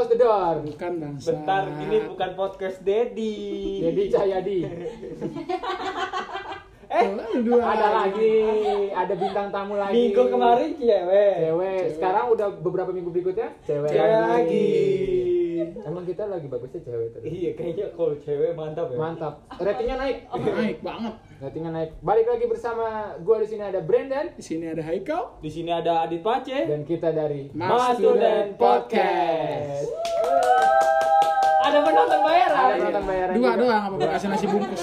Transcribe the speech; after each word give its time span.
3, 0.00 0.08
2, 0.08 0.08
1, 0.08 0.08
close 0.08 0.08
the 0.08 0.16
door. 0.16 0.54
Bukan 0.64 0.92
bangsa. 0.96 1.36
Bentar, 1.36 1.62
ini 1.84 1.96
bukan 2.08 2.30
podcast 2.32 2.80
Dedi. 2.80 3.84
Jadi 3.84 4.02
Cahyadi. 4.08 4.58
Eh, 6.90 7.06
dua 7.40 7.62
Ada 7.62 7.88
lagi, 8.02 8.34
ada 8.90 9.14
bintang 9.14 9.48
tamu 9.48 9.78
lagi. 9.78 9.94
minggu 9.94 10.22
kemarin 10.26 10.74
cewek. 10.74 11.34
Cewek. 11.38 11.82
Sekarang 11.94 12.34
udah 12.34 12.48
beberapa 12.58 12.90
minggu 12.90 13.10
berikutnya 13.10 13.54
cewek, 13.62 13.88
Cewek 13.88 14.18
lagi. 14.20 14.70
Emang 15.60 16.02
kita 16.02 16.26
lagi 16.26 16.50
bagusnya 16.50 16.82
cewek 16.82 17.08
terus. 17.14 17.24
Iya, 17.24 17.50
kayaknya 17.54 17.86
kalau 17.94 18.18
cewek 18.18 18.58
mantap 18.58 18.90
ya. 18.90 18.98
Mantap. 18.98 19.34
Ratingnya 19.64 19.96
naik. 19.96 20.16
Naik 20.34 20.78
banget. 20.82 21.14
Ratingnya 21.38 21.70
naik. 21.70 21.90
Balik 22.00 22.26
lagi 22.26 22.44
bersama 22.50 22.86
gua 23.22 23.38
di 23.38 23.46
sini 23.46 23.62
ada 23.62 23.78
Brandon 23.78 24.26
Di 24.34 24.42
sini 24.42 24.66
ada 24.66 24.82
Haikal. 24.82 25.38
Di 25.38 25.50
sini 25.52 25.70
ada 25.70 26.02
Adit 26.02 26.26
Pace. 26.26 26.58
dan 26.66 26.82
kita 26.82 27.14
dari 27.14 27.54
Mas 27.54 27.96
Student 27.96 28.58
Podcast. 28.58 29.86
Ada 31.60 31.78
penonton 31.84 32.20
bayaran. 32.24 32.56
Ada 32.56 32.74
penonton 32.80 33.04
bayaran. 33.04 33.34
Dua 33.36 33.50
juga. 33.52 33.60
doang 33.60 33.82
apa 33.84 33.94
kasih 34.16 34.28
nasi 34.32 34.46
bungkus. 34.48 34.82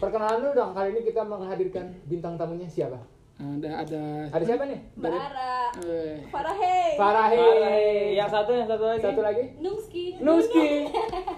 Perkenalan 0.00 0.38
dulu 0.40 0.52
dong. 0.56 0.70
Kali 0.72 0.88
ini 0.96 1.00
kita 1.04 1.20
menghadirkan 1.24 1.84
bintang 2.08 2.34
tamunya 2.40 2.68
siapa? 2.68 3.00
Ada 3.36 3.84
ada 3.84 4.02
Ada 4.32 4.44
siapa 4.48 4.64
nih? 4.64 4.80
Bara 4.96 5.28
eh, 5.84 6.24
Farahe 6.32 6.96
Farahi. 6.96 7.36
Hai, 7.36 8.16
yang 8.16 8.32
satu, 8.32 8.56
yang 8.56 8.64
satu 8.64 8.84
lagi. 8.88 9.00
Satu 9.04 9.20
lagi? 9.20 9.44
Nungski 9.60 10.04
Nuski. 10.24 10.68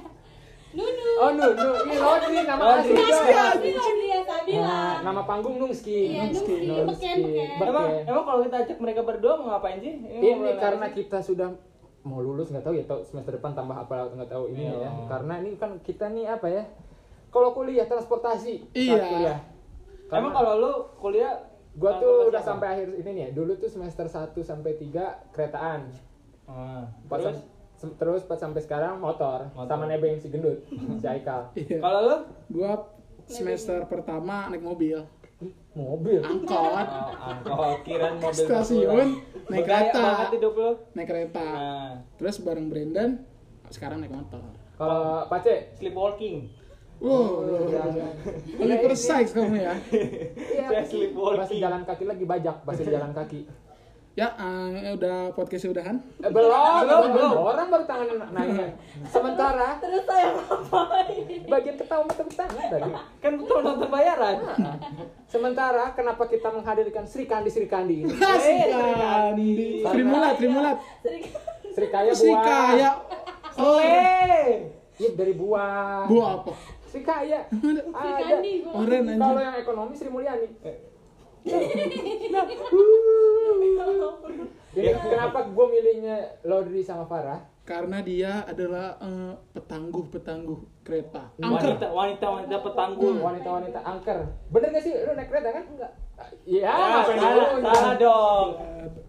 Nunu 0.79 1.10
Oh, 1.18 1.30
Nu, 1.32 1.46
Nu. 1.59 1.68
Ini 1.88 1.96
Lodri 1.98 2.38
nama 2.46 2.63
asli. 2.79 2.95
Nungski. 2.95 3.32
Nungski 3.35 3.70
Lodria 3.74 4.20
Sabila 4.23 4.63
Nah, 4.63 4.95
nama 5.02 5.23
panggung 5.26 5.57
Nungski. 5.59 5.98
Iya 6.15 6.23
Nungski 6.30 6.54
Beken 6.87 7.16
Beken 7.26 7.66
Emang, 7.66 7.87
emang 8.07 8.24
kalau 8.30 8.40
kita 8.46 8.57
ajak 8.63 8.79
mereka 8.79 9.01
berdua 9.02 9.32
mau 9.42 9.46
ngapain 9.59 9.82
sih? 9.82 9.95
Ini 9.98 10.54
karena 10.63 10.87
kita 10.95 11.18
sudah 11.18 11.51
mau 12.01 12.18
lulus 12.18 12.49
nggak 12.49 12.63
tahu 12.63 12.74
ya 12.74 12.85
tahu 12.85 13.01
semester 13.02 13.35
depan 13.35 13.52
tambah 13.52 13.74
apa 13.77 14.10
nggak 14.10 14.29
tahu 14.29 14.49
ini 14.49 14.65
Iya. 14.66 14.77
ya 14.80 14.91
karena 15.07 15.35
ini 15.38 15.51
kan 15.54 15.77
kita 15.79 16.09
nih 16.09 16.27
apa 16.27 16.46
ya 16.46 16.65
kalau 17.29 17.52
kuliah 17.52 17.85
transportasi 17.85 18.71
Iya. 18.73 18.96
kuliah 18.99 19.38
Emang 20.09 20.32
kalau 20.32 20.52
lu 20.57 20.73
kuliah 20.96 21.37
gua 21.74 22.01
tuh 22.01 22.26
udah 22.26 22.38
apa? 22.38 22.49
sampai 22.49 22.66
akhir 22.71 22.88
ini 22.96 23.10
nih 23.10 23.23
ya 23.23 23.30
dulu 23.32 23.52
tuh 23.54 23.69
semester 23.69 24.04
1 24.04 24.32
sampai 24.41 24.73
3 24.74 24.95
keretaan 25.30 25.80
Ah, 26.45 26.88
pas 27.04 27.21
terus 27.21 27.45
sem- 27.74 27.93
terus 27.95 28.24
pas 28.24 28.35
sampai 28.35 28.59
sekarang 28.59 28.96
motor, 28.96 29.52
Motor. 29.52 29.69
sama 29.69 29.85
nebeng 29.85 30.16
si 30.16 30.26
gendut 30.26 30.65
si 30.96 31.04
Aikal 31.04 31.52
iya. 31.54 31.76
kalau 31.85 32.01
lu 32.02 32.16
Gua 32.51 32.88
semester 33.23 33.85
pertama 33.85 34.49
naik 34.49 34.65
mobil. 34.65 34.96
Mobil 35.73 36.19
Angkot, 36.19 36.51
Oh, 36.51 37.31
angkot 37.31 37.79
kirain 37.87 38.19
mobil 38.19 38.35
stasiun, 38.35 39.09
naik 39.47 39.63
kereta. 39.63 40.03
naik 40.93 41.07
kereta. 41.07 41.47
Nah, 41.47 41.91
Terus 42.19 42.43
bareng 42.43 42.67
Brandon, 42.67 43.11
sekarang 43.69 44.03
naik 44.03 44.11
motor. 44.11 44.43
kalau 44.75 45.27
Pace 45.27 45.75
sleepwalking. 45.79 46.51
Wow, 46.99 47.47
Oliver 48.59 48.91
Sykes 48.91 49.31
kamu 49.31 49.55
ya. 49.63 49.75
iya 50.59 50.83
sleepwalking. 50.83 51.39
masih 51.39 51.57
jalan 51.63 51.83
kaki 51.87 52.05
lagi 52.05 52.25
bajak 52.27 52.57
masih 52.66 52.85
jalan 52.91 53.15
kaki 53.15 53.47
Ya, 54.19 54.35
eh, 54.35 54.99
udah 54.99 55.30
podcast 55.30 55.71
udahan. 55.71 55.95
Eh, 56.19 56.27
belum, 56.27 56.51
Belum, 56.83 57.02
belum. 57.15 57.33
orang 57.38 57.71
baru 57.71 57.85
tangan 57.87 58.07
nanya 58.29 58.75
sementara 59.07 59.69
Terus 59.80 60.02
saya 60.02 60.35
ngapain 60.35 61.23
bagian 61.47 61.77
ketawa 61.79 62.02
tepuk 62.09 62.35
tangan 62.35 62.66
tadi 62.66 62.91
Kan 63.16 63.33
betul 63.38 63.63
nonton 63.63 63.87
bayaran. 63.87 64.43
Sementara 65.25 65.94
kenapa 65.94 66.26
kita 66.26 66.50
menghadirkan 66.50 67.06
Sri 67.06 67.25
Kandi 67.25 67.47
Sri 67.47 67.70
Kandi 67.70 68.03
Eh, 68.42 68.66
Kandi. 68.98 69.87
Trimulat, 69.87 70.34
Trimulat. 70.34 70.76
Sri 71.71 71.87
Kaya 71.87 72.10
Si 72.10 72.26
buah. 72.26 72.42
kaya. 72.42 72.91
Oh, 73.54 73.78
Eh, 73.78 74.66
Iya 74.98 75.15
dari 75.15 75.31
buah. 75.32 76.10
buah 76.10 76.31
apa? 76.42 76.53
Sri 76.84 77.06
Kaya. 77.06 77.47
Sri. 77.47 77.87
Kandi 77.87 78.53
Kalau 79.15 79.38
yang 79.38 79.54
ekonomi 79.54 79.94
Sri 79.94 80.10
Mulyani. 80.10 80.50
Jadi 81.48 81.75
kenapa 85.18 85.50
gue 85.50 85.66
milihnya 85.66 86.16
Lodri 86.46 86.80
sama 86.80 87.04
Farah? 87.04 87.42
Karena 87.66 88.00
dia 88.00 88.46
adalah 88.48 88.96
eh, 88.96 89.34
petangguh-petangguh 89.52 90.80
kereta. 90.80 91.28
Angker. 91.36 91.76
wanita, 91.76 91.86
wanita, 91.92 92.26
wanita 92.30 92.56
petangguh. 92.64 93.12
Wanita-wanita 93.20 93.78
angker. 93.84 94.18
Bener 94.48 94.68
gak 94.72 94.84
sih? 94.86 94.94
Lu 95.04 95.12
naik 95.12 95.28
kereta 95.28 95.52
kan? 95.52 95.64
Enggak. 95.68 95.92
Iya, 96.48 96.70
Ah, 96.72 97.04
salah, 97.04 97.60
salah 97.60 97.94
dong. 98.00 98.48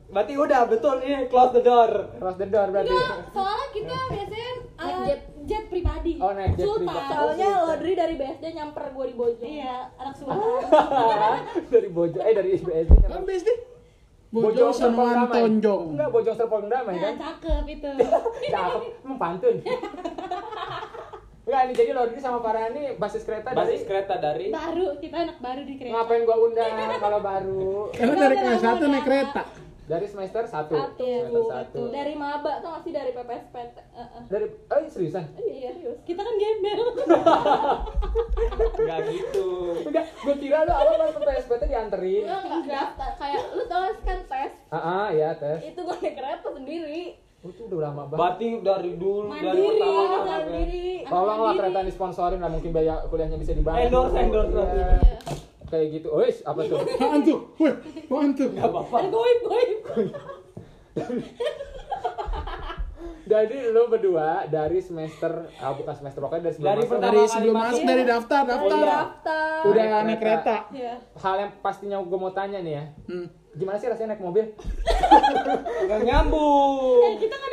Berarti 0.10 0.34
udah 0.36 0.62
betul 0.68 1.00
ini 1.00 1.30
close 1.32 1.54
the 1.56 1.64
door. 1.64 2.12
Close 2.20 2.36
the 2.36 2.50
door 2.52 2.68
berarti. 2.68 2.92
Enggak, 2.92 3.18
soalnya 3.32 3.68
kita 3.72 3.98
biasanya 4.10 4.52
Naik 4.80 4.96
uh, 4.96 5.06
jet. 5.08 5.22
jet. 5.48 5.64
pribadi 5.70 6.14
Oh, 6.20 6.32
naik 6.32 6.52
jet 6.56 6.66
Sultan 6.68 6.84
pribadi. 6.88 7.14
Soalnya 7.16 7.50
Lodri 7.64 7.92
dari 7.96 8.14
BSD 8.16 8.44
nyamper 8.56 8.86
gue 8.92 9.06
di 9.08 9.16
Bojong. 9.16 9.48
Iya, 9.48 9.76
anak 9.96 10.16
Sultan 10.20 11.40
dari 11.72 11.90
Bojo, 11.92 12.20
eh 12.20 12.34
dari 12.36 12.50
SBSD. 12.60 13.08
Kan 13.08 13.24
BSD. 13.24 13.50
Bojong 14.30 14.74
Damai. 14.78 15.34
Tonjong. 15.34 15.84
Enggak, 15.98 16.10
Bojong 16.14 16.38
Serpong 16.38 16.66
Damai 16.70 16.96
Nah, 16.96 17.02
kan? 17.02 17.14
cakep 17.18 17.66
itu 17.66 17.90
Cakep, 18.54 18.82
emang 19.02 19.18
pantun. 19.18 19.56
Enggak, 21.50 21.62
ini 21.66 21.74
jadi 21.74 21.92
Lodri 21.98 22.20
sama 22.22 22.38
Farah 22.46 22.70
ini 22.70 22.94
basis 22.94 23.26
kereta 23.26 23.58
Basis 23.58 23.82
dari 23.82 23.90
kereta 23.90 24.16
dari 24.22 24.46
Baru, 24.54 25.02
kita 25.02 25.18
anak 25.26 25.38
baru 25.42 25.62
di 25.66 25.74
kereta 25.82 25.94
ngapain 25.98 26.22
gua 26.30 26.38
undang 26.46 26.78
kalau 27.02 27.20
baru 27.26 27.90
Karena 27.90 28.16
dari 28.22 28.36
kelas 28.38 28.62
1 28.62 28.86
naik 28.86 29.06
kereta. 29.10 29.42
Dari 29.90 30.06
semester 30.06 30.46
1 30.46 30.70
Satu. 30.70 31.02
semester 31.02 31.42
1 31.74 31.90
Dari 31.90 32.14
maba 32.14 32.62
tuh 32.62 32.70
masih 32.72 32.94
dari 32.94 33.10
PPSP. 33.10 33.56
Uh, 33.90 33.98
uh. 33.98 34.22
dari 34.30 34.46
eh 34.46 34.86
seriusan 34.86 35.26
Iya, 35.36 35.70
serius. 35.74 35.98
Kita 36.04 36.22
kan 36.22 36.36
gembel 36.36 36.80
enggak 38.78 39.00
gitu. 39.10 39.48
enggak 39.84 40.06
gua 40.16 40.36
kira 40.38 40.58
lu 40.62 40.72
awal 40.72 40.94
pas 40.96 41.10
ke 41.10 41.20
PSPT 41.20 41.62
dianterin 41.66 42.24
Enggak, 42.24 42.42
enggak 42.46 42.68
daftar. 42.70 43.12
Kayak 43.18 43.44
lu 43.52 43.64
tau 43.66 43.82
kan 44.00 44.20
tes. 44.24 44.52
ah 44.70 44.78
ah, 44.78 45.08
ya 45.10 45.30
tes 45.34 45.60
Itu 45.66 45.80
gue 45.82 45.96
naik 45.98 46.16
kereta 46.16 46.48
sendiri. 46.52 47.02
Oh, 47.40 47.48
itu 47.48 47.62
udah 47.66 47.80
lama 47.82 48.04
banget 48.04 48.20
Berarti 48.20 48.48
dari 48.60 48.92
dulu 48.94 49.32
dari 49.32 49.48
Mandiri, 49.48 49.64
pertama 49.72 49.96
Iya, 49.96 50.18
sampai 50.20 50.44
sendiri. 50.44 50.88
tolong 51.08 51.40
lah 51.40 51.54
kereta 51.56 51.80
disponsorin 51.82 52.40
lah 52.40 52.52
mungkin 52.52 52.70
biaya 52.70 52.96
kuliahnya 53.08 53.38
bisa 53.38 53.54
dibantu 53.56 53.80
Endorse, 53.82 54.16
endorse 54.18 54.60
Iya. 54.60 54.88
Kayak 55.70 55.88
gitu 55.94 56.08
oh 56.10 56.20
apa 56.20 56.60
tuh 56.64 56.78
Apaan 56.98 57.22
tuh? 57.22 57.40
Weh, 57.56 57.74
apaan 58.04 58.30
tuh? 58.34 58.48
enggak 58.50 58.68
apa-apa. 58.68 58.98
Goib, 59.08 59.40
goib 59.44 59.80
jadi 63.26 63.70
lu 63.70 63.86
berdua 63.86 64.50
dari 64.50 64.82
semester 64.82 65.30
ah 65.56 65.72
bukan 65.72 65.94
semester 65.94 66.18
pokoknya 66.18 66.44
dari 66.44 66.56
sebelum 66.56 66.66
Dari 66.68 66.82
masuk, 66.82 66.98
Dari 67.00 67.22
sebelum 67.30 67.56
masuk. 67.56 67.84
dari 67.86 68.04
daftar, 68.04 68.42
daftar. 68.44 68.74
iya. 68.76 68.90
Daftar. 68.92 69.60
Udah 69.62 69.84
Naik 69.86 70.04
naik 70.04 70.20
kereta. 70.20 70.56
kereta. 70.66 70.74
Iya. 70.74 70.94
hal 71.16 71.36
yang 71.38 71.52
pastinya 71.62 71.98
gue 72.02 72.18
mau 72.18 72.34
tanya 72.34 72.60
nih 72.60 72.74
ya 72.74 72.84
Hmm. 73.06 73.28
gimana 73.52 73.78
sih 73.78 73.88
rasanya 73.88 74.10
naik 74.12 74.24
mobil 74.24 74.46
Enggak 75.80 76.00
nyambung. 76.02 77.02
Eh, 77.06 77.16
kita 77.18 77.36
kan 77.36 77.50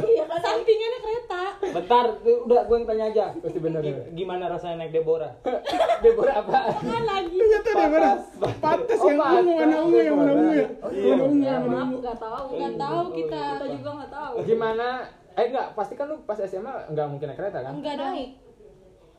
Iya 0.00 0.24
kan. 0.24 0.38
Sampingannya 0.40 0.98
kereta 1.00 1.42
Bentar, 1.70 2.04
udah 2.20 2.60
gue 2.62 2.76
yang 2.76 2.86
tanya 2.86 3.04
aja. 3.06 3.24
Pasti 3.34 3.58
bener. 3.58 3.80
Gimana 4.10 4.44
rasanya 4.46 4.76
naik 4.80 4.92
Deborah? 4.92 5.32
Deborah 6.04 6.34
apa 6.38 6.58
Kan 6.76 7.02
lagi 7.04 7.36
Ternyata. 7.36 8.10
Patas 8.58 8.98
Oh, 8.98 9.08
yang 9.08 9.20
ungu, 9.20 9.52
mana 9.54 9.76
ungu, 9.80 9.98
yang 9.98 10.16
mana 10.16 10.32
ungu 10.32 10.52
ya? 10.52 10.66
Oh, 10.78 10.90
iya. 10.90 11.12
Mana 11.12 11.24
ungu, 11.24 11.42
yang 11.42 11.60
mana 11.60 11.70
Maaf, 11.70 11.86
ungu. 11.86 11.98
nggak 12.00 12.18
tahu. 12.18 12.46
Nggak 12.52 12.74
tahu 12.76 13.02
kita 13.12 13.40
Kita 13.40 13.66
juga 13.70 13.90
nggak 13.96 14.10
tahu. 14.10 14.34
gimana 14.42 14.86
eh 15.30 15.46
enggak 15.46 15.66
pasti 15.72 15.94
kan 15.94 16.06
lu 16.06 16.16
pas 16.20 16.36
SMA 16.36 16.74
enggak 16.86 17.06
mungkin 17.06 17.26
naik 17.28 17.38
kereta 17.38 17.58
kan 17.60 17.72
Enggak 17.72 17.94
dong 17.96 18.10
Naik. 18.10 18.30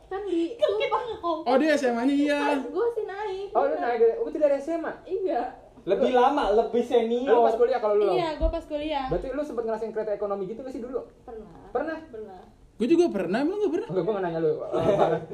Kan 0.05 0.21
di 0.25 0.41
Kan 0.53 0.69
kita 0.75 0.97
nggak 0.99 1.47
Oh, 1.47 1.55
dia 1.55 1.71
SMA-nya 1.73 2.11
iya. 2.13 2.39
Pas 2.51 2.61
gue 2.61 2.85
sih 2.91 3.05
naik. 3.05 3.47
oh 3.51 3.63
lu 3.63 3.75
naik 3.77 3.99
oh 4.17 4.27
itu 4.27 4.37
dari 4.37 4.55
SMA 4.57 4.91
Iya. 5.03 5.41
Lebih 5.83 6.11
lama, 6.11 6.43
lebih 6.53 6.79
lu 6.79 6.85
senior. 6.85 7.41
pas 7.41 7.55
kuliah 7.55 7.77
kalau 7.77 7.95
lu 7.95 8.05
Iya, 8.11 8.29
gue 8.35 8.49
pas 8.49 8.63
kuliah 8.63 9.05
berarti 9.07 9.27
lu 9.29 9.41
sempet 9.41 9.63
ngerasain 9.63 9.89
kereta 9.89 10.11
ekonomi 10.11 10.45
gitu 10.45 10.59
gak 10.59 10.69
sih 10.69 10.79
dulu 10.79 11.05
Pernah. 11.21 11.49
pernah 11.69 11.97
Pernah. 12.05 12.41
Gue 12.73 12.87
juga 12.87 13.05
pernah, 13.09 13.37
emang 13.39 13.57
gak 13.59 13.71
pernah? 13.71 13.87
enggak 13.87 14.03
gua 14.03 14.11
nggak 14.11 14.23
nanya 14.23 14.39
lu 14.39 14.51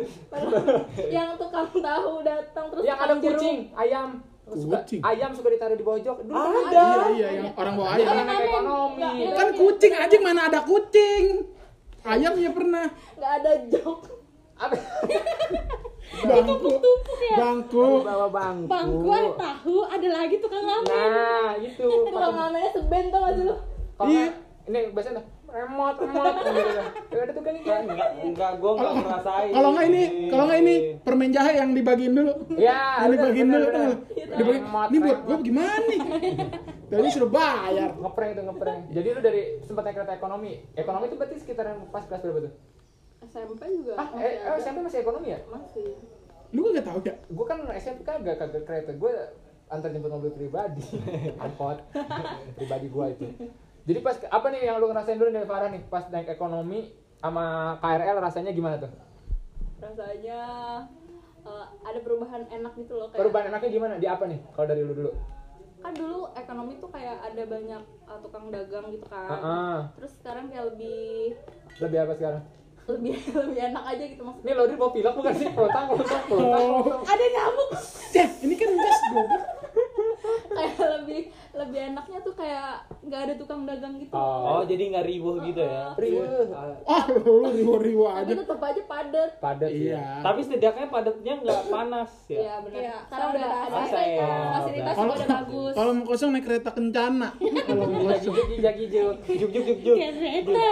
yang 1.16 1.30
tukang 1.36 1.70
tahu 1.74 2.12
datang 2.22 2.66
terus 2.70 2.84
yang 2.84 2.98
ada 2.98 3.16
kucing 3.18 3.58
ayam 3.74 4.10
suka 4.46 4.78
Kucing? 4.78 5.00
ayam 5.02 5.32
suka 5.32 5.48
ditaruh 5.50 5.76
di 5.76 5.84
pojok 5.84 6.18
dulu 6.24 6.36
Ada. 6.36 6.64
ada 6.66 6.84
Iya, 6.88 7.08
iya, 7.10 7.28
yang 7.38 7.48
orang 7.54 7.74
bawa 7.74 7.88
ayam. 7.94 8.08
Orang 8.08 8.26
naik 8.26 8.44
ekonomi 8.46 8.96
Enggak, 8.98 9.36
Kan 9.38 9.50
kucing, 9.54 9.94
anjing 9.94 10.22
mana 10.22 10.42
ada 10.46 10.60
kucing? 10.62 11.24
Ayam 12.02 12.34
ya 12.36 12.52
pernah. 12.52 12.88
nggak 13.14 13.32
ada 13.38 13.52
jok. 13.68 14.00
apa 14.58 14.74
Bangku. 16.18 16.70
Tumpuk 16.74 17.20
ya 17.22 17.36
Bangku. 17.38 17.86
bawa 18.02 18.28
bangku 18.30 18.68
Bangku 18.68 19.10
ada 19.12 19.30
tahu, 19.36 19.76
ada 19.86 20.08
lagi 20.10 20.36
tukang 20.40 20.64
ramen 20.64 20.88
nah 20.88 21.52
itu 21.58 21.84
Tukang 22.08 22.34
ramennya 22.34 22.72
seben 22.72 23.06
tau 23.08 23.20
gak 23.22 23.34
sih 23.34 23.44
lu? 23.44 23.56
Iya. 24.00 24.26
ini 24.68 24.92
biasanya 24.92 25.24
remote 25.48 25.96
remote 25.98 26.38
gitu 26.44 27.16
ada 27.18 27.32
tuh 27.32 27.40
kan 27.42 27.54
ini. 27.56 27.64
Enggak, 27.64 28.10
enggak, 28.20 28.52
gue 28.54 28.68
enggak 28.70 28.84
Kalau 28.84 29.00
ngerasain. 29.00 29.50
kalau 29.50 29.70
nggak 29.72 29.86
ini, 29.86 30.02
kalau 30.28 30.44
nggak 30.44 30.60
ini 30.60 30.76
permen 31.00 31.30
jahe 31.32 31.52
yang 31.56 31.72
dibagiin 31.72 32.14
dulu. 32.14 32.34
Ya, 32.54 32.80
Yang 33.00 33.12
dibagiin 33.16 33.48
dulu. 33.48 33.66
tuh. 33.66 33.92
Dibagiin. 34.12 34.60
Remote, 34.60 34.88
Ini 34.92 34.98
buat 35.00 35.20
gue 35.24 35.38
gimana 35.42 35.76
nih? 35.82 36.00
Tadi 36.92 37.10
sudah 37.10 37.30
bayar. 37.30 37.90
Ngeprank 37.96 38.30
itu 38.30 38.42
ngeprank. 38.44 38.82
Jadi 38.92 39.08
lu 39.08 39.20
dari 39.20 39.42
sempat 39.62 39.84
naik 39.84 39.96
kereta 39.98 40.14
ekonomi. 40.14 40.52
Ekonomi 40.74 41.04
itu 41.06 41.16
berarti 41.16 41.36
sekitaran 41.38 41.76
pas 41.90 42.04
kelas 42.04 42.22
berapa 42.22 42.40
tuh? 42.44 42.54
SMP 43.20 43.62
juga 43.74 43.94
Ah, 43.96 44.08
masih 44.08 44.22
eh, 44.24 44.34
ada. 44.38 44.54
eh, 44.54 44.62
SMP 44.62 44.78
masih 44.80 45.00
ekonomi 45.02 45.28
ya? 45.30 45.40
masih 45.48 45.90
Lu 46.50 46.72
gak 46.72 46.86
tahu 46.86 47.00
ya? 47.04 47.16
Gue 47.28 47.46
kan 47.46 47.58
SMP 47.76 48.00
kagak 48.02 48.38
kagak 48.38 48.64
kereta. 48.64 48.92
Gue 48.94 49.12
antar 49.68 49.92
jemput 49.92 50.08
mobil 50.10 50.32
pribadi, 50.32 50.80
angkot 51.44 51.84
pribadi 52.56 52.88
gue 52.88 53.06
itu. 53.12 53.28
Jadi 53.84 54.00
pas 54.00 54.16
apa 54.22 54.48
nih 54.48 54.62
yang 54.64 54.78
lu 54.78 54.88
ngerasain 54.88 55.16
dulu 55.16 55.28
dari 55.28 55.44
Farah 55.44 55.68
nih 55.68 55.82
pas 55.86 56.08
naik 56.08 56.28
ekonomi 56.30 56.88
sama 57.18 57.76
KRL 57.78 58.18
rasanya 58.18 58.52
gimana 58.52 58.78
tuh? 58.78 58.92
rasanya 59.78 60.40
eh, 61.44 61.66
ada 61.84 62.00
perubahan 62.00 62.50
enak 62.50 62.74
gitu 62.76 62.96
loh 62.96 63.08
kayak 63.08 63.20
Perubahan 63.22 63.46
enaknya 63.48 63.70
gimana? 63.70 63.94
Di 63.98 64.08
apa 64.08 64.24
nih? 64.26 64.40
Kalau 64.52 64.68
dari 64.68 64.82
lu 64.82 64.94
dulu? 64.94 65.12
kan 65.78 65.94
dulu 65.94 66.26
ekonomi 66.34 66.82
tuh 66.82 66.90
kayak 66.90 67.22
ada 67.22 67.44
banyak 67.46 67.82
eh, 67.86 68.20
tukang 68.20 68.50
dagang 68.50 68.90
gitu 68.90 69.06
kan 69.06 69.30
Heeh. 69.30 69.78
terus 69.94 70.12
sekarang 70.18 70.50
kayak 70.50 70.74
lebih 70.74 71.38
Lebih 71.78 71.98
apa 72.02 72.14
sekarang? 72.18 72.44
Lebih 72.88 73.14
lebih 73.42 73.60
enak 73.68 73.84
aja 73.86 74.04
gitu 74.06 74.22
maksudnya 74.22 74.48
Ini 74.48 74.54
Lodri 74.56 74.76
mau 74.76 74.90
pilek 74.90 75.14
bukan 75.14 75.34
sih? 75.34 75.48
Pelotang, 75.50 75.86
pelotang, 75.88 76.22
pelotang, 76.24 76.64
pelotang. 76.80 77.02
Ada 77.04 77.26
nyamuk. 77.28 77.70
Ini 78.40 78.54
kan 78.56 78.70
gas 78.74 79.00
goblok. 79.10 79.44
kayak 80.58 80.74
lebih 80.98 81.22
lebih 81.54 81.80
enaknya 81.86 82.20
tuh 82.20 82.34
kayak 82.34 82.82
nggak 83.00 83.22
ada 83.22 83.34
tukang 83.38 83.62
dagang 83.64 83.94
gitu 83.96 84.10
Oh, 84.12 84.58
Oh, 84.58 84.62
jadi 84.66 84.90
nggak 84.90 85.06
ribuh 85.06 85.38
gitu 85.40 85.62
ya. 85.62 85.94
Riuh. 85.94 86.50
Oh, 86.84 87.04
lu 87.14 87.54
riwo-riwo 87.54 88.08
tapi 88.10 88.26
aja. 88.26 88.42
tetap 88.42 88.60
aja 88.60 88.82
padat 88.84 89.30
Padat 89.38 89.70
sih. 89.70 89.94
Iya. 89.94 90.04
Tapi 90.20 90.40
setidaknya 90.42 90.88
padatnya 90.90 91.34
nggak 91.38 91.62
panas 91.70 92.12
ya. 92.26 92.40
Iya 92.40 92.56
benar 92.60 92.80
Iya, 92.80 92.96
sekarang 93.06 93.30
udah 93.30 93.46
ada 93.46 93.68
kan. 93.70 94.50
Fasilitas 94.50 94.94
Kalau 94.96 95.06
juga 95.08 95.18
udah 95.18 95.30
bagus. 95.38 95.74
kalau 95.76 95.92
mau 95.94 96.06
kosong 96.06 96.30
naik 96.32 96.44
kereta 96.44 96.70
kencana. 96.72 97.28
Kalau 97.38 97.86
mau 97.86 98.02
kosong. 98.10 98.36
gijak, 98.50 98.74
gijak. 98.78 99.16
Juk 99.30 99.50
juk 99.52 99.64
juk 99.64 99.80
juk. 99.84 99.96
Kereta. 99.96 100.66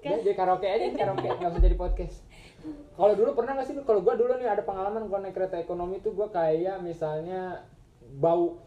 Ya, 0.00 0.16
jadi 0.20 0.32
karaoke 0.32 0.64
aja, 0.64 0.84
karaoke 0.96 1.28
nggak 1.38 1.50
usah 1.52 1.62
jadi 1.62 1.76
podcast. 1.76 2.16
Kalau 2.96 3.12
dulu 3.16 3.30
pernah 3.36 3.52
nggak 3.56 3.66
sih? 3.68 3.74
Kalau 3.84 4.00
gua 4.00 4.14
dulu 4.16 4.32
nih 4.36 4.48
ada 4.48 4.62
pengalaman 4.64 5.08
gua 5.08 5.20
naik 5.20 5.36
kereta 5.36 5.56
ekonomi 5.60 6.00
tuh 6.00 6.12
gua 6.16 6.28
kayak 6.32 6.80
misalnya 6.80 7.64
bau, 8.20 8.60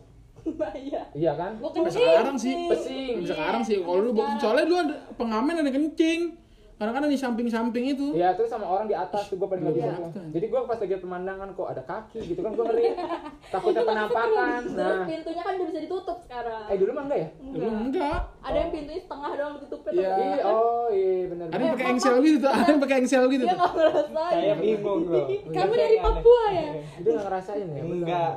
Iya. 0.44 1.02
iya 1.16 1.32
kan? 1.40 1.56
Kencing. 1.62 2.04
sekarang 2.04 2.36
sih. 2.36 2.54
Pesing. 2.68 3.16
Sekarang 3.24 3.62
sih. 3.64 3.80
Kalau 3.80 4.02
dulu 4.12 4.22
soalnya 4.38 4.66
dulu 4.68 4.80
ada 4.92 4.96
pengamen 5.16 5.56
ada 5.64 5.72
kencing. 5.72 6.43
Kadang-kadang 6.74 7.06
di 7.08 7.16
samping-samping 7.16 7.86
itu. 7.88 8.08
Iya, 8.12 8.34
terus 8.34 8.50
sama 8.50 8.66
orang 8.66 8.86
di 8.86 8.96
atas 8.96 9.30
tuh 9.30 9.38
paling 9.38 9.62
nggak 9.62 9.74
bisa 9.74 9.88
Iya. 9.88 9.96
tuh. 10.10 10.26
Jadi 10.28 10.46
gua 10.48 10.62
pas 10.64 10.76
lagi 10.76 10.96
pemandangan 10.96 11.48
kok 11.52 11.68
ada 11.68 11.82
kaki 11.82 12.20
gitu 12.26 12.40
kan 12.40 12.52
gua 12.52 12.66
ngeri. 12.66 12.86
Takutnya 13.54 13.84
penampakan. 13.84 14.62
Nah, 14.74 15.06
pintunya 15.06 15.42
kan 15.42 15.54
udah 15.54 15.68
bisa 15.68 15.80
ditutup 15.80 16.18
sekarang. 16.20 16.64
eh 16.66 16.76
dulu 16.76 16.92
mah 16.92 17.04
enggak 17.06 17.20
ya? 17.20 17.30
Dulu 17.40 17.68
enggak. 17.84 18.20
Ada 18.42 18.58
yang 18.58 18.72
pintunya 18.72 19.00
setengah 19.00 19.30
doang 19.34 19.54
ditutupnya. 19.56 19.92
Iya. 19.94 20.14
Iya, 20.18 20.44
oh 20.46 20.86
iya 20.90 21.14
benar. 21.28 21.46
Ada 21.48 21.62
yang 21.62 21.74
pakai 21.74 21.88
engsel 21.90 22.16
gitu 22.20 22.38
tuh, 22.40 22.52
ada 22.52 22.66
yang 22.66 22.82
pakai 22.82 22.98
engsel 22.98 23.24
gitu 23.28 23.44
Dia 23.44 23.50
tuh. 23.50 23.58
nggak 23.58 23.72
ngerasain. 23.74 24.34
Saya 24.34 24.54
bingung 24.58 25.02
loh. 25.06 25.26
Kamu 25.56 25.74
dari 25.74 25.98
Papua 26.00 26.44
ya? 26.50 26.70
Itu 26.96 27.08
nggak 27.08 27.26
ngerasain 27.26 27.68
ya? 27.70 27.82
Enggak. 27.82 28.32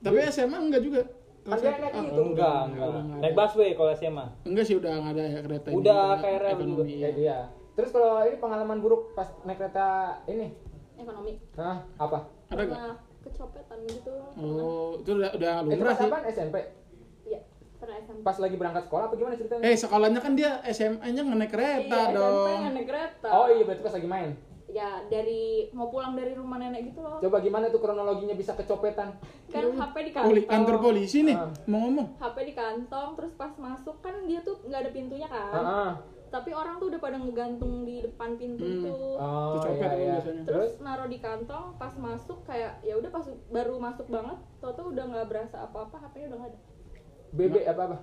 Tapi 0.00 0.16
SMA 0.28 0.58
enggak 0.60 0.82
juga. 0.82 1.02
Kan 1.40 1.56
dia 1.56 1.72
naik 1.72 1.94
Ah, 1.94 2.02
itu. 2.04 2.20
Enggak, 2.20 2.58
enggak. 2.68 2.88
Naik 3.16 3.32
busway 3.32 3.70
kalau 3.72 3.90
SMA. 3.94 4.26
Enggak 4.44 4.64
sih 4.66 4.74
udah 4.74 4.92
nggak 4.92 5.12
ada 5.14 5.22
ya 5.24 5.40
kereta. 5.40 5.68
Udah 5.70 6.02
KRL 6.18 6.56
juga. 6.60 6.82
iya. 6.84 6.98
Ya 7.00 7.10
dia. 7.14 7.38
Terus 7.80 7.90
kalau 7.90 8.20
ini 8.22 8.36
pengalaman 8.36 8.78
buruk 8.78 9.16
pas 9.16 9.32
naik 9.42 9.56
kereta 9.56 9.86
ini, 10.26 10.52
Ekonomi. 10.94 11.40
nah 11.56 11.80
apa? 11.96 12.28
Ada 12.46 12.60
nggak? 12.60 12.76
Pernah 12.76 12.94
kecopetan 13.20 13.78
gitu. 13.86 14.14
Oh, 14.36 14.96
itu 14.96 15.10
udah 15.10 15.30
udah 15.32 15.52
Itu 15.58 15.68
lumrah 15.70 15.94
sih. 15.94 16.04
apaan? 16.06 16.24
SMP? 16.26 16.56
Iya. 17.24 17.40
Pernah 17.78 17.96
SMP. 17.98 18.20
Pas 18.20 18.36
lagi 18.36 18.56
berangkat 18.56 18.84
sekolah 18.84 19.04
apa 19.06 19.14
gimana 19.14 19.34
ceritanya? 19.34 19.62
Eh, 19.62 19.74
sekolahnya 19.74 20.20
kan 20.20 20.32
dia 20.34 20.60
SMA-nya 20.66 21.22
naik 21.24 21.48
kereta 21.48 21.88
iya, 21.96 22.04
SMP 22.06 22.16
dong. 22.16 22.58
nggak 22.58 22.72
naik 22.74 22.86
kereta. 22.86 23.28
Oh 23.30 23.46
iya 23.48 23.62
berarti 23.62 23.82
pas 23.82 23.94
lagi 23.96 24.06
main. 24.06 24.30
Ya 24.70 25.02
dari 25.04 25.42
mau 25.72 25.88
pulang 25.88 26.14
dari 26.14 26.30
rumah 26.30 26.54
nenek 26.54 26.86
gitu 26.86 27.00
loh. 27.00 27.18
Coba 27.18 27.40
gimana 27.40 27.66
tuh 27.68 27.80
kronologinya 27.80 28.32
bisa 28.32 28.54
kecopetan? 28.54 29.18
Kan 29.48 29.64
HP 29.66 29.94
di 29.98 30.10
Poli- 30.12 30.44
kantong. 30.44 30.46
kantor 30.46 30.76
polisi 30.78 31.18
nih, 31.22 31.34
Ah. 31.34 31.50
mau 31.66 31.80
ngomong. 31.82 32.14
HP 32.14 32.36
di 32.44 32.54
kantong 32.54 33.08
terus 33.16 33.32
pas 33.34 33.50
masuk 33.56 33.98
kan 33.98 34.14
dia 34.24 34.38
tuh 34.40 34.62
nggak 34.62 34.80
ada 34.80 34.90
pintunya 34.90 35.26
kan. 35.26 35.50
Heeh. 35.50 35.90
Tapi 36.30 36.50
orang 36.52 36.78
tuh 36.78 36.86
udah 36.88 36.98
pada 36.98 37.16
ngegantung 37.16 37.82
di 37.82 38.00
depan 38.00 38.34
pintu 38.34 38.62
Hmm. 38.62 38.74
itu. 38.80 38.94
Oh 39.18 39.50
Itu 39.52 39.58
copet 39.60 39.74
iya 39.74 39.82
tuh 39.84 39.98
iya. 39.98 40.12
biasanya. 40.12 40.42
Terus? 40.44 40.70
Terus 40.70 40.72
naruh 40.80 41.06
di 41.06 41.18
kantong 41.18 41.66
pas 41.74 41.92
masuk 41.92 42.38
kayak 42.44 42.72
ya 42.80 42.94
udah 42.94 43.10
pas 43.10 43.26
baru 43.48 43.74
masuk 43.76 44.06
banget, 44.06 44.38
tau 44.58 44.72
tuh 44.72 44.86
udah 44.88 45.04
nggak 45.06 45.26
berasa 45.26 45.56
apa-apa, 45.60 45.96
HP-nya 46.00 46.26
udah 46.28 46.38
nggak 46.38 46.50
ada. 46.50 46.58
BB 47.30 47.54
apa 47.64 47.82
apa? 47.84 47.96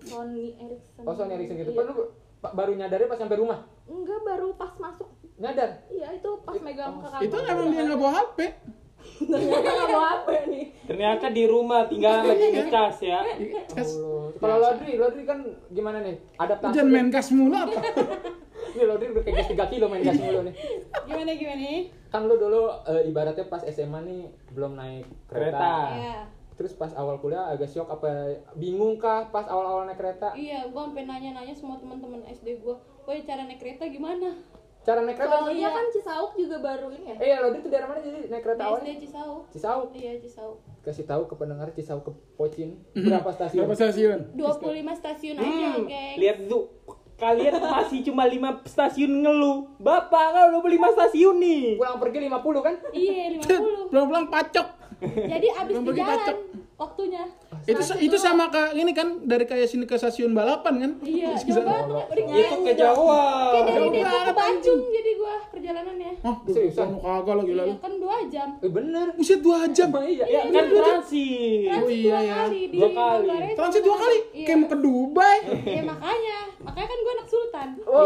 Sony 0.00 0.56
Ericsson. 0.56 1.02
Oh 1.02 1.12
Sony 1.12 1.32
Ericsson 1.34 1.56
gitu. 1.58 1.70
Iya. 1.72 1.82
Lu 1.84 1.94
pa- 2.38 2.54
baru 2.54 2.72
nyadarnya 2.72 3.06
pas 3.06 3.18
sampai 3.18 3.36
rumah. 3.36 3.58
Enggak, 3.84 4.20
baru 4.24 4.48
pas 4.54 4.72
masuk. 4.78 5.10
Nyadar. 5.36 5.70
Iya, 5.88 6.08
itu 6.14 6.30
pas 6.40 6.54
megang 6.56 6.96
ke 6.96 7.08
kantong. 7.08 7.24
Itu 7.26 7.36
emang 7.42 7.66
dia 7.68 7.82
nggak 7.82 7.98
bawa 7.98 8.12
HP. 8.14 8.38
Ternyata 9.20 9.68
nggak 9.68 9.88
bawa 9.92 10.08
HP 10.08 10.28
nih. 10.48 10.64
Ternyata 10.88 11.26
di 11.30 11.44
rumah 11.46 11.80
tinggal 11.86 12.24
lagi 12.24 12.46
ngecas 12.50 12.96
ya. 13.04 13.20
Cas. 13.70 13.90
Allah. 13.94 14.26
Kalau 14.40 14.56
Lodri, 14.58 14.90
Lodri 14.96 15.22
kan 15.28 15.38
gimana 15.70 15.98
nih? 16.00 16.16
Adaptasi. 16.40 16.74
Jangan 16.74 16.90
main 16.90 17.08
gas 17.12 17.28
mulu 17.30 17.56
apa? 17.56 17.80
Nih 18.70 18.86
Lodri 18.86 19.10
udah 19.10 19.22
kayak 19.26 19.36
gas 19.42 19.48
3 19.50 19.72
kilo 19.74 19.86
main 19.90 20.02
gas 20.06 20.18
mulu 20.18 20.40
nih. 20.46 20.54
Gimana 21.04 21.30
gimana? 21.34 21.70
Kan 22.10 22.20
lu 22.30 22.34
dulu 22.38 22.70
eh, 22.86 23.02
ibaratnya 23.10 23.46
pas 23.50 23.62
SMA 23.66 23.98
nih 24.06 24.22
belum 24.54 24.78
naik 24.78 25.06
kereta. 25.26 25.58
Kereta. 25.58 25.74
Iya. 25.98 26.18
Terus 26.60 26.76
pas 26.76 26.92
awal 26.92 27.16
kuliah 27.24 27.48
agak 27.48 27.72
shock 27.72 27.88
apa 27.88 28.36
bingung 28.52 29.00
kah 29.00 29.32
pas 29.32 29.48
awal-awal 29.48 29.88
naik 29.88 29.96
kereta? 29.96 30.36
Iya, 30.36 30.68
gua 30.68 30.92
sampai 30.92 31.08
nanya-nanya 31.08 31.56
semua 31.56 31.80
teman-teman 31.80 32.20
SD 32.28 32.60
gua, 32.60 32.76
"Woi, 33.08 33.24
cara 33.24 33.48
naik 33.48 33.64
kereta 33.64 33.88
gimana?" 33.88 34.36
Cara 34.80 35.04
naik 35.04 35.12
kereta 35.14 35.36
Soalnya 35.36 35.60
iya. 35.60 35.70
kan 35.70 35.86
Cisauk 35.90 36.32
juga 36.34 36.56
baru 36.58 36.88
ini 36.90 37.04
ya. 37.06 37.16
Eh 37.20 37.28
ya 37.28 37.36
Lodri 37.38 37.60
tuh 37.60 37.68
dari 37.68 37.84
mana 37.84 38.00
jadi 38.00 38.18
naik 38.26 38.42
kereta 38.42 38.62
awalnya? 38.64 38.96
Cisauk. 38.96 39.42
Cisauk. 39.52 39.88
Iya, 39.92 40.12
Cisauk. 40.18 40.56
Kasih 40.80 41.04
tahu 41.04 41.22
ke 41.24 41.34
pendengar 41.36 41.68
Cisauk 41.70 42.02
ke 42.02 42.12
Pocin 42.34 42.80
berapa 42.96 43.28
stasiun? 43.30 43.60
Berapa 43.62 43.76
stasiun? 43.76 44.18
25 44.32 44.40
stasiun 44.96 45.34
aja, 45.36 45.46
Hmm, 45.46 45.84
geng. 45.84 46.16
lihat 46.16 46.38
tuh. 46.48 46.64
Kalian 47.20 47.52
masih 47.60 48.00
cuma 48.02 48.24
5 48.24 48.40
stasiun 48.64 49.12
ngeluh. 49.20 49.68
Bapak 49.76 50.26
kalau 50.32 50.64
25 50.64 50.96
stasiun 50.96 51.36
nih. 51.36 51.76
Pulang 51.76 52.00
pergi 52.00 52.18
50 52.24 52.60
kan? 52.64 52.74
Iya, 52.90 53.24
50. 53.36 53.92
Pulang-pulang 53.92 54.26
pacok. 54.32 54.66
Jadi 55.04 55.48
abis 55.50 55.74
di 55.76 55.90
jalan. 55.94 56.36
Waktunya. 56.80 57.28
Itu 57.68 57.82
itu 58.00 58.16
sama 58.16 58.48
kayak 58.48 58.72
ini 58.72 58.96
kan 58.96 59.20
dari 59.28 59.44
kayak 59.44 59.68
sini 59.68 59.84
ke 59.84 60.00
stasiun 60.00 60.32
balapan 60.32 60.74
kan? 60.80 60.92
Iya, 61.04 61.36
coba 61.36 61.84
udah 61.84 62.04
Itu 62.08 62.56
kejauhan. 62.64 63.52
Kayak 63.52 63.64
dari 63.68 63.76
Jauh 63.76 63.92
Depok 63.92 64.00
ke 64.00 64.16
banget, 64.16 64.34
Bandung 64.40 64.80
jadi 64.88 65.10
gua 65.20 65.34
perjalanannya. 65.52 66.12
Oh, 66.24 66.36
Seriusan? 66.48 66.88
kagak 67.00 67.34
lagi 67.36 67.52
Iya, 67.52 67.60
lalu. 67.60 67.74
kan 67.76 67.92
2 68.00 68.32
jam. 68.32 68.48
Eh 68.64 68.70
bener. 68.72 69.06
Buset 69.12 69.40
dua 69.44 69.58
jam. 69.68 69.88
Emang 69.92 70.06
iya. 70.08 70.24
Ya 70.24 70.40
kan 70.48 70.64
transit. 70.72 71.68
Oh 71.68 71.90
iya 71.92 72.16
dua 72.16 72.20
ya. 72.24 72.40
Dua 72.72 72.88
kali. 72.96 73.28
Transit 73.52 73.82
dua 73.84 73.96
kali. 74.00 74.18
Iya. 74.32 74.46
Kayak 74.48 74.56
mau 74.56 74.68
ke 74.72 74.76
Dubai. 74.80 75.36
Ya 75.68 75.82
makanya, 75.84 76.38
makanya 76.64 76.88
kan 76.88 76.98
gua 77.04 77.12
anak 77.12 77.28
sultan. 77.28 77.68
Oh, 77.84 78.04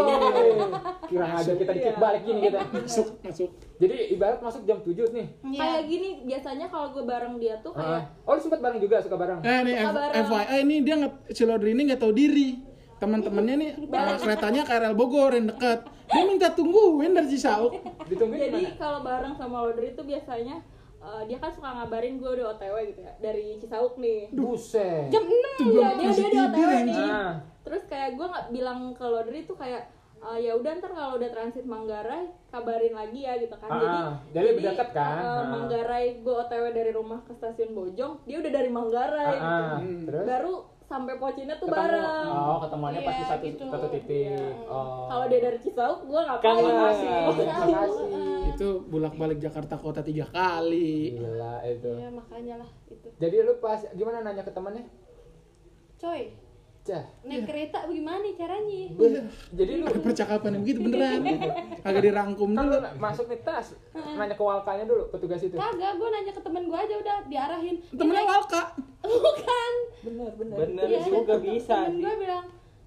kira 1.07 1.25
aja 1.31 1.51
kita 1.55 1.71
dikit 1.71 1.95
balik 1.95 2.21
gini 2.27 2.39
kita. 2.51 2.59
Masuk, 2.75 3.07
masuk. 3.23 3.49
Jadi 3.75 3.95
ibarat 4.11 4.39
masuk 4.39 4.61
jam 4.67 4.79
7 4.83 5.15
nih. 5.15 5.27
Iya. 5.45 5.59
Kayak 5.63 5.81
gini 5.87 6.09
biasanya 6.25 6.65
kalau 6.67 6.91
gue 6.91 7.03
bareng 7.05 7.35
dia 7.39 7.55
tuh 7.63 7.71
kayak 7.71 7.83
Ah. 7.85 8.01
Oh, 8.25 8.33
lu 8.33 8.41
sempat 8.41 8.59
bareng 8.65 8.79
juga 8.79 8.95
suka 8.99 9.15
bareng? 9.15 9.37
Eh 9.41 9.59
nih 9.61 9.73
Suka 9.75 9.85
F- 9.85 9.95
bareng. 9.95 10.25
FYI 10.25 10.57
ini 10.59 10.75
dia 10.81 10.95
nggak 10.97 11.13
si 11.29 11.43
Lodri 11.43 11.69
ini 11.71 11.81
nggak 11.85 11.99
tahu 11.99 12.13
diri. 12.13 12.49
Teman-temannya 12.95 13.55
nih 13.55 13.69
uh, 13.85 14.17
keretanya 14.17 14.61
KRL 14.63 14.93
Bogor 14.93 15.31
yang 15.31 15.47
dekat. 15.47 15.79
Dia 16.05 16.23
minta 16.23 16.47
tungguin 16.49 17.11
dari 17.11 17.27
Cisauk. 17.27 17.73
Ditungguin 18.05 18.39
jadi 18.47 18.61
kalau 18.75 19.01
bareng 19.01 19.33
sama 19.33 19.61
Lodri 19.61 19.91
tuh 19.91 20.03
biasanya 20.03 20.61
eh, 20.97 21.21
dia 21.25 21.37
kan 21.37 21.49
suka 21.49 21.69
ngabarin 21.71 22.15
gue 22.15 22.29
udah 22.31 22.53
OTW 22.53 22.75
gitu 22.87 23.01
ya 23.01 23.13
dari 23.19 23.57
Cisauk 23.57 23.97
nih. 23.97 24.29
Buset. 24.31 25.09
Jam 25.09 25.21
6 25.21 25.33
Tuh 25.55 25.65
belum 25.67 25.83
Iya, 25.83 25.89
dia 25.91 26.09
dia 26.09 26.27
di 26.27 26.37
OTW 26.39 26.61
nih. 26.63 26.79
anjing. 26.79 27.11
Ah. 27.11 27.33
Terus 27.61 27.83
kayak 27.85 28.09
gue 28.13 28.25
nggak 28.25 28.45
bilang 28.49 28.79
ke 28.91 29.03
Lodri 29.03 29.39
tuh 29.43 29.55
kayak 29.55 29.89
eh, 30.27 30.39
ya 30.41 30.53
udah 30.53 30.71
ntar 30.75 30.91
kalau 30.91 31.15
udah 31.15 31.29
transit 31.29 31.63
Manggarai 31.63 32.23
kabarin 32.47 32.91
lagi 32.91 33.21
ya 33.21 33.37
gitu 33.37 33.53
kan. 33.53 33.67
Ah, 33.67 33.75
jadi 33.75 33.87
ah. 33.91 34.13
Jadi 34.31 34.45
lebih 34.47 34.63
dekat 34.65 34.89
kan? 34.91 35.15
eh, 35.15 35.27
Ah. 35.27 35.43
Manggarai 35.47 36.05
gue 36.17 36.35
OTW 36.35 36.65
dari 36.71 36.91
rumah 36.91 37.19
ke 37.21 37.31
stasiun 37.31 37.71
Bojong, 37.71 38.13
dia 38.23 38.37
udah 38.37 38.51
dari 38.51 38.69
Manggarai 38.69 39.27
Ah, 39.27 39.31
gitu. 39.31 39.45
ah. 39.45 39.79
Terus? 40.05 40.25
Baru 40.25 40.53
sampai 40.85 41.13
Pocinnya 41.15 41.55
tuh 41.55 41.65
Ketemu. 41.65 41.81
bareng. 41.81 42.29
Oh, 42.29 42.57
ketemuannya 42.59 43.01
pas 43.01 43.09
di 43.11 43.17
Iya, 43.17 43.27
satu 43.27 43.43
gitu. 43.43 43.63
satu 43.67 43.87
titik. 43.89 44.29
Iya. 44.31 44.49
Oh. 44.65 45.07
Kalau 45.07 45.25
dia 45.25 45.39
dari 45.41 45.57
Cisauk, 45.57 45.99
gue 46.03 46.21
ngapain? 46.21 46.45
Kan, 46.45 46.61
masih 46.61 47.07
ah. 47.07 47.23
Makasih. 47.25 48.07
Itu 48.47 48.67
bolak-balik 48.85 49.39
Jakarta 49.39 49.75
kota 49.75 49.99
tiga 49.99 50.25
kali. 50.27 51.17
Gila 51.17 51.55
itu. 51.63 51.89
Iya, 51.91 52.09
makanya 52.09 52.55
lah 52.57 52.69
itu. 52.87 53.07
Jadi 53.11 53.35
lu 53.39 53.57
pas 53.57 53.81
gimana 53.91 54.21
nanya 54.21 54.41
ke 54.41 54.51
temannya? 54.51 54.85
Coy, 55.95 56.29
Cah. 56.85 57.01
naik 57.23 57.43
kereta 57.43 57.81
bagaimana 57.83 58.21
caranya 58.31 58.93
Jadi 59.49 59.71
lu 59.73 59.83
Ada 59.83 59.99
percakapan 59.99 60.49
yang 60.51 60.61
begitu 60.61 60.79
beneran. 60.81 61.21
Agak 61.81 62.01
dirangkum 62.03 62.49
kan 62.51 62.63
dulu. 62.63 62.77
lu 62.77 62.89
masuk 62.95 63.25
nih 63.25 63.41
tas, 63.41 63.73
nanya 63.91 64.33
ke 64.33 64.43
walkanya 64.43 64.85
dulu 64.85 65.09
petugas 65.09 65.41
itu. 65.41 65.55
kagak 65.55 65.97
gue 65.97 66.07
nanya 66.07 66.29
ke 66.29 66.41
temen 66.41 66.63
gue 66.63 66.77
aja 66.77 66.95
udah 66.95 67.17
diarahin 67.25 67.75
Temennya 67.89 68.23
Walka. 68.23 68.63
bukan 69.01 69.73
Bener 70.03 70.29
bener. 70.31 70.55
bener 70.59 70.85
Iya. 70.85 71.01
juga 71.07 71.35
bisa 71.37 71.73
temen 71.79 71.89
sih 71.91 72.01
gue 72.01 72.13
bilang 72.19 72.45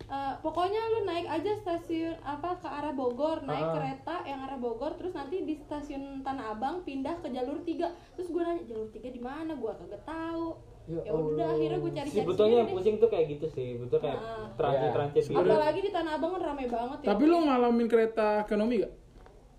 "Eh, 0.09 0.35
pokoknya 0.39 0.81
lu 0.89 1.01
naik 1.05 1.27
aja 1.29 1.53
stasiun 1.55 2.17
apa 2.23 2.57
ke 2.57 2.67
arah 2.67 2.91
Bogor 2.93 3.43
naik 3.43 3.61
Ah. 3.63 3.75
kereta 3.75 4.17
yang 4.25 4.41
arah 4.41 4.57
Bogor 4.57 4.95
terus 4.95 5.13
nanti 5.13 5.43
di 5.43 5.59
stasiun 5.59 6.23
Tanah 6.23 6.55
Abang 6.55 6.81
pindah 6.81 7.19
ke 7.19 7.29
jalur 7.29 7.61
3 7.61 7.83
terus 8.15 8.29
gue 8.29 8.41
nanya 8.41 8.63
jalur 8.65 8.89
3 8.89 9.05
di 9.05 9.21
mana 9.21 9.53
gue 9.53 9.69
kagak 9.71 10.01
tahu 10.05 10.57
Ya 10.89 11.01
ya 11.03 11.13
udah 11.13 11.21
Allah. 11.37 11.53
akhirnya 11.53 11.79
gue 11.79 11.93
cari 11.93 12.09
cari 12.09 12.19
sebetulnya 12.19 12.57
yang 12.59 12.71
pusing 12.71 12.97
tuh 12.97 13.09
kayak 13.09 13.27
gitu 13.29 13.47
sih 13.47 13.77
betul 13.77 13.99
kayak 13.99 14.17
Ah. 14.17 14.49
transit 14.55 14.81
Iya. 14.81 14.95
transit 14.95 15.25
gitu 15.27 15.37
apalagi 15.39 15.81
di 15.81 15.91
Tanah 15.91 16.13
Abang 16.15 16.31
kan 16.33 16.43
rame 16.43 16.65
banget 16.67 16.99
ya 16.99 17.07
Tapi 17.07 17.23
lu 17.25 17.37
ngalamin 17.43 17.87
kereta 17.87 18.27
ekonomi 18.41 18.75
gak? 18.79 18.93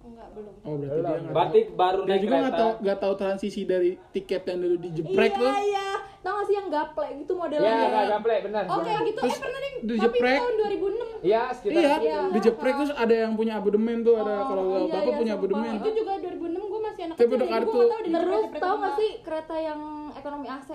enggak 0.01 0.27
belum 0.31 0.53
Oh 0.59 0.73
berarti 0.73 0.89
Belum. 0.89 1.05
dia 1.05 1.19
nggak 1.19 1.29
berarti 1.29 1.59
tahu. 1.61 1.75
baru 1.75 1.99
Dia 1.99 2.09
naik 2.09 2.19
juga 2.19 2.33
nggak 2.33 2.41
kereta 2.47 2.57
tahu 2.59 2.71
nggak 2.79 2.97
tahu 2.99 3.13
transisi 3.15 3.61
dari 3.63 3.91
tiket 4.09 4.41
yang 4.43 4.57
dulu 4.59 4.75
dijeprek 4.79 5.29
iya 5.29 5.37
tuh. 5.37 5.51
iya 5.63 5.87
tau 6.19 6.33
gak 6.33 6.45
sih 6.45 6.55
yang 6.55 6.67
gaple 6.67 7.07
gitu 7.15 7.31
modelnya 7.33 7.69
Ya, 7.69 7.87
gak 7.87 8.05
gaple, 8.11 8.35
benar. 8.43 8.63
oh 8.65 8.79
kayak 8.81 9.01
gitu 9.05 9.19
Terus 9.21 9.29
eh 9.29 9.39
pernah 9.39 9.59
nih 9.59 9.71
tapi 9.71 9.85
dijeprek. 9.85 10.39
tahun 10.39 10.53
2006 10.57 11.07
Iya, 11.21 11.41
sekitar 11.53 11.81
Iya, 11.99 12.19
dijeprek 12.31 12.73
terus 12.75 12.91
ada 12.93 13.15
yang 13.17 13.33
punya 13.35 13.53
abodemen 13.55 13.97
tuh, 14.01 14.15
ada 14.17 14.33
kalau 14.41 14.63
iya, 14.79 14.87
bapak 14.89 15.03
iya, 15.05 15.15
punya 15.15 15.33
sumpah. 15.33 15.45
abodemen. 15.45 15.73
itu 15.77 15.89
juga 15.93 16.11
2006 16.17 16.39
gue 16.65 16.81
masih 16.81 17.01
anak 17.03 17.15
Tapi 17.15 17.23
kecil 17.23 17.37
udah 17.37 17.45
jadi 17.45 17.53
kartu. 17.53 17.69
tahu 17.69 17.85
terus 17.85 18.03
dijeprek 18.41 18.49
tau 18.57 18.71
apa 18.71 18.81
gak 18.81 18.93
sih 18.97 19.09
kereta 19.21 19.55
yang 19.59 19.79
ekonomi 20.11 20.47
AC 20.49 20.69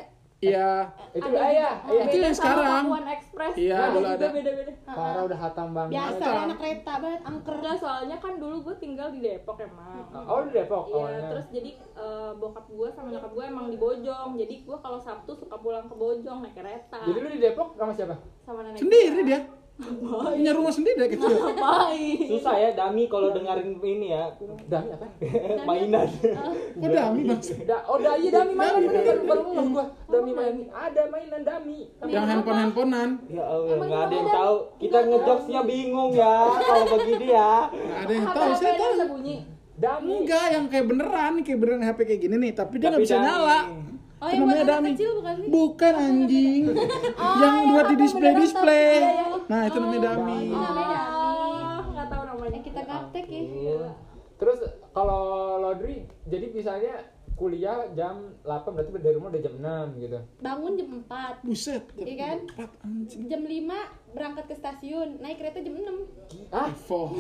Iya, 0.45 0.71
Itu 1.11 1.25
Ada 1.25 1.37
ah, 1.37 1.49
iya, 1.49 1.71
juga. 1.71 1.89
iya. 1.89 2.03
Itu 2.05 2.17
yang 2.17 2.25
Beda 2.27 2.33
sekarang. 2.35 2.85
Iya, 3.55 3.77
Ada 3.77 3.89
dulu 3.91 4.07
ada. 4.07 4.27
beda-beda 4.31 4.73
Parah 4.85 5.23
udah 5.25 5.39
hatam 5.41 5.69
banget. 5.71 5.93
biasa 5.93 6.23
Hatam. 6.23 6.45
anak 6.45 6.57
kereta 6.57 6.93
banget 6.97 7.21
angker 7.25 7.55
Enggak, 7.55 7.77
soalnya 7.77 8.17
kan 8.19 8.33
dulu 8.37 8.57
gue 8.61 8.75
tinggal 8.77 9.09
di 9.09 9.21
Depok 9.21 9.57
emang 9.59 10.05
Oh, 10.23 10.41
di 10.43 10.51
Depok 10.53 10.83
Iya, 10.85 10.95
awalnya. 10.95 11.29
terus 11.31 11.47
jadi 11.51 11.71
eh, 11.75 12.31
bokap 12.37 12.67
gue 12.69 12.89
sama 12.91 13.09
nyokap 13.09 13.33
gue 13.33 13.45
emang 13.45 13.67
di 13.67 13.77
Bojong 13.77 14.31
Jadi 14.35 14.55
gue 14.63 14.77
kalau 14.79 14.99
Sabtu 14.99 15.33
suka 15.33 15.57
pulang 15.57 15.87
ke 15.87 15.95
Bojong 15.95 16.39
naik 16.41 16.55
kereta 16.55 16.99
Jadi 17.03 17.19
lu 17.19 17.29
di 17.29 17.41
Depok 17.41 17.73
sama 17.73 17.91
siapa? 17.91 18.15
Sama 18.39 18.61
nenek 18.63 18.79
sendiri 18.79 19.21
dia. 19.25 19.41
Punya 19.75 20.55
rumah 20.55 20.71
sendiri 20.71 20.95
dia 21.03 21.11
kecil. 21.11 21.35
Ngapain? 21.35 22.31
susah 22.31 22.55
ya 22.55 22.71
dami 22.79 23.11
kalau 23.11 23.35
dengerin 23.35 23.75
ini 23.83 24.15
ya 24.15 24.31
Dami 24.71 24.89
apa? 24.95 25.07
mainan 25.69 26.07
Oh 26.79 26.89
dami 26.95 27.21
bang. 27.27 27.41
Da 27.67 27.77
oh, 27.91 27.99
da, 27.99 28.15
iya 28.15 28.31
Dami 28.31 28.53
mainan 28.55 28.81
bener 28.87 29.03
baru 29.03 29.23
baru 29.27 29.41
ngomong 29.51 29.69
gua. 29.75 29.87
Dami 30.07 30.31
main 30.31 30.57
ada 30.71 31.03
mainan 31.11 31.43
Dami. 31.43 31.79
Yang 32.07 32.25
handphone 32.31 32.59
handphonean. 32.63 33.11
ya 33.27 33.43
Allah 33.43 33.77
nggak 33.83 34.03
ada 34.07 34.15
yang 34.15 34.31
tahu 34.31 34.55
kita 34.79 34.99
ngejokesnya 35.11 35.61
bingung 35.67 36.13
ya 36.15 36.35
kalau 36.55 36.85
begini 36.95 37.27
ya 37.35 37.55
Nggak 37.67 37.99
ada 37.99 38.13
yang 38.15 38.27
tahu. 38.31 38.51
Saya 38.55 38.75
tahu. 38.79 38.93
Dami. 39.75 40.23
Enggak, 40.23 40.47
yang 40.55 40.65
kayak 40.71 40.87
beneran, 40.87 41.33
kayak 41.43 41.59
beneran 41.59 41.83
HP 41.83 41.99
kayak 42.07 42.21
gini 42.23 42.37
nih, 42.39 42.53
tapi 42.55 42.79
dia 42.79 42.95
nggak 42.95 43.03
bisa 43.03 43.19
dami. 43.19 43.27
nyala. 43.27 43.61
oh 44.23 44.29
yang 44.31 44.47
buat 44.47 44.55
anak 44.55 44.71
dami. 44.71 44.89
kecil 44.95 45.11
bukan 45.19 45.35
sih 45.35 45.49
Bukan 45.51 45.93
anjing. 45.99 46.63
yang 47.19 47.35
yang 47.43 47.55
buat 47.75 47.87
di 47.91 48.07
apa 48.07 49.34
iya, 49.45 49.51
iya. 49.51 49.53
Nah 49.53 49.63
itu 49.65 49.77
namanya 49.79 50.01
dami. 50.07 50.33
Ini 50.35 50.51
namanya 50.51 50.99
dami 50.99 51.13
Oh, 51.15 51.91
nggak 51.91 52.09
tahu 52.09 52.23
namanya 52.27 52.53
yang 52.53 52.65
kita 52.65 52.81
gaptek 52.83 53.27
ya 53.27 53.41
Iya. 53.41 53.83
Terus 54.35 54.59
kalau 54.91 55.23
Lodri, 55.61 55.97
jadi 56.25 56.47
misalnya 56.51 56.95
kuliah 57.35 57.91
jam 57.93 58.31
8 58.41 58.47
berarti 58.69 58.95
dari 58.95 59.11
rumah 59.13 59.27
udah 59.29 59.43
jam 59.43 59.55
6 59.57 59.99
gitu. 59.99 60.19
bangun 60.39 60.73
jam 60.73 60.89
4 61.03 61.43
Buset. 61.43 61.83
Iya 61.97 62.15
kan? 62.17 62.37
Empat 62.49 62.71
anjing. 62.81 63.21
jam 63.27 63.43
5 63.43 63.75
berangkat 64.13 64.45
ke 64.47 64.55
stasiun 64.55 65.09
naik 65.19 65.37
kereta 65.37 65.59
jam 65.59 65.75
6 65.75 66.07
Ah, 66.53 66.71
kok 66.71 67.11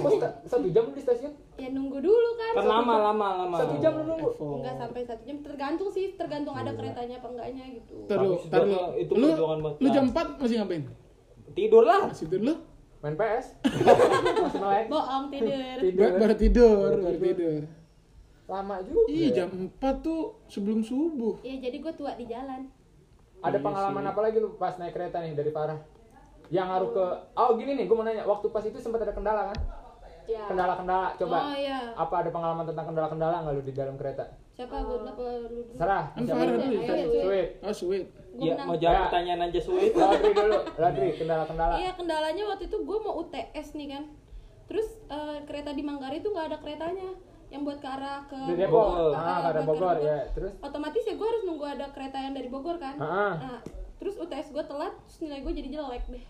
satu 0.45 0.71
jam 0.71 0.87
di 0.89 1.03
stasiun? 1.03 1.35
ya 1.55 1.67
nunggu 1.69 1.99
dulu 1.99 2.29
kan 2.37 2.53
kan 2.53 2.67
lama 2.69 2.95
lama 3.05 3.29
lama 3.41 3.57
Satu 3.57 3.75
jam 3.79 3.93
lu 3.93 4.05
nunggu. 4.09 4.31
Evo. 4.33 4.47
enggak 4.59 4.75
sampai 4.77 5.01
satu 5.05 5.23
jam 5.25 5.39
tergantung 5.41 5.89
sih 5.89 6.05
tergantung 6.13 6.55
ada 6.57 6.71
keretanya 6.73 7.17
apa 7.17 7.29
enggaknya 7.31 7.65
gitu 7.73 7.95
Taruh, 8.05 8.31
Habis 8.33 8.43
taruh. 8.49 8.91
itu 8.97 9.13
Lu, 9.13 9.29
lu 9.77 9.89
jam 9.89 10.05
4 10.09 10.35
masih 10.37 10.57
ngapain? 10.61 10.83
Tidur 11.55 11.83
lah 11.83 12.07
Masih 12.07 12.27
tidur 12.27 12.41
lu? 12.43 12.55
Main 13.01 13.15
PS. 13.15 13.47
Masih 14.41 14.59
melek. 14.59 14.87
bohong 14.89 15.25
tidur 15.29 15.77
Tidur. 15.79 16.01
Ba- 16.03 16.19
Baru 16.19 16.35
tidur, 16.35 16.91
baru 16.99 17.19
tidur. 17.19 17.61
Lama 18.45 18.77
juga. 18.81 19.09
Ih, 19.09 19.29
ya. 19.29 19.33
jam 19.39 19.49
4 19.71 19.81
tuh 20.01 20.21
sebelum 20.47 20.81
subuh. 20.81 21.41
ya 21.41 21.57
jadi 21.59 21.77
gue 21.79 21.93
tua 21.93 22.13
di 22.13 22.25
jalan 22.25 22.69
Ada 23.39 23.57
Iya 23.57 23.63
pengalaman 23.63 24.03
sih. 24.03 24.11
apa 24.11 24.21
lagi 24.21 24.37
lu 24.39 24.49
pas 24.55 24.75
naik 24.75 24.93
kereta 24.93 25.21
nih 25.21 25.33
dari 25.33 25.49
Farah? 25.49 25.81
Yang 26.47 26.67
ngaruh 26.67 26.91
ke 26.91 27.05
Oh, 27.35 27.51
gini 27.55 27.73
nih, 27.75 27.85
gue 27.85 27.93
mau 27.95 28.03
nanya, 28.03 28.25
waktu 28.25 28.47
pas 28.49 28.61
itu 28.63 28.77
sempat 28.77 29.01
ada 29.01 29.13
kendala 29.13 29.49
kan? 29.49 29.59
ya 30.25 30.45
Kendala-kendala, 30.47 31.13
coba. 31.15 31.37
oh 31.43 31.55
iya 31.55 31.93
Apa 31.95 32.15
ada 32.19 32.31
pengalaman 32.31 32.65
tentang 32.65 32.87
kendala-kendala 32.87 33.37
nggak 33.41 33.55
lu 33.55 33.63
di 33.63 33.73
dalam 33.73 33.95
kereta? 33.95 34.25
Siapa 34.55 34.77
gue 34.79 34.99
apa 35.03 35.19
lu 35.19 35.47
dulu 35.49 35.63
Serah. 35.75 36.05
Kan 36.11 36.23
Farah 36.25 36.55
dulu? 36.55 36.79
Sweet. 36.79 37.09
Sweet. 37.19 37.49
Oh, 37.61 37.75
sweet. 37.75 38.05
Gua 38.33 38.39
ya 38.41 38.53
menang. 38.53 38.67
mau 38.67 38.77
jawab 38.77 38.95
Ya. 38.95 39.03
pertanyaan 39.05 39.41
aja 39.45 39.61
sulit 39.61 39.93
Lodri 39.93 40.31
dulu, 40.41 40.59
Lodri, 40.75 41.09
kendala-kendala. 41.15 41.75
Iya 41.77 41.91
kendalanya 41.93 42.45
waktu 42.49 42.65
itu 42.65 42.77
gue 42.81 42.99
mau 43.01 43.15
UTS 43.21 43.69
nih 43.73 43.89
kan 43.91 44.05
Terus 44.65 44.89
eh, 45.07 45.39
kereta 45.45 45.71
di 45.71 45.83
Manggarai 45.83 46.19
itu 46.19 46.29
nggak 46.29 46.47
ada 46.49 46.59
keretanya 46.59 47.11
Yang 47.47 47.63
buat 47.63 47.79
ke 47.79 47.89
arah 47.89 48.19
ke 48.25 48.39
Di 48.49 48.55
Depok. 48.57 48.87
Bogor. 48.89 49.13
Ah, 49.13 49.21
Ah, 49.21 49.37
ke 49.37 49.49
arah 49.51 49.63
Bogor 49.65 49.97
ya. 49.99 50.19
Terus 50.33 50.53
Otomatis 50.61 51.03
ya 51.03 51.15
gue 51.15 51.29
harus 51.29 51.43
nunggu 51.43 51.65
ada 51.65 51.87
kereta 51.91 52.19
yang 52.19 52.33
dari 52.33 52.49
Bogor 52.49 52.77
kan 52.79 52.95
Ah, 52.97 53.07
ah. 53.07 53.33
Nah, 53.37 53.61
Terus 53.97 54.15
UTS 54.17 54.51
gue 54.51 54.61
telat, 54.63 54.93
terus 55.01 55.19
nilai 55.21 55.41
gue 55.41 55.53
jadi 55.53 55.69
jelek 55.73 56.05
deh 56.09 56.25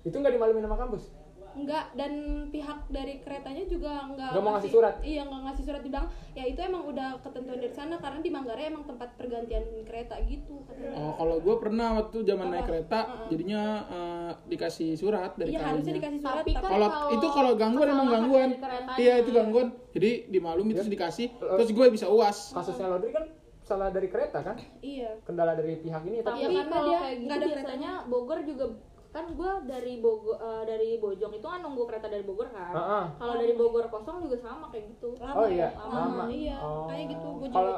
itu 0.00 0.16
nggak 0.16 0.32
dimalumin 0.32 0.62
sama 0.62 0.76
kampus? 0.78 1.12
Enggak, 1.60 1.84
dan 1.92 2.12
pihak 2.48 2.78
dari 2.88 3.14
keretanya 3.20 3.64
juga 3.68 3.92
enggak 4.08 4.32
Nggak 4.32 4.42
mau 4.42 4.52
ngasih 4.56 4.72
surat? 4.72 4.94
Iya, 5.04 5.20
enggak 5.28 5.42
ngasih 5.44 5.64
surat 5.68 5.80
dibilang 5.84 6.06
Ya 6.32 6.44
itu 6.48 6.60
emang 6.64 6.82
udah 6.88 7.08
ketentuan 7.20 7.58
dari 7.60 7.74
sana 7.76 7.94
Karena 8.00 8.18
di 8.24 8.30
Manggarai 8.32 8.64
emang 8.72 8.84
tempat 8.88 9.08
pergantian 9.20 9.64
kereta 9.84 10.14
gitu 10.24 10.64
katanya. 10.64 10.96
Oh, 10.96 11.12
kalau 11.20 11.36
gue 11.42 11.56
pernah 11.60 11.88
waktu 12.00 12.18
zaman 12.24 12.46
Apa? 12.48 12.54
naik 12.56 12.66
kereta, 12.66 12.98
Heeh. 13.04 13.26
jadinya 13.28 13.62
eh, 13.90 14.30
dikasih 14.48 14.90
surat 14.96 15.32
dari 15.36 15.52
Iya 15.52 15.60
harusnya 15.68 15.94
dikasih 16.00 16.20
surat 16.24 16.44
Tapi 16.44 16.52
kan 16.56 16.70
Kalau 16.70 16.88
itu 17.12 17.26
kalau 17.28 17.52
gangguan 17.58 17.88
emang 17.92 18.08
gangguan. 18.08 18.50
Iya 18.96 19.14
itu 19.20 19.30
gangguan. 19.34 19.68
Jadi 19.90 20.10
dimaklumi 20.30 20.72
terus 20.72 20.88
dikasih, 20.88 21.26
terus 21.36 21.70
gue 21.74 21.86
bisa 21.90 22.06
uas. 22.08 22.54
Kasusnya 22.54 22.86
Lodri 22.88 23.10
kan 23.10 23.24
salah 23.70 23.88
dari 23.94 24.10
kereta 24.10 24.42
kan? 24.42 24.58
Iya 24.82 25.14
Kendala 25.22 25.54
dari 25.54 25.78
pihak 25.78 26.02
ini 26.02 26.26
tapi 26.26 26.42
tapi 26.42 26.42
Iya, 26.42 26.48
karena 26.50 26.74
kalau 26.74 26.90
dia 26.90 26.98
kayak 26.98 27.14
gitu 27.14 27.26
nggak 27.26 27.38
ada 27.38 27.46
biasanya 27.46 27.92
Bogor 28.10 28.38
juga 28.42 28.64
kan 29.10 29.26
gue 29.28 29.52
dari 29.64 29.98
Bogor 29.98 30.38
eh, 30.38 30.62
dari 30.64 30.90
Bojong 30.96 31.32
itu 31.32 31.42
kan 31.42 31.60
nunggu 31.60 31.82
kereta 31.84 32.06
dari 32.06 32.22
Bogor 32.22 32.46
kan 32.48 32.70
Ah, 32.70 32.78
ah. 32.78 33.06
kalau 33.16 33.34
dari 33.36 33.52
Bogor 33.52 33.86
kosong 33.86 34.22
juga 34.22 34.38
sama 34.38 34.70
kayak 34.70 34.86
gitu 34.88 35.18
Lama 35.18 35.34
Oh 35.34 35.46
ya? 35.46 35.50
iya, 35.50 35.68
lama. 35.76 36.24
Iya, 36.26 36.56
Oh. 36.56 36.86
kayak 36.86 37.04
gitu 37.10 37.26
gue 37.36 37.48
juga 37.48 37.56
Kalau 37.56 37.76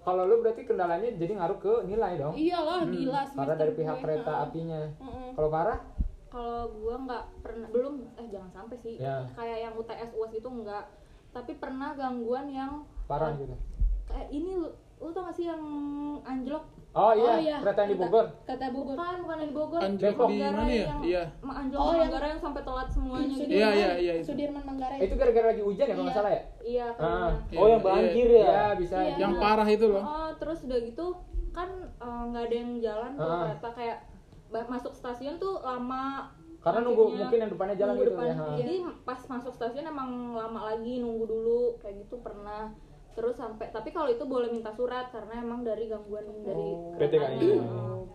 kalau 0.00 0.22
lu 0.24 0.40
berarti 0.40 0.62
kendalanya 0.62 1.10
jadi 1.12 1.32
ngaruh 1.34 1.58
ke 1.58 1.72
nilai 1.84 2.16
dong? 2.16 2.32
Iyalah, 2.32 2.80
gila 2.82 2.88
Hmm, 2.88 3.02
Karena 3.04 3.28
semester 3.28 3.56
dari 3.58 3.72
pihak 3.74 3.92
gue. 3.92 4.00
kereta 4.00 4.30
Heeh. 4.32 4.44
apinya. 4.46 4.80
Heeh. 4.96 5.28
Kalau 5.34 5.50
Farah? 5.50 5.78
kalau 6.28 6.60
gue 6.70 6.94
nggak 7.02 7.24
pernah 7.40 7.68
belum 7.68 7.94
eh 8.14 8.28
jangan 8.28 8.50
sampai 8.54 8.76
sih 8.76 8.94
Ya. 8.94 9.24
kayak 9.32 9.58
yang 9.60 9.74
UTS 9.74 10.12
UAS 10.12 10.32
itu 10.34 10.44
enggak 10.46 10.84
tapi 11.30 11.56
pernah 11.56 11.92
gangguan 11.92 12.46
yang 12.46 12.84
Parah 13.04 13.32
eh, 13.32 13.40
gitu. 13.40 13.56
kayak 14.04 14.28
ini 14.28 14.52
lu, 14.54 14.68
lu 14.98 15.08
tau 15.08 15.24
gak 15.24 15.32
sih 15.32 15.48
yang 15.48 15.64
anjlok 16.22 16.68
Oh 16.98 17.12
iya, 17.14 17.30
Oh, 17.30 17.38
iya. 17.38 17.56
kereta 17.62 17.80
yang 17.80 17.90
di 17.90 17.98
Bogor. 18.00 18.26
Kereta 18.42 18.66
Bogor. 18.68 18.92
bukan 18.92 19.16
bukan 19.22 19.36
yang 19.38 19.46
di 19.46 19.54
Bogor 19.54 19.80
Anjlok 19.80 20.02
Depok. 20.04 20.26
di 20.26 20.34
mana 20.34 20.50
Manggarai 20.50 20.66
ya? 20.68 20.82
yang, 20.82 21.00
Iya. 21.00 21.22
Ma- 21.38 21.56
anjlok 21.56 21.78
Oh, 21.78 21.80
oh, 21.80 21.88
yang- 21.88 22.02
Manggarai 22.02 22.28
yang 22.28 22.42
sampai 22.42 22.62
telat 22.64 22.88
semuanya 22.90 23.34
gitu 23.36 23.46
Iya, 23.48 23.68
iya, 23.72 23.90
iya, 23.96 24.12
itu. 24.16 24.26
Sudirman 24.26 24.62
Manggarai. 24.64 24.98
Itu 24.98 25.14
gara-gara 25.14 25.46
lagi 25.48 25.62
hujan 25.62 25.78
ya 25.80 25.88
kalau 25.88 26.02
nggak 26.02 26.10
Iya. 26.10 26.18
salah 26.18 26.32
ya? 26.32 26.42
iya 26.60 26.86
Ah. 26.90 26.98
kayaknya. 26.98 27.54
oh 27.54 27.66
yang 27.68 27.78
Iya, 27.78 27.86
banjir 27.86 28.26
Iya, 28.28 28.42
ya 28.42 28.66
bisa. 28.74 28.96
Iya. 28.98 29.14
Yang 29.16 29.32
parah 29.38 29.68
itu 29.68 29.86
loh. 29.86 30.02
Oh, 30.02 30.30
terus 30.34 30.58
udah 30.60 30.78
gitu 30.80 31.06
kan 31.50 31.68
eh, 31.96 32.22
nggak 32.28 32.42
ada 32.44 32.56
yang 32.56 32.70
jalan 32.80 33.10
tuh 33.14 33.22
Ah. 33.24 33.38
kereta 33.44 33.68
kayak 33.72 33.98
ba- 34.48 34.66
masuk 34.66 34.92
stasiun 34.92 35.36
tuh 35.36 35.54
lama 35.60 36.34
Karena 36.58 36.82
nunggu 36.82 37.02
akhirnya 37.04 37.22
mungkin 37.22 37.38
yang 37.38 37.52
depannya 37.54 37.76
jalan 37.76 37.94
gitu 37.94 38.06
depan. 38.10 38.26
ya. 38.26 38.34
Jadi 38.58 38.74
pas 39.04 39.20
masuk 39.24 39.52
stasiun 39.52 39.86
emang 39.86 40.10
lama 40.34 40.60
lagi 40.66 40.98
nunggu 40.98 41.24
dulu 41.24 41.60
kayak 41.78 42.02
gitu 42.02 42.18
pernah. 42.18 42.74
Terus 43.18 43.34
sampai 43.34 43.66
tapi 43.68 43.90
kalau 43.90 44.06
itu 44.06 44.22
boleh 44.22 44.46
minta 44.48 44.70
surat 44.70 45.10
karena 45.10 45.42
emang 45.42 45.60
dari 45.60 45.84
gangguan 45.84 46.22
dari 46.38 46.54
Oh. 46.54 46.94
PT 46.94 47.02
keretanya. 47.10 47.26
kayaknya. 47.34 47.66
Oh. 47.66 48.06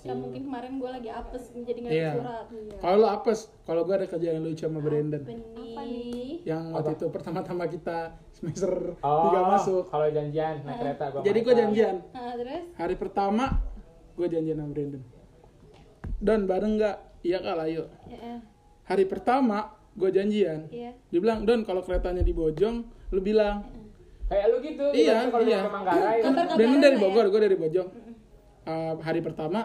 Ya 0.00 0.12
mungkin 0.14 0.40
kemarin 0.42 0.76
gue 0.76 0.90
lagi 0.90 1.10
apes 1.10 1.52
jadi 1.54 1.78
nggak 1.78 1.92
Iya. 1.92 2.08
ada 2.08 2.16
surat. 2.18 2.44
Kalau 2.78 2.96
lu 2.96 3.06
apes, 3.06 3.38
kalau 3.62 3.82
gue 3.82 3.94
ada 3.94 4.06
kerjaan 4.06 4.40
lucu 4.40 4.56
sama 4.58 4.80
Brandon. 4.80 5.20
Apa 5.20 5.82
nih? 5.82 6.40
Yang 6.42 6.62
waktu 6.70 6.80
Apa? 6.86 6.96
itu 6.96 7.06
pertama-tama 7.10 7.64
kita 7.66 7.98
semester 8.30 8.96
Oh, 8.98 9.28
3 9.28 9.44
masuk. 9.50 9.82
Kalau 9.86 10.06
janjian 10.08 10.54
naik 10.62 10.76
kereta 10.78 11.04
gua. 11.10 11.20
Jadi 11.22 11.38
gue 11.38 11.54
janjian. 11.54 11.94
Nah, 12.10 12.32
terus 12.34 12.62
Hari 12.74 12.94
pertama 12.94 13.44
gue 14.14 14.26
janjian 14.26 14.56
sama 14.56 14.70
Brandon. 14.70 15.02
Don 16.18 16.42
bareng 16.46 16.72
nggak? 16.74 16.96
Iya 17.22 17.38
kak, 17.40 17.56
ayo. 17.62 17.84
ya, 18.06 18.16
ya, 18.18 18.36
Hari 18.86 19.04
pertama 19.04 19.58
gue 19.94 20.10
janjian. 20.10 20.68
iya. 20.70 20.92
Dia 21.06 21.20
bilang, 21.20 21.44
Don 21.44 21.60
kalau 21.62 21.80
keretanya 21.80 22.20
di 22.20 22.32
Bojong, 22.32 22.84
lu 23.10 23.20
bilang. 23.20 23.83
Kayak 24.34 24.46
lu 24.48 24.56
gitu. 24.60 24.84
Iya, 24.90 25.14
kalau 25.28 25.46
iya. 25.46 25.58
Manggarai. 25.64 26.18
Kan 26.18 26.32
Brandon 26.50 26.80
dari 26.80 26.96
ya. 26.96 27.00
Bogor, 27.00 27.26
gue 27.28 27.40
dari 27.40 27.56
Bojong. 27.56 27.88
Uh, 28.64 28.92
hari 28.98 29.20
pertama, 29.20 29.60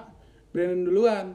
Brandon 0.49 0.81
duluan. 0.83 1.27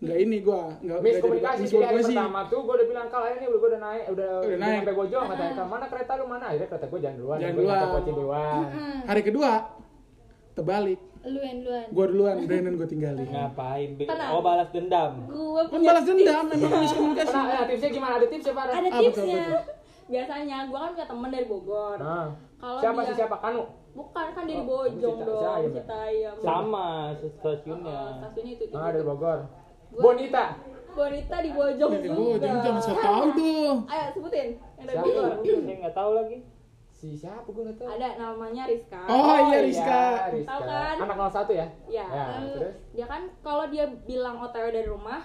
nggak 0.00 0.16
ini 0.16 0.40
gua 0.40 0.72
nggak 0.72 0.80
nggak 0.80 0.96
jadi- 0.96 1.12
miskomunikasi 1.12 1.62
jadi 1.66 1.84
hari 1.84 2.00
pertama 2.08 2.40
tuh 2.48 2.60
gue 2.64 2.72
udah 2.72 2.86
bilang 2.88 3.06
kal 3.06 3.20
ini 3.28 3.44
gue 3.44 3.68
udah 3.68 3.82
naik 3.82 4.04
udah, 4.08 4.30
Udah 4.32 4.48
udah 4.48 4.58
naik. 4.58 4.78
sampai 4.80 4.94
Bojong 4.96 5.24
katanya 5.28 5.52
kal 5.52 5.66
mana 5.68 5.84
kereta 5.84 6.12
lu 6.14 6.24
mana 6.24 6.44
akhirnya 6.48 6.68
kereta 6.72 6.86
gue 6.88 7.00
jangan 7.04 7.16
duluan 7.20 7.36
Jangan 7.38 7.54
duluan. 7.54 7.84
Poci 7.92 8.10
duluan 8.10 8.62
hari 9.04 9.20
kedua 9.20 9.50
terbalik 10.50 11.00
Luan 11.20 11.56
luan. 11.60 11.84
gua 11.92 12.04
duluan 12.08 12.36
Brandon 12.42 12.74
gua 12.74 12.88
tinggalin 12.88 13.28
Ngapain? 13.36 13.88
Kenapa? 13.94 14.32
Oh 14.32 14.40
balas 14.40 14.68
dendam. 14.70 15.12
Gue 15.22 15.62
kan 15.68 15.80
balas 15.82 16.04
dendam 16.06 16.44
memang 16.48 16.80
miskomunikasi 16.80 17.34
nah, 17.34 17.44
ya, 17.46 17.60
tipsnya 17.68 17.90
gimana 17.92 18.12
ada 18.16 18.26
tipsnya 18.26 18.52
Farah 18.54 18.72
Ada 18.72 18.80
Ah, 18.80 19.00
betul, 19.02 19.04
tipsnya. 19.04 19.44
betul. 19.44 19.62
biasanya 20.08 20.56
gue 20.64 20.78
kan 20.80 20.90
punya 20.90 21.06
temen 21.06 21.28
dari 21.28 21.44
Bogor. 21.44 21.96
nah, 22.00 22.26
Kalau 22.60 22.78
siapa 22.78 23.00
dia- 23.00 23.06
sih 23.06 23.14
siapa 23.16 23.36
kanu 23.38 23.62
Bukan 23.90 24.26
kan 24.30 24.44
dari 24.44 24.54
Oh, 24.56 24.66
Bojong 24.86 25.16
Cita- 25.18 25.26
dong, 25.26 25.42
ya? 25.42 25.70
Citayam. 25.74 26.34
Sama 26.38 26.86
Oh, 27.10 27.30
stasiunnya. 27.34 28.00
stasiunnya 28.20 28.52
itu 28.54 28.64
itu. 28.64 28.74
ah 28.76 28.88
dari 28.88 29.02
Bogor 29.02 29.38
Gua- 29.90 30.02
Bonita 30.04 30.44
Bonita 30.90 31.36
di 31.38 31.50
Bojong 31.50 31.92
juga. 31.98 32.38
jangan 32.38 32.60
jangan 32.60 32.80
so 32.80 32.92
tau 32.94 33.24
tuh 33.32 33.72
Ayo 33.84 34.04
sebutin 34.12 34.48
yang 34.76 34.86
dari? 34.86 34.96
Bogor. 35.00 35.30
Saya 35.40 35.76
nggak 35.80 35.96
tahu 35.96 36.12
lagi. 36.14 36.38
si 36.90 37.16
siapa 37.16 37.48
gue 37.48 37.62
nggak 37.64 37.78
tahu 37.78 37.88
Ada 37.88 38.08
namanya 38.14 38.62
Rizka. 38.66 39.00
Oh, 39.02 39.36
iya 39.48 39.58
Rizka. 39.58 40.02
Rizka. 40.30 40.52
Tahu 40.52 40.60
kan? 40.62 40.94
anak 41.00 41.16
01 41.16 41.50
ya 41.50 41.66
Ya. 41.88 42.04
ya 42.06 42.24
terus 42.52 42.76
Dia 42.92 43.06
kan 43.06 43.22
kalau 43.40 43.64
dia 43.66 43.88
bilang 44.04 44.36
OTW 44.38 44.68
dari 44.68 44.84
rumah, 44.84 45.24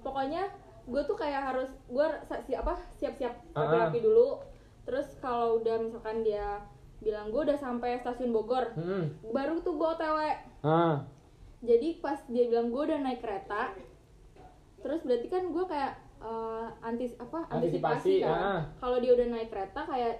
pokoknya 0.00 0.46
gue 0.86 1.02
tuh 1.02 1.16
kayak 1.16 1.42
harus 1.44 1.66
gue 1.84 2.06
siapa 2.40 2.72
siap-siap 2.94 3.34
rapi-rapi 3.52 3.98
dulu. 4.00 4.38
Terus 4.84 5.18
kalau 5.18 5.58
udah 5.58 5.82
misalkan 5.82 6.22
dia 6.22 6.62
bilang 6.98 7.28
gue 7.28 7.42
udah 7.42 7.56
sampai 7.56 7.98
stasiun 7.98 8.30
Bogor, 8.30 8.72
hmm. 8.72 9.30
baru 9.30 9.60
tuh 9.60 9.74
gue 9.74 9.88
OTW. 9.88 10.18
ah 10.62 11.04
Jadi 11.60 11.98
pas 11.98 12.18
dia 12.26 12.46
bilang 12.46 12.68
gue 12.68 12.82
udah 12.84 12.98
naik 12.98 13.20
kereta, 13.20 13.72
terus 14.78 15.00
berarti 15.02 15.26
kan 15.26 15.44
gue 15.48 15.64
kayak 15.66 15.92
eh, 16.18 16.66
antis 16.80 17.12
apa 17.16 17.44
Antisipasi, 17.48 17.52
antisipasi, 17.52 18.14
kan. 18.22 18.38
ah. 18.38 18.60
Kalau 18.76 18.96
dia 18.98 19.12
udah 19.12 19.26
naik 19.28 19.48
kereta 19.48 19.80
kayak 19.84 20.14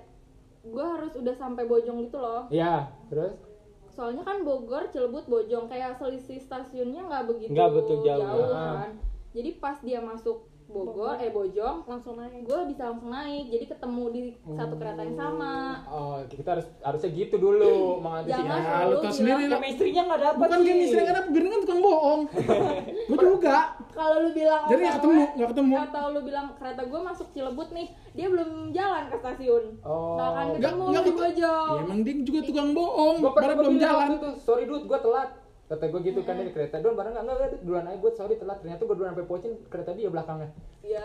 gue 0.62 0.84
harus 0.84 1.12
udah 1.14 1.34
sampai 1.34 1.64
Bojong 1.64 2.02
gitu 2.02 2.18
loh. 2.18 2.50
ya 2.50 2.90
terus 3.06 3.38
Soalnya 3.86 4.28
kan 4.28 4.44
Bogor, 4.44 4.92
Cilebut, 4.92 5.24
Bojong 5.24 5.72
kayak 5.72 5.96
selisih 5.96 6.36
stasiunnya 6.36 7.08
nggak 7.08 7.24
begitu 7.32 7.56
Nggak 7.56 7.70
betul 7.72 8.04
jauh. 8.04 8.52
Ah. 8.52 8.84
kan. 8.84 8.90
Jadi 9.32 9.50
pas 9.56 9.80
dia 9.80 10.04
masuk 10.04 10.44
Bogor, 10.66 11.14
eh 11.16 11.30
Bojong, 11.30 11.86
Langsung 11.86 12.18
naik. 12.18 12.42
gue 12.42 12.60
bisa 12.66 12.90
langsung 12.90 13.08
naik. 13.08 13.44
Jadi 13.48 13.64
ketemu 13.70 14.02
di 14.10 14.20
satu 14.50 14.74
kereta 14.74 15.00
yang 15.00 15.14
sama. 15.14 15.54
oh 15.86 16.18
kita 16.26 16.48
harus 16.58 16.66
harusnya 16.82 17.10
gitu 17.14 17.36
dulu 17.38 17.74
mengantisipasi 18.04 18.42
Jangan 18.42 18.60
Ya, 18.66 18.78
lu 18.84 18.96
tau 18.98 19.12
sendiri 19.14 19.44
lah. 19.46 19.50
Chemistry-nya 19.56 20.02
nggak 20.04 20.20
dapat 20.20 20.46
bukan 20.46 20.60
game 20.66 20.80
istri 20.82 21.00
kan 21.00 21.14
apa 21.16 21.28
Brandon 21.30 21.50
kan 21.50 21.60
tukang 21.62 21.80
bohong 21.80 22.20
gua 23.08 23.16
juga 23.22 23.56
kalau 23.94 24.16
lu 24.20 24.30
bilang 24.34 24.62
jadi 24.66 24.80
nggak 24.82 24.96
ketemu 25.00 25.22
nggak 25.36 25.48
ketemu 25.54 25.74
atau 25.80 26.04
lu 26.12 26.20
bilang 26.20 26.46
kereta 26.58 26.82
gue 26.84 27.00
masuk 27.00 27.26
Cilebut 27.32 27.68
nih, 27.70 27.86
dia 28.12 28.26
belum 28.32 28.50
jalan 28.72 29.02
ke 29.08 29.16
stasiun. 29.20 29.64
Oh. 29.84 30.16
Nggak 30.16 30.28
akan 30.28 30.44
nggak 30.46 30.56
ketemu 30.60 30.82
nggak 30.84 31.02
di 31.02 31.06
ketemu 31.06 31.22
Bojong. 31.22 31.68
ya, 31.70 31.84
emang 31.86 32.00
dia 32.02 32.14
juga 32.20 32.40
tukang 32.42 32.68
bohong 32.74 33.16
gue 33.22 33.30
belum 33.56 33.76
jalan 33.78 34.08
itu, 34.16 34.30
sorry 34.42 34.64
dude 34.66 34.84
gue 34.84 34.98
telat 35.00 35.30
kata 35.66 35.84
gue 35.84 36.00
gitu 36.04 36.20
kan 36.22 36.34
dari 36.34 36.50
kereta. 36.50 36.78
Don 36.78 36.94
bareng 36.94 37.12
nggak? 37.12 37.24
Nggak 37.24 37.38
duluan 37.60 37.84
aja 37.84 37.96
gue 37.96 38.12
sorry 38.12 38.34
telat. 38.34 38.58
Ternyata 38.58 38.82
gue 38.82 38.94
duluan 38.94 39.10
sampai 39.12 39.26
pocin 39.26 39.52
kereta 39.66 39.90
dia 39.92 40.06
belakangnya. 40.06 40.50
Iya. 40.80 41.02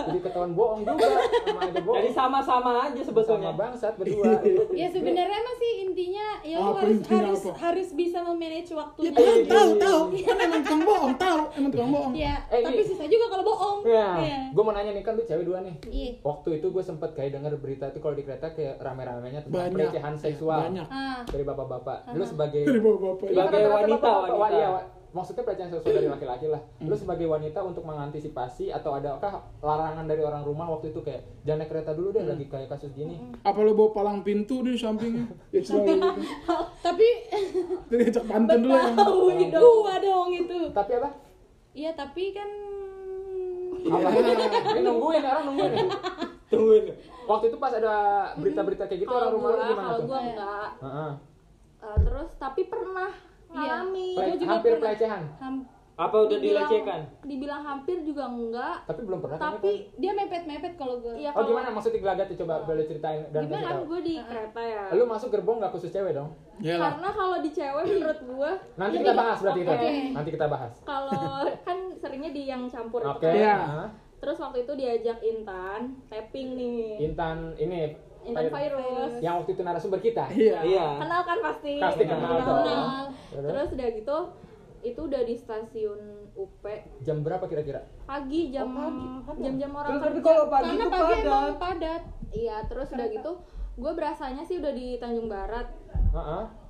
jadi 0.00 0.18
ketahuan 0.22 0.52
bohong 0.52 0.80
juga 0.82 1.04
sama 1.44 1.60
aja 1.62 1.80
bohong. 1.84 1.96
Jadi 1.98 2.10
sama-sama 2.10 2.70
aja 2.80 2.96
sama 2.96 3.04
sebetulnya. 3.04 3.52
bangsat 3.52 3.94
berdua. 3.94 4.40
Ya 4.72 4.88
sebenarnya 4.88 5.38
mah 5.38 5.54
sih 5.54 5.72
intinya 5.82 6.26
ya 6.40 6.56
lu 6.56 6.64
Apa 6.66 6.80
harus 6.80 6.96
intinya 6.96 7.20
harus 7.28 7.42
apa? 7.42 7.52
harus 7.60 7.88
bisa 7.92 8.18
memanage 8.22 8.68
ya 8.68 8.76
waktunya. 8.78 9.12
tahu 9.12 9.36
tahu. 9.44 9.70
tahu 9.76 10.00
kan 10.24 10.36
emang 10.40 10.62
tukang 10.62 10.82
bohong 10.82 11.14
tahu. 11.14 11.40
Emang 11.54 11.70
tukang 11.70 11.90
bohong. 11.90 12.12
Ya, 12.14 12.34
Eh, 12.48 12.64
tapi 12.64 12.80
ini- 12.80 12.88
susah 12.88 13.04
juga 13.04 13.26
kalau 13.28 13.44
bohong. 13.44 13.78
ya 13.84 14.08
Iya. 14.18 14.38
gue 14.48 14.62
mau 14.64 14.72
nanya 14.72 14.90
nih 14.90 15.02
kan 15.02 15.12
lu 15.12 15.22
cewek 15.22 15.44
dua 15.44 15.58
nih. 15.60 15.76
Iya. 15.86 16.10
waktu 16.22 16.48
itu 16.54 16.66
gue 16.66 16.80
sempet 16.82 17.10
kayak 17.12 17.36
denger 17.36 17.52
berita 17.58 17.84
itu 17.86 18.00
kalau 18.00 18.16
di 18.16 18.24
kereta 18.24 18.48
kayak 18.50 18.80
rame-ramenya 18.80 19.44
tentang 19.44 19.60
Banyak. 19.62 19.76
pelecehan 19.76 20.14
seksual 20.16 20.58
banyak. 20.62 20.88
Ah, 20.88 21.20
dari 21.22 21.44
bapak-bapak. 21.44 21.98
Lu 22.10 22.24
sebagai 22.24 22.64
dari 22.64 22.80
bapak-bapak. 22.80 23.28
Iya, 23.28 23.36
Sebagai 23.44 23.60
kan 23.60 23.97
wanita, 23.98 24.06
bapak-bapak, 24.08 24.38
wanita. 24.40 24.56
iya, 24.56 24.68
wa- 24.70 24.86
maksudnya 25.08 25.40
pelecehan 25.42 25.70
seksual 25.70 25.94
dari 25.94 26.06
laki-laki 26.06 26.46
lah. 26.46 26.60
Lu 26.78 26.92
sebagai 26.92 27.26
wanita 27.26 27.58
untuk 27.60 27.80
mengantisipasi 27.82 28.68
atau 28.68 28.90
adakah 28.92 29.32
larangan 29.58 30.04
dari 30.04 30.20
orang 30.20 30.42
rumah 30.42 30.68
waktu 30.68 30.90
itu 30.90 31.00
kayak 31.00 31.24
jangan 31.42 31.58
naik 31.58 31.70
kereta 31.70 31.90
dulu 31.92 32.08
deh 32.10 32.22
lagi 32.22 32.44
kayak 32.44 32.68
kasus 32.68 32.92
gini. 32.92 33.16
apa 33.40 33.58
lu 33.58 33.72
bawa 33.72 33.90
palang 33.90 34.20
pintu 34.20 34.60
di 34.60 34.76
sampingnya 34.76 35.24
ya 35.50 35.60
tapi 36.78 37.06
jadi 37.90 38.02
ajak 38.06 38.24
pantun 38.26 38.58
dulu 38.60 38.74
yang 38.74 38.94
Tahu 38.94 39.18
dong. 39.48 39.76
gua 39.80 39.96
dong 39.98 40.28
itu. 40.30 40.58
Tapi 40.70 40.92
apa? 40.94 41.08
Iya, 41.72 41.90
tapi 41.94 42.24
kan 42.30 42.48
Apa? 43.78 44.08
Ini 44.68 44.80
nungguin 44.82 45.22
orang 45.22 45.44
nungguin. 45.46 45.72
ya? 45.72 45.84
Tungguin. 46.50 46.84
Waktu 47.24 47.44
itu 47.46 47.56
pas 47.56 47.70
ada 47.70 47.94
berita-berita 48.34 48.84
kayak 48.84 49.00
gitu 49.00 49.10
orang 49.10 49.30
rumah 49.30 49.50
gimana 49.54 49.72
kalau 49.78 49.96
tuh? 49.96 50.06
gua 50.06 50.18
enggak. 50.20 50.68
Heeh. 50.78 51.10
Eh, 51.78 51.96
terus 52.02 52.30
tapi 52.36 52.62
pernah 52.66 53.08
Iya. 53.08 53.27
Ngalami. 53.50 54.08
Ple- 54.14 54.36
juga 54.36 54.50
hampir 54.52 54.70
pernah. 54.70 54.82
pelecehan. 54.86 55.22
ham- 55.38 55.66
Apa 55.98 56.14
udah 56.20 56.30
Dibilang- 56.32 56.70
dilecehkan? 56.70 57.00
Dibilang 57.26 57.58
hampir 57.60 57.96
juga 58.00 58.24
enggak. 58.24 58.86
Tapi 58.86 59.00
belum 59.02 59.18
pernah 59.18 59.34
kan? 59.36 59.58
Tapi 59.58 59.90
dia 59.98 60.14
mepet-mepet 60.14 60.78
kalau 60.78 60.94
gua. 60.96 61.10
Iya 61.12 61.28
Oh 61.28 61.34
kalau 61.34 61.48
gimana 61.50 61.68
maksudnya 61.68 61.98
gelagat 61.98 62.26
tuh 62.28 62.38
coba 62.38 62.54
boleh 62.62 62.84
ceritain 62.86 63.20
dan 63.28 63.42
gimana 63.42 63.66
kan 63.66 63.76
gue 63.82 64.00
di 64.00 64.14
kereta 64.20 64.60
ya. 64.62 64.82
Lu 64.94 65.04
masuk 65.04 65.28
gerbong 65.28 65.58
nggak 65.58 65.74
khusus 65.74 65.90
cewek 65.90 66.14
dong? 66.14 66.30
ya 66.60 66.74
lah 66.76 66.94
Karena 66.94 67.08
kalau 67.10 67.36
di 67.38 67.50
cewek 67.50 67.82
menurut 67.84 68.20
gua 68.24 68.50
Nanti 68.76 68.96
kita 68.96 69.12
bahas 69.12 69.38
berarti 69.40 69.60
itu. 69.60 69.70
Oke. 69.72 69.90
Nanti 70.14 70.30
kita 70.30 70.46
bahas. 70.46 70.72
Kalau 70.80 71.26
kan 71.66 71.78
seringnya 71.92 72.30
di 72.30 72.42
yang 72.46 72.62
campur 72.68 73.00
itu 73.00 73.10
Oke. 73.10 73.26
kan. 73.26 73.34
Iya. 73.34 73.58
Terus 74.18 74.36
waktu 74.36 74.58
itu 74.60 74.72
diajak 74.76 75.18
Intan 75.20 75.80
tapping 76.06 76.48
nih. 76.54 76.90
Intan 77.04 77.54
ini 77.56 77.98
Intan 78.28 78.44
virus. 78.50 79.12
yang 79.18 79.34
waktu 79.36 79.50
itu 79.50 79.62
narasumber 79.62 79.98
kita. 79.98 80.24
iya 80.30 80.60
Iya. 80.62 80.86
Kenal 80.98 81.22
kan 81.22 81.38
pasti. 81.42 81.72
Pasti 81.76 82.04
kenal 82.04 82.32
dong. 82.36 82.58
Kenal. 82.62 83.04
Terus? 83.30 83.46
Terus 83.46 83.68
udah 83.72 83.88
gitu 83.94 84.18
itu 84.78 85.00
udah 85.02 85.22
di 85.22 85.34
stasiun 85.34 86.00
UP 86.32 86.62
Jam 87.00 87.20
berapa 87.20 87.42
kira-kira? 87.44 87.82
pagi 88.04 88.48
jam 88.48 88.70
jam-jam 89.34 89.70
orang 89.72 89.90
Terus 89.90 90.00
tapi 90.00 90.12
kerja. 90.14 90.22
kalau 90.24 90.44
pagi 90.46 90.64
Karena 90.64 90.78
itu 90.78 90.88
pagi 90.88 91.02
padat. 91.02 91.24
emang 91.24 91.56
padat. 91.58 92.02
Iya, 92.30 92.56
terus 92.64 92.88
udah 92.90 93.06
gitu 93.08 93.32
gue 93.74 93.92
berasanya 93.92 94.42
sih 94.42 94.58
udah 94.58 94.70
di 94.70 94.86
Tanjung 94.96 95.26
Barat. 95.26 95.66
Heeh. 95.88 96.44
Berarti 96.44 96.67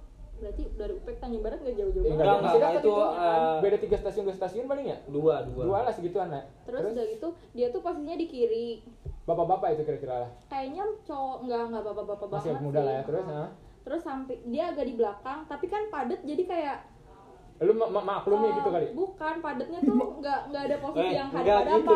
dari 0.78 0.92
UP 0.94 1.04
ke 1.04 1.18
Tanjung 1.18 1.42
Barat 1.42 1.58
gak 1.58 1.74
jauh-jauh 1.74 2.00
Eh, 2.00 2.08
banget. 2.08 2.22
Enggak, 2.22 2.38
masih 2.38 2.46
enggak, 2.48 2.70
dekat 2.70 2.78
itu, 2.78 2.88
itu, 2.88 3.04
eh, 3.18 3.56
beda 3.60 3.76
tiga 3.78 3.96
stasiun 3.98 4.24
dua 4.24 4.36
stasiun 4.36 4.64
paling 4.64 4.86
ya? 4.86 4.98
Dua, 5.04 5.34
dua. 5.44 5.62
Dua 5.66 5.78
lah 5.82 5.92
segituan 5.92 6.28
lah. 6.28 6.44
Terus 6.64 6.80
udah 6.88 7.06
gitu 7.08 7.28
dia 7.52 7.66
tuh 7.68 7.80
posisinya 7.80 8.16
di 8.16 8.26
kiri. 8.26 8.68
bapak-bapak 9.24 9.68
itu 9.74 9.82
kira-kira 9.84 10.14
lah. 10.24 10.30
Kayaknya 10.48 10.88
cowok 11.04 11.36
enggak 11.42 11.62
enggak 11.66 11.82
bapak-bapak 11.84 12.26
Masih 12.32 12.48
banget 12.48 12.64
muda 12.64 12.78
sih. 12.78 12.86
lah 12.86 12.94
ya. 12.94 13.02
Terus. 13.04 13.24
Terus 13.78 14.02
sampai 14.02 14.36
dia 14.42 14.64
agak 14.66 14.84
di 14.84 14.94
belakang, 14.94 15.38
tapi 15.44 15.66
kan 15.66 15.82
padat 15.88 16.20
jadi 16.22 16.42
kayak 16.44 16.76
lu 17.58 17.72
ma- 17.72 17.90
ma- 17.90 18.06
maklumi 18.14 18.46
eh, 18.46 18.54
gitu 18.54 18.68
kali. 18.68 18.86
Bukan, 18.92 19.34
padatnya 19.38 19.78
tuh 19.80 19.94
enggak 20.14 20.40
enggak 20.46 20.62
ada 20.64 20.76
posisi 20.78 21.02
Eh, 21.02 21.12
yang 21.12 21.28
enggak 21.28 21.60
gitu. 21.66 21.94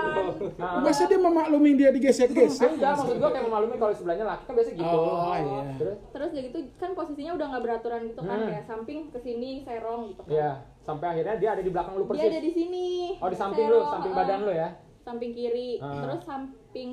Nah, 0.56 0.70
masa 0.80 1.02
dia 1.04 1.20
memaklumi 1.20 1.70
dia 1.72 1.90
digesek-gesek 1.90 2.70
enggak 2.76 2.92
maksud 2.96 3.16
gua 3.16 3.30
kayak 3.30 3.46
memaklumi 3.46 3.76
kalau 3.76 3.94
sebelahnya 3.94 4.26
laki 4.26 4.42
kan 4.42 4.52
biasa 4.52 4.70
gitu. 4.72 4.96
Oh, 4.98 5.32
iya. 5.32 5.60
Terus 5.76 5.96
Terus 6.10 6.28
udah 6.28 6.42
gitu 6.44 6.58
kan 6.76 6.90
posisinya 6.92 7.32
udah 7.34 7.46
nggak 7.48 7.62
beraturan 7.62 8.00
gitu 8.04 8.20
kan 8.20 8.36
Hmm. 8.36 8.48
kayak 8.48 8.64
samping 8.64 8.98
ke 9.08 9.18
sini 9.18 9.50
serong 9.62 10.02
gitu 10.08 10.20
kan. 10.20 10.32
ya 10.32 10.50
sampai 10.82 11.06
akhirnya 11.08 11.34
dia 11.36 11.50
ada 11.52 11.62
di 11.62 11.70
belakang 11.70 11.94
lu 11.94 12.04
Dia 12.04 12.10
ada 12.10 12.26
persis. 12.28 12.42
di 12.42 12.52
sini. 12.52 12.86
Oh 13.16 13.28
di 13.28 13.38
samping 13.38 13.64
lu, 13.64 13.78
serong, 13.78 13.92
samping 13.92 14.10
eh, 14.10 14.16
badan 14.16 14.40
lu 14.40 14.52
ya. 14.52 14.68
Samping 15.00 15.32
kiri. 15.32 15.70
Ah. 15.78 15.94
Terus 16.00 16.20
samping 16.24 16.90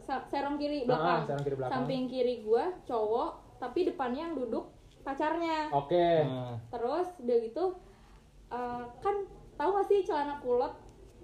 sa- 0.00 0.24
serong 0.24 0.54
kiri 0.54 0.78
Ah, 0.80 0.86
belakang. 0.86 1.20
serong 1.26 1.42
kiri 1.42 1.56
belakang. 1.56 1.74
Samping 1.74 2.02
kiri 2.06 2.34
gua 2.40 2.64
cowok, 2.80 3.30
tapi 3.58 3.78
depannya 3.84 4.22
yang 4.22 4.34
duduk 4.36 4.70
pacarnya. 5.00 5.68
Oke. 5.70 6.08
Nah, 6.22 6.56
Terus 6.68 7.10
udah 7.18 7.38
gitu 7.42 7.64
eh, 8.54 8.82
kan 8.98 9.14
tahu 9.54 9.70
gak 9.72 9.86
sih 9.86 9.98
celana 10.00 10.38
kulot? 10.38 10.72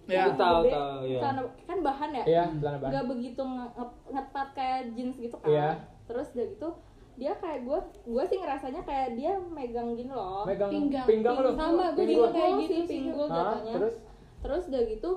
Ya. 0.04 0.26
Tahu, 0.28 0.66
tahu, 0.66 1.06
ya. 1.06 1.20
Celana 1.20 1.40
kan 1.62 1.78
bahan 1.80 2.10
ya? 2.12 2.24
Iya, 2.24 2.44
celana 2.56 2.78
bahan. 2.78 2.90
nggak 2.90 3.06
begitu 3.08 3.42
nge- 3.44 3.72
nge- 3.72 3.98
ngetat 4.10 4.48
kayak 4.52 4.80
jeans 4.92 5.16
gitu 5.16 5.36
kan 5.36 5.48
Iya. 5.48 5.68
terus 6.04 6.26
udah 6.32 6.46
gitu 6.48 6.68
dia 7.14 7.32
kayak 7.36 7.60
gue 7.62 7.78
gue 8.08 8.24
sih 8.24 8.38
ngerasanya 8.38 8.82
kayak 8.82 9.08
dia 9.12 9.32
megang 9.46 9.92
gini 9.92 10.08
loh 10.08 10.42
Megang 10.42 10.66
Pinggang. 10.68 11.06
pinggang 11.06 11.36
lu. 11.38 11.50
Sama, 11.52 11.68
gua 11.86 11.94
Pinggul. 11.94 12.10
juga 12.16 12.28
kayak 12.32 12.52
gitu 12.56 12.66
sih 12.66 12.80
sih. 12.80 12.86
pinggul 12.96 13.26
jatuhnya 13.28 13.72
terus 13.72 13.94
terus 14.40 14.62
udah 14.66 14.82
gitu 14.88 15.10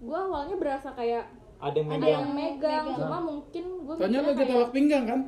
gue 0.00 0.18
awalnya 0.22 0.56
berasa 0.56 0.88
kayak 0.90 1.24
ada 1.60 1.76
yang 1.76 1.88
ada 1.88 1.96
megang. 1.98 2.10
yang 2.10 2.28
megang 2.30 2.56
Megang. 2.82 2.98
cuma 2.98 3.18
mungkin 3.20 3.64
gue 3.78 3.94
Tanya 3.94 4.18
lagi 4.22 4.44
tolak 4.46 4.70
pinggang 4.70 5.04
kan? 5.04 5.20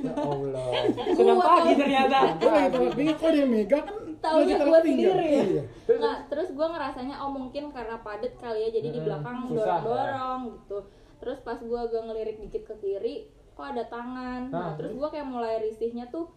ya 0.00 0.12
Allah. 0.16 0.66
Senang 1.16 1.38
pagi 1.38 1.72
ternyata. 1.74 2.18
Gue 2.34 2.50
lagi 2.50 2.68
tolak 2.70 2.94
pinggang, 2.94 3.18
kok 3.18 3.30
dia 3.30 3.46
megang 3.46 3.84
kan? 3.84 3.96
Taunya 4.18 4.54
tolak 4.54 4.64
gua 4.66 4.80
pinggang. 4.80 5.12
sendiri 5.12 5.26
ya. 5.28 5.42
Iya. 5.44 5.62
Terus 5.84 5.98
nggak 6.00 6.18
terus 6.26 6.48
gue 6.50 6.66
ngerasanya 6.66 7.16
oh 7.18 7.30
mungkin 7.30 7.62
karena 7.68 7.96
padet 7.98 8.32
kali 8.34 8.58
ya 8.62 8.70
jadi 8.72 8.88
di 8.88 8.96
Hmm, 8.96 9.06
belakang 9.06 9.36
susah, 9.46 9.78
dorong 9.78 9.84
dorong 9.84 10.40
gitu 10.50 10.78
terus 11.14 11.38
pas 11.40 11.56
gue 11.56 11.78
agak 11.78 12.02
ngelirik 12.02 12.36
dikit 12.38 12.62
ke 12.64 12.74
kiri 12.78 13.16
kok 13.50 13.66
ada 13.66 13.84
tangan 13.86 14.42
Nah, 14.46 14.60
nah, 14.62 14.70
terus 14.74 14.92
gue 14.92 15.08
kayak 15.08 15.24
mulai 15.24 15.56
risihnya 15.58 16.04
tuh 16.06 16.28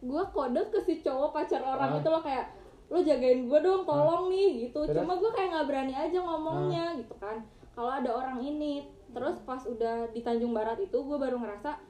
gue 0.00 0.22
kode 0.26 0.62
ke 0.66 0.78
si 0.80 0.94
cowok 0.98 1.30
pacar 1.30 1.60
orang 1.60 1.90
Ah. 1.90 1.98
itu 1.98 2.08
loh 2.08 2.20
kayak 2.20 2.48
lo 2.86 2.98
jagain 2.98 3.44
gue 3.44 3.58
dong 3.58 3.84
tolong 3.84 4.28
nih 4.28 4.48
gitu 4.64 4.80
Terus? 4.82 4.96
cuma 4.98 5.14
gue 5.14 5.30
kayak 5.30 5.48
nggak 5.50 5.66
berani 5.66 5.94
aja 5.94 6.18
ngomongnya 6.18 6.84
gitu 6.96 7.12
kan 7.14 7.44
kalau 7.80 7.92
ada 7.96 8.10
orang 8.12 8.44
ini. 8.44 8.84
Terus 9.10 9.40
pas 9.42 9.64
udah 9.64 10.12
di 10.12 10.20
Tanjung 10.20 10.52
Barat 10.52 10.76
itu 10.78 10.94
gue 10.94 11.16
baru 11.16 11.40
ngerasa 11.40 11.80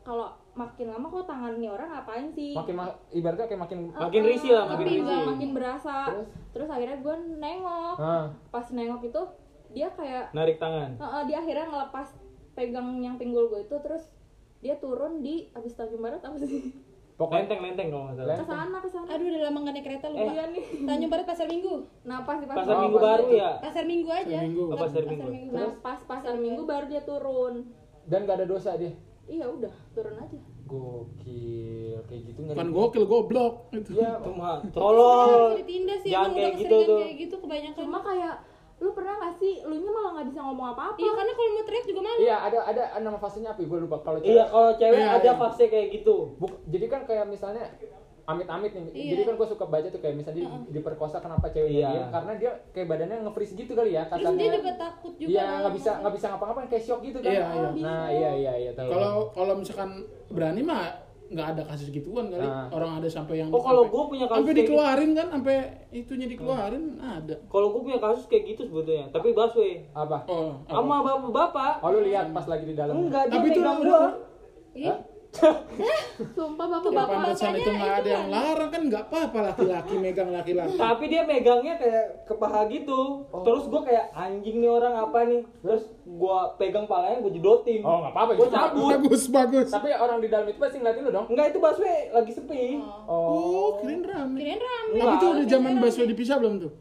kalau 0.00 0.32
makin 0.52 0.88
lama 0.88 1.06
kok 1.06 1.28
tangan 1.28 1.60
nih 1.60 1.68
orang 1.68 1.92
ngapain 1.92 2.26
sih? 2.32 2.56
Makin 2.56 2.74
ma- 2.74 2.98
ibaratnya 3.12 3.46
kayak 3.46 3.62
makin 3.62 3.78
Makin 3.92 4.22
risih 4.24 4.50
lah, 4.56 4.64
makin 4.66 4.86
makin, 4.88 5.00
risih. 5.04 5.20
makin 5.28 5.50
berasa. 5.52 5.94
Terus? 6.08 6.28
terus, 6.50 6.68
akhirnya 6.72 6.98
gue 6.98 7.14
nengok. 7.36 7.96
Ah 8.00 8.26
pas 8.48 8.66
nengok 8.72 9.02
itu 9.04 9.22
dia 9.70 9.88
kayak 9.92 10.32
narik 10.32 10.56
tangan? 10.56 10.96
Heeh, 10.96 11.22
dia 11.28 11.36
akhirnya 11.38 11.66
ngelepas 11.68 12.08
pegang 12.54 12.88
yang 12.98 13.16
pinggul 13.20 13.50
gue 13.50 13.60
itu 13.62 13.76
terus 13.82 14.08
dia 14.58 14.80
turun 14.80 15.20
di 15.20 15.50
abis 15.52 15.76
Tanjung 15.76 16.00
Barat 16.00 16.22
apa 16.24 16.40
sih 16.40 16.72
pokoknya 17.14 17.40
lenteng 17.40 17.60
lenteng 17.62 17.88
kalau 17.88 18.04
nggak 18.04 18.16
salah 18.16 18.28
Lenteng. 18.28 18.42
ke 18.42 18.52
sana 18.52 18.76
ke 18.76 18.88
sana 18.88 19.06
Aduh 19.08 19.24
udah 19.24 19.42
lama 19.44 19.58
nggak 19.60 19.74
naik 19.74 19.84
kereta 19.84 20.06
lupa. 20.08 20.22
Iya 20.26 20.44
nih. 20.48 20.64
Tanjung 20.82 21.10
Barat 21.10 21.26
Pasar 21.26 21.46
Minggu. 21.46 21.74
nah 22.02 22.18
pas 22.20 22.36
di 22.36 22.46
pasar 22.46 22.64
Oh, 22.66 22.80
minggu 22.80 22.96
pas 22.96 23.04
baru 23.08 23.26
ya 23.30 23.50
Pasar 23.60 23.84
Minggu 23.84 24.10
aja. 24.10 24.24
Pasar 24.26 24.42
Minggu. 24.42 24.62
Oh, 24.64 24.76
Pasar 24.76 25.02
Minggu. 25.04 25.28
nah 25.48 25.68
pas 25.78 26.00
pasar 26.02 26.34
minggu 26.36 26.62
baru 26.64 26.84
dia 26.86 27.02
turun 27.02 27.54
dan 28.04 28.18
gak 28.22 28.36
ada 28.36 28.46
dosa 28.46 28.70
dia 28.74 28.92
iya 29.24 29.46
udah 29.46 29.72
turun 29.90 30.14
aja 30.14 30.36
gokil 30.64 31.96
kayak 32.04 32.22
gitu 32.26 32.38
nggak 32.42 32.56
di- 32.58 32.72
gokil, 32.72 33.04
goblok. 33.04 33.54
Itu. 33.70 33.90
Iya, 33.94 34.16
cuma 34.18 34.60
ditindas 35.54 36.00
sih 36.00 36.10
jangan 36.10 36.30
kayak 36.32 36.54
gitu 36.58 36.76
tuh 36.82 36.98
kayak 36.98 37.14
gitu 37.18 37.34
kebanyakan. 37.38 37.80
cuma 37.80 37.98
kayak 38.00 38.34
lu 38.76 38.90
pernah 38.90 39.14
gak 39.16 39.34
sih 39.36 39.62
lu 39.62 39.74
nya 39.76 39.88
malah 39.88 40.10
nggak 40.12 40.26
bisa 40.28 40.40
ngomong 40.40 40.68
apa-apa 40.70 40.98
Iya 40.98 41.12
karena 41.12 41.32
kalau 41.32 41.50
mau 41.52 41.64
teriak 41.64 41.84
juga 41.84 42.00
malu. 42.02 42.18
iya 42.18 42.36
ada 42.38 42.58
ada 42.64 42.82
nama 42.98 43.16
fasenya 43.16 43.50
apa 43.50 43.60
gue 43.60 43.78
lupa 43.80 43.96
kalau 43.98 44.18
cewek 44.18 44.32
iya 44.32 44.44
kalau 44.46 44.70
cewek 44.72 44.98
Iya, 44.98 45.08
ada 45.14 45.24
iya. 45.26 45.34
fase 45.36 45.64
kayak 45.66 45.86
gitu 45.92 46.16
Buk- 46.36 46.62
jadi 46.64 46.86
kan 46.86 47.00
kayak 47.04 47.24
misalnya 47.26 47.64
amit-amit 48.24 48.72
nih. 48.72 48.84
Iya. 48.88 49.10
Jadi 49.10 49.22
kan 49.22 49.34
gue 49.36 49.46
suka 49.46 49.64
baca 49.64 49.84
tuh 49.86 50.00
kayak 50.00 50.16
misalnya 50.16 50.38
di- 50.40 50.72
diperkosa 50.72 51.20
kenapa 51.20 51.44
ceweknya 51.46 51.76
Iya. 51.78 51.88
dia 51.92 52.04
karena 52.10 52.32
dia 52.34 52.50
kayak 52.72 52.88
badannya 52.88 53.16
nge-freeze 53.22 53.52
gitu 53.54 53.72
kali 53.74 53.90
ya 53.92 54.02
Terus 54.02 54.16
kasarnya. 54.24 54.40
dia 54.40 54.50
juga 54.54 54.72
takut 54.74 55.12
juga. 55.14 55.28
Iya, 55.30 55.44
nggak 55.60 55.74
bisa 55.74 55.90
nggak 56.00 56.14
bisa 56.14 56.26
ngapa-ngapain 56.26 56.68
kayak 56.68 56.84
shock 56.84 57.00
gitu 57.02 57.18
kan. 57.20 57.30
Iya, 57.30 57.44
iya. 57.46 57.68
Nah, 57.78 58.06
iya 58.10 58.30
iya 58.34 58.52
iya 58.58 58.72
tahu. 58.72 58.88
Kalau 58.88 59.12
kalau 59.30 59.54
misalkan 59.54 59.90
berani 60.26 60.62
mah 60.62 61.03
nggak 61.24 61.46
ada 61.56 61.62
kasus 61.64 61.88
gituan 61.88 62.28
kali. 62.28 62.44
Ah. 62.44 62.68
Orang 62.68 63.00
ada 63.00 63.08
sampai 63.08 63.40
yang 63.40 63.48
oh 63.48 63.58
kalau 63.58 63.88
sampai- 63.88 63.94
gue 63.96 64.04
punya 64.12 64.26
kasus 64.26 64.36
sampai 64.36 64.44
kayak 64.46 64.58
gitu 64.58 64.70
dikeluarin 64.70 65.10
kan, 65.14 65.26
sampai 65.32 65.56
itunya 65.90 66.26
dikeluarin 66.28 66.84
ada. 66.98 67.34
kalau 67.48 67.66
gue 67.72 67.80
punya 67.80 67.98
kasus 67.98 68.24
kayak 68.28 68.44
gitu 68.46 68.62
sebetulnya 68.68 69.06
tapi 69.08 69.32
busway 69.32 69.72
apa? 69.92 70.18
Oh, 70.26 70.60
apa? 70.62 70.74
sama 70.74 70.96
bapak-bapak 71.00 71.74
Oh 71.80 71.88
lu 71.90 72.00
lihat 72.02 72.28
pas 72.30 72.44
lagi 72.44 72.64
di 72.66 72.74
dalam. 72.74 73.08
enggak 73.08 73.24
dia 73.26 73.34
Tapi 73.34 73.46
itu 73.48 73.60
udah-? 73.60 74.14
sumpah 76.36 76.64
Ya, 76.64 76.72
bapak-bapak 76.72 77.06
pantesan 77.10 77.52
itu 77.54 77.70
nggak 77.70 77.94
ada 77.96 78.08
yang 78.08 78.26
larang 78.28 78.70
kan 78.70 78.82
nggak 78.84 79.04
apa-apa 79.04 79.38
laki-laki 79.44 79.94
megang 79.96 80.30
laki-laki. 80.30 80.76
tapi 80.76 81.04
dia 81.06 81.22
megangnya 81.22 81.74
kayak 81.76 82.04
ke 82.24 82.34
paha 82.34 82.66
gitu 82.66 83.26
Oh. 83.26 83.42
terus 83.42 83.66
gue 83.66 83.82
kayak 83.82 84.14
anjing 84.14 84.58
nih 84.58 84.70
orang 84.70 84.94
apa 84.96 85.18
nih 85.24 85.42
terus 85.58 85.82
gue 86.00 86.38
pegang 86.56 86.86
palanya 86.86 87.18
gue 87.20 87.32
jedotin 87.32 87.82
Oh, 87.82 88.00
nggak 88.00 88.12
apa-apa 88.12 88.32
gue 88.34 88.48
cabut 88.48 88.90
Bagus, 88.94 89.22
bagus. 89.28 89.68
Tapi 89.68 89.88
orang 89.90 90.18
di 90.18 90.28
dalam 90.28 90.46
itu 90.46 90.56
pasti 90.56 90.78
ngeliatin 90.78 91.02
lu 91.02 91.10
dong. 91.10 91.26
enggak 91.28 91.46
itu 91.50 91.58
busway 91.58 91.98
lagi 92.08 92.30
sepi 92.30 92.78
Oh, 93.04 93.80
kirain 93.80 94.02
rame. 94.02 94.38
Kirain 94.38 94.60
rame. 94.60 94.96
Tapi 94.96 95.14
itu 95.14 95.26
udah 95.28 95.46
zaman 95.46 95.72
busway 95.78 96.06
dipisah 96.06 96.36
belum 96.38 96.54
tuh? 96.60 96.72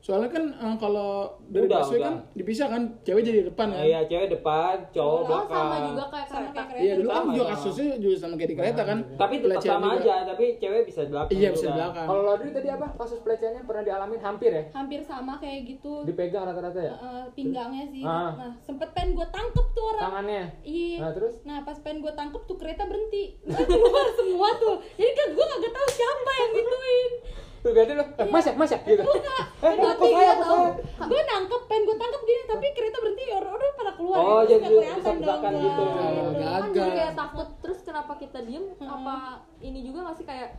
Soalnya 0.00 0.28
kan 0.28 0.44
eh, 0.50 0.76
kalau 0.76 1.10
dari 1.44 1.68
Udah, 1.68 1.78
busway 1.78 1.98
udah. 1.98 2.06
kan 2.06 2.14
dipisah 2.32 2.66
kan, 2.66 2.82
cewek 3.00 3.20
jadi 3.20 3.40
depan 3.46 3.68
kan. 3.68 3.82
iya 3.82 4.00
cewek 4.02 4.28
depan 4.30 4.74
cowok 4.90 5.12
oh 5.12 5.24
belakang 5.24 5.60
sama 5.60 5.76
juga 5.84 6.04
kayak 6.06 6.26
Sama 6.26 6.38
kereta 6.40 6.50
kayak 6.50 6.66
kereta. 6.66 6.80
Iya 6.80 6.92
dulu 6.96 7.08
kan 7.08 7.24
juga 7.26 7.44
sama. 7.44 7.52
kasusnya 7.52 7.86
juga 7.96 8.16
sama 8.16 8.34
kayak 8.34 8.50
di 8.50 8.56
kereta 8.56 8.82
kan. 8.82 8.98
tapi 9.14 9.34
tetap 9.38 9.60
sama 9.62 9.86
juga. 9.86 9.96
aja 10.00 10.14
tapi 10.26 10.44
cewek 10.56 10.82
bisa 10.82 11.00
di 11.00 11.10
belakang 11.10 11.30
Iya 11.30 11.48
bisa 11.50 11.66
di 11.66 11.74
belakang. 11.74 12.06
Kalau 12.06 12.22
Laudri 12.22 12.50
tadi 12.50 12.68
apa? 12.70 12.86
Kasus 12.96 13.18
pelecehannya 13.20 13.62
pernah 13.62 13.82
dialamin 13.82 14.20
hampir 14.20 14.50
ya? 14.50 14.64
Hampir 14.72 15.00
sama 15.02 15.32
kayak 15.36 15.60
gitu. 15.66 15.92
Dipegang 16.02 16.44
rata-rata 16.44 16.80
ya? 16.80 16.94
Eh, 16.96 17.24
pinggangnya 17.30 17.84
sih. 17.86 18.02
Ah. 18.02 18.32
Nah, 18.34 18.52
sempet 18.58 18.88
pengen 18.90 19.12
gue 19.12 19.26
tangkep 19.26 19.66
tuh 19.70 19.84
orang. 19.86 20.02
Tangannya. 20.02 20.44
Iya. 20.62 20.96
Nah, 20.98 21.10
terus? 21.12 21.34
Nah 21.42 21.58
pas 21.60 21.76
pengen 21.76 22.00
gue 22.00 22.12
tangkep 22.12 22.42
tuh 22.42 22.56
kereta 22.56 22.82
berhenti. 22.84 23.36
Kan 23.44 23.68
keluar 23.68 24.06
semua 24.16 24.48
tuh. 24.56 24.76
Jadi 24.94 25.12
kan 25.12 25.28
gue 25.30 25.44
gak 25.44 25.72
tahu 25.72 25.88
siapa 25.90 26.30
yang 26.34 26.50
gituin. 26.54 27.12
Tuh 27.60 27.70
berarti 27.70 27.92
lu, 27.92 28.04
eh, 28.06 28.26
mas 28.26 28.40
ya, 28.42 28.52
mas 28.54 28.68
ya 28.68 28.78
gitu. 28.80 29.02
Enggak. 29.02 29.44
Eh, 29.60 29.74
tapi 29.74 30.00
kok 30.00 30.08
saya, 30.10 30.32
gue 30.32 30.34
kok 30.34 30.46
tahu. 30.46 30.56
saya? 30.56 31.06
Gue 31.06 31.20
nangkep, 31.22 31.60
pengen 31.62 31.82
gue 31.82 31.96
tangkep 31.98 32.22
gini, 32.22 32.42
tapi 32.46 32.66
kereta 32.72 32.96
berhenti 32.98 33.24
orang-orang 33.30 33.72
pada 33.74 33.92
keluar. 33.92 34.18
Oh, 34.18 34.24
Terus 34.40 34.48
jadi 34.50 34.60
nggak 34.60 34.72
kelihatan 34.72 35.14
dong, 35.18 35.40
gitu. 35.60 35.82
Bang. 35.84 36.14
Oh, 36.16 36.32
kan 36.32 36.60
gagal. 36.62 36.72
jadi 36.74 36.90
kayak 36.94 37.14
takut 37.14 37.48
terus 37.60 37.78
kenapa 37.80 38.12
kita 38.16 38.38
diem 38.40 38.64
apa 38.80 39.14
ini 39.58 39.78
juga 39.80 39.98
gak 40.02 40.16
sih 40.16 40.24
kayak 40.24 40.50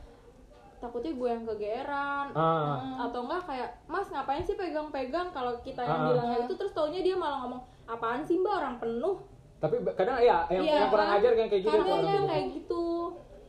takutnya 0.78 1.12
gue 1.12 1.30
yang 1.32 1.44
kegeran 1.44 2.26
Ah. 2.32 3.06
atau 3.06 3.20
enggak 3.22 3.42
kayak 3.46 3.70
mas 3.86 4.08
ngapain 4.08 4.42
sih 4.42 4.56
pegang-pegang 4.56 5.30
kalau 5.30 5.54
kita 5.60 5.78
yang 5.80 5.94
Ah. 5.96 6.08
bilang 6.08 6.28
kayak 6.28 6.42
gitu 6.44 6.54
terus 6.56 6.72
taunya 6.72 7.00
dia 7.00 7.14
malah 7.14 7.38
ngomong 7.40 7.62
apaan 7.86 8.22
sih 8.22 8.36
mbak 8.36 8.54
orang 8.56 8.76
penuh 8.78 9.18
Tapi 9.60 9.78
kadang 9.92 10.18
ya 10.18 10.42
yang, 10.48 10.64
Iya, 10.64 10.74
yang 10.76 10.90
kurang 10.90 11.06
kan? 11.08 11.18
ajar 11.18 11.32
yang 11.36 11.46
kayak 11.48 11.64
gitu. 11.64 11.70
kurang 11.72 11.86
dia 11.86 11.98
ajar. 12.12 12.22
kayak 12.28 12.46
gitu 12.52 12.84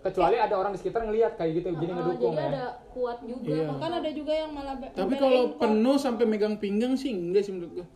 Kecuali 0.03 0.35
ada 0.37 0.55
orang 0.55 0.71
di 0.71 0.79
sekitar 0.79 1.01
ngelihat 1.03 1.33
kayak 1.35 1.53
gitu, 1.57 1.69
jadi 1.73 1.87
Ah, 1.89 1.97
ngedukung 1.97 2.33
jadi 2.33 2.43
ya. 2.43 2.51
ada 2.51 2.65
kuat 2.91 3.19
juga 3.23 3.47
Iya. 3.49 3.63
Bahkan 3.71 3.91
ada 3.97 4.11
juga 4.11 4.33
yang 4.35 4.51
malah 4.51 4.75
Tapi 4.75 5.15
kalau 5.15 5.41
kok. 5.49 5.59
penuh 5.59 5.97
sampai 5.97 6.25
megang 6.27 6.57
pinggang 6.57 6.95
sih 6.95 7.11
enggak 7.11 7.43
sih 7.43 7.53
menurut 7.53 7.73
gua. 7.73 7.87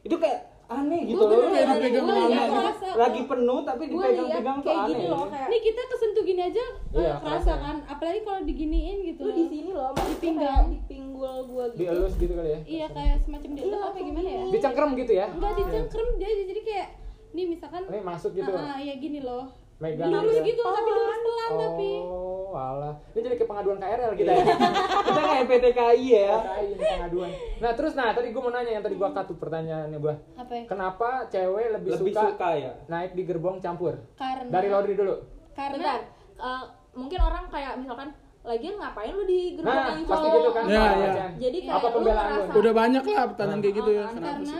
itu 0.00 0.14
kayak 0.14 0.40
aneh 0.66 1.02
gitu 1.04 1.18
Gua 1.20 1.30
loh 1.32 1.46
kayak 1.48 1.66
dipegang 1.68 2.04
gua 2.04 2.14
lama. 2.16 2.42
Kerasa, 2.48 2.88
lagi 2.96 3.20
penuh 3.24 3.58
tapi 3.62 3.82
gue 3.84 3.98
dipegang-pegang 3.98 4.56
tuh 4.56 4.64
kayak 4.64 4.78
aneh 4.80 4.94
gini 4.96 5.04
loh 5.08 5.24
kayak 5.26 5.48
Nih 5.50 5.60
kita 5.60 5.82
kesentuh 5.84 6.24
gini 6.24 6.42
aja 6.44 6.64
eh, 6.64 6.96
Iya, 6.96 7.12
kerasa 7.18 7.52
kan, 7.56 7.76
apalagi 7.84 8.20
kalau 8.22 8.40
diginiin 8.42 8.96
gitu. 9.04 9.20
lu 9.20 9.30
di 9.32 9.44
sini 9.48 9.70
loh 9.72 9.90
Di 9.92 10.16
pinggang. 10.16 10.64
di 10.68 10.78
pinggul 10.86 11.34
gue 11.44 11.64
gitu 11.68 11.78
Dielus 11.80 12.14
gitu 12.14 12.32
kali 12.32 12.50
ya. 12.52 12.60
Iya 12.64 12.86
kayak 12.88 13.16
semacam 13.20 13.50
dia 13.52 13.64
Iya, 13.64 13.78
apa 13.80 13.98
gimana 14.00 14.28
ya? 14.28 14.42
Dicengkrem 14.48 14.90
gitu 14.96 15.12
ya. 15.12 15.26
Enggak 15.28 15.52
dicengkrem 15.56 16.08
dia 16.16 16.28
jadi 16.46 16.62
kayak 16.62 16.88
nih 17.28 17.44
misalkan 17.48 17.82
Ini 17.84 17.98
masuk 18.00 18.30
gitu. 18.32 18.52
ah, 18.52 18.62
ah, 18.68 18.78
ya 18.80 18.94
gini 18.96 19.20
loh. 19.20 19.44
Megang 19.76 20.08
lurus 20.08 20.40
gitu. 20.40 20.48
gitu, 20.50 20.62
tapi 20.64 20.88
lurus 20.88 21.18
pelan 21.20 21.50
tapi. 21.54 21.90
Oh, 22.00 22.56
alah. 22.56 22.94
Ini 23.12 23.20
jadi 23.20 23.34
kayak 23.36 23.50
pengaduan 23.50 23.76
KRL 23.76 24.12
kita 24.16 24.30
ya. 24.32 24.44
kita 25.06 25.20
kayak 25.20 25.44
PTKI 25.46 26.04
ya 26.08 26.32
ini 26.64 26.74
pengaduan. 26.80 27.30
Nah, 27.60 27.72
terus 27.76 27.92
nah 27.92 28.08
tadi 28.10 28.32
gue 28.32 28.40
mau 28.40 28.48
nanya 28.48 28.72
yang 28.72 28.80
tadi 28.80 28.96
gua 28.96 29.12
cut 29.12 29.28
tuh 29.28 29.36
pertanyaannya 29.36 29.98
gua. 29.98 30.16
Apa 30.34 30.52
ya? 30.54 30.64
Kenapa 30.64 31.08
cewek 31.28 31.66
lebih, 31.74 31.90
lebih 31.92 32.12
suka, 32.12 32.22
suka 32.32 32.48
ya 32.56 32.72
naik 32.86 33.12
di 33.12 33.22
gerbong 33.22 33.60
campur? 33.60 34.00
Karena 34.16 34.48
Dari 34.48 34.66
Laudri 34.66 34.94
dulu. 34.94 35.14
karena 35.52 35.76
Bentar, 35.76 36.00
eh, 36.38 36.64
mungkin 36.92 37.18
orang 37.18 37.44
kayak 37.46 37.72
misalkan 37.76 38.08
lagian 38.42 38.74
ngapain 38.78 39.12
lu 39.12 39.24
di 39.24 39.40
gerbong 39.54 39.74
Nah, 39.74 39.88
yang 39.90 40.06
pasti 40.06 40.24
cowok? 40.24 40.36
gitu 40.38 40.50
kan. 40.52 40.64
Ya, 40.64 40.84
ya. 40.94 41.26
Jadi 41.36 41.58
kayak 41.60 41.76
Apa 41.76 41.86
lu 41.90 41.98
ngerasa- 42.00 42.56
Udah 42.56 42.72
banyak 42.72 43.04
lah 43.04 43.24
pertanyaan 43.28 43.60
kayak 43.60 43.76
gitu 43.76 43.90
ya. 43.90 44.04
Kenapa 44.06 44.16
sih? 44.16 44.24
karena 44.24 44.58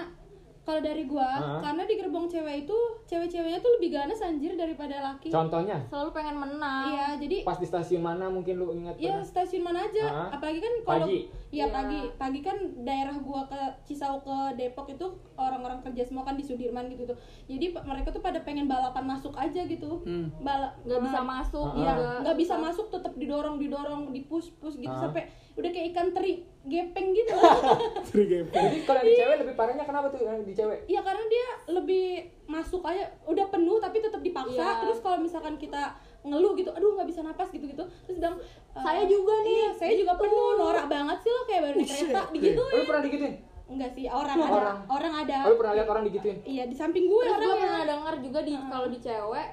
kalau 0.67 0.83
dari 0.83 1.07
gua 1.07 1.23
Ah. 1.23 1.63
karena 1.63 1.87
di 1.87 1.95
gerbong 1.95 2.27
cewek 2.27 2.67
itu 2.67 2.75
cewek-ceweknya 3.07 3.63
tuh 3.63 3.71
lebih 3.79 3.95
ganas 3.95 4.19
anjir 4.19 4.53
daripada 4.53 4.99
laki 5.01 5.31
Contohnya, 5.31 5.79
selalu 5.87 6.11
pengen 6.11 6.37
menang 6.37 6.91
iya 6.91 7.07
jadi 7.15 7.47
pas 7.47 7.55
di 7.55 7.65
stasiun 7.65 8.03
mana 8.03 8.27
mungkin 8.27 8.59
lu 8.59 8.75
ingat 8.75 8.99
Iya 8.99 9.23
stasiun 9.23 9.63
mana 9.63 9.87
aja, 9.87 10.05
Ah. 10.05 10.35
apalagi 10.35 10.59
kan 10.59 10.75
kalau 10.83 11.07
Pagi. 11.07 11.31
Iya 11.49 11.63
Iya. 11.63 11.67
pagi, 11.71 12.01
pagi 12.19 12.41
kan 12.43 12.57
daerah 12.83 13.15
gua 13.17 13.47
ke 13.47 13.55
Cisau 13.85 14.19
ke 14.19 14.35
Depok 14.55 14.91
itu 14.91 15.07
orang-orang 15.37 15.79
kerja 15.81 16.03
semua 16.03 16.23
kan 16.23 16.35
di 16.35 16.43
Sudirman 16.43 16.91
gitu 16.91 17.07
tuh. 17.07 17.17
Jadi 17.47 17.71
mereka 17.81 18.11
tuh 18.11 18.19
pada 18.19 18.43
pengen 18.43 18.67
balapan 18.67 19.07
masuk 19.07 19.31
aja 19.33 19.63
gitu. 19.63 20.03
Hmm. 20.03 20.27
Bala 20.41 20.75
nggak 20.83 21.01
bisa 21.01 21.19
Ah, 21.19 21.27
masuk. 21.31 21.67
Iya, 21.77 21.95
juga. 21.95 22.11
nggak 22.21 22.37
bisa 22.37 22.55
masuk 22.57 22.87
tetap 22.91 23.15
didorong 23.15 23.57
didorong 23.57 24.11
dipush 24.11 24.51
push 24.57 24.75
gitu 24.77 24.91
Ah. 24.91 24.99
sampai 25.01 25.31
udah 25.57 25.71
kayak 25.73 25.87
ikan 25.97 26.13
teri 26.13 26.45
gepeng 26.69 27.17
gitu. 27.17 27.33
Three 28.13 28.29
game. 28.29 28.49
Jadi 28.53 28.85
kalau 28.85 29.01
yang 29.01 29.09
di 29.09 29.15
cewek 29.17 29.37
lebih 29.41 29.55
parahnya 29.57 29.85
kenapa 29.89 30.13
tuh 30.13 30.21
yang 30.21 30.45
di 30.45 30.53
cewek? 30.53 30.85
Iya 30.85 31.01
karena 31.01 31.25
dia 31.25 31.47
lebih 31.73 32.07
masuk 32.45 32.85
aja 32.85 33.09
udah 33.25 33.47
penuh 33.49 33.81
tapi 33.81 33.97
tetap 34.05 34.21
dipaksa. 34.21 34.61
Iya. 34.61 34.81
Terus 34.85 34.99
kalau 35.01 35.17
misalkan 35.17 35.57
kita 35.57 35.97
ngeluh 36.27 36.53
gitu, 36.59 36.75
aduh 36.77 36.93
nggak 37.01 37.09
bisa 37.09 37.25
napas 37.25 37.49
gitu 37.49 37.65
gitu. 37.65 37.85
Terus 38.05 38.17
bilang 38.21 38.37
"Eh, 38.77 38.83
Saya 38.85 39.03
juga 39.09 39.35
nih." 39.47 39.57
Iya, 39.57 39.71
saya 39.81 39.93
juga 39.97 40.13
penuh. 40.21 40.61
Norak 40.61 40.87
banget 40.93 41.19
sih 41.25 41.31
lo 41.33 41.43
kayak 41.49 41.63
baru 41.65 41.77
naik 41.81 41.89
kereta 41.89 42.23
digituin. 42.37 42.73
Oh, 42.73 42.77
lu 42.77 42.85
pernah 42.85 43.03
digituin? 43.03 43.35
Enggak 43.67 43.91
sih, 43.99 44.05
orang 44.07 44.37
ada. 44.39 44.55
Orang. 44.55 44.79
Orang, 44.87 45.15
ada. 45.27 45.39
Lu 45.51 45.59
pernah 45.59 45.75
lihat 45.75 45.89
orang 45.91 46.05
digituin? 46.07 46.39
Iya, 46.47 46.71
di 46.71 46.77
samping 46.79 47.11
gue 47.11 47.19
Terus 47.19 47.35
orang 47.35 47.43
gue 47.43 47.57
pernah 47.59 47.83
dengar 47.83 48.15
juga 48.23 48.41
di 48.47 48.55
kalau 48.55 48.87
di 48.87 48.99
cewek 49.03 49.49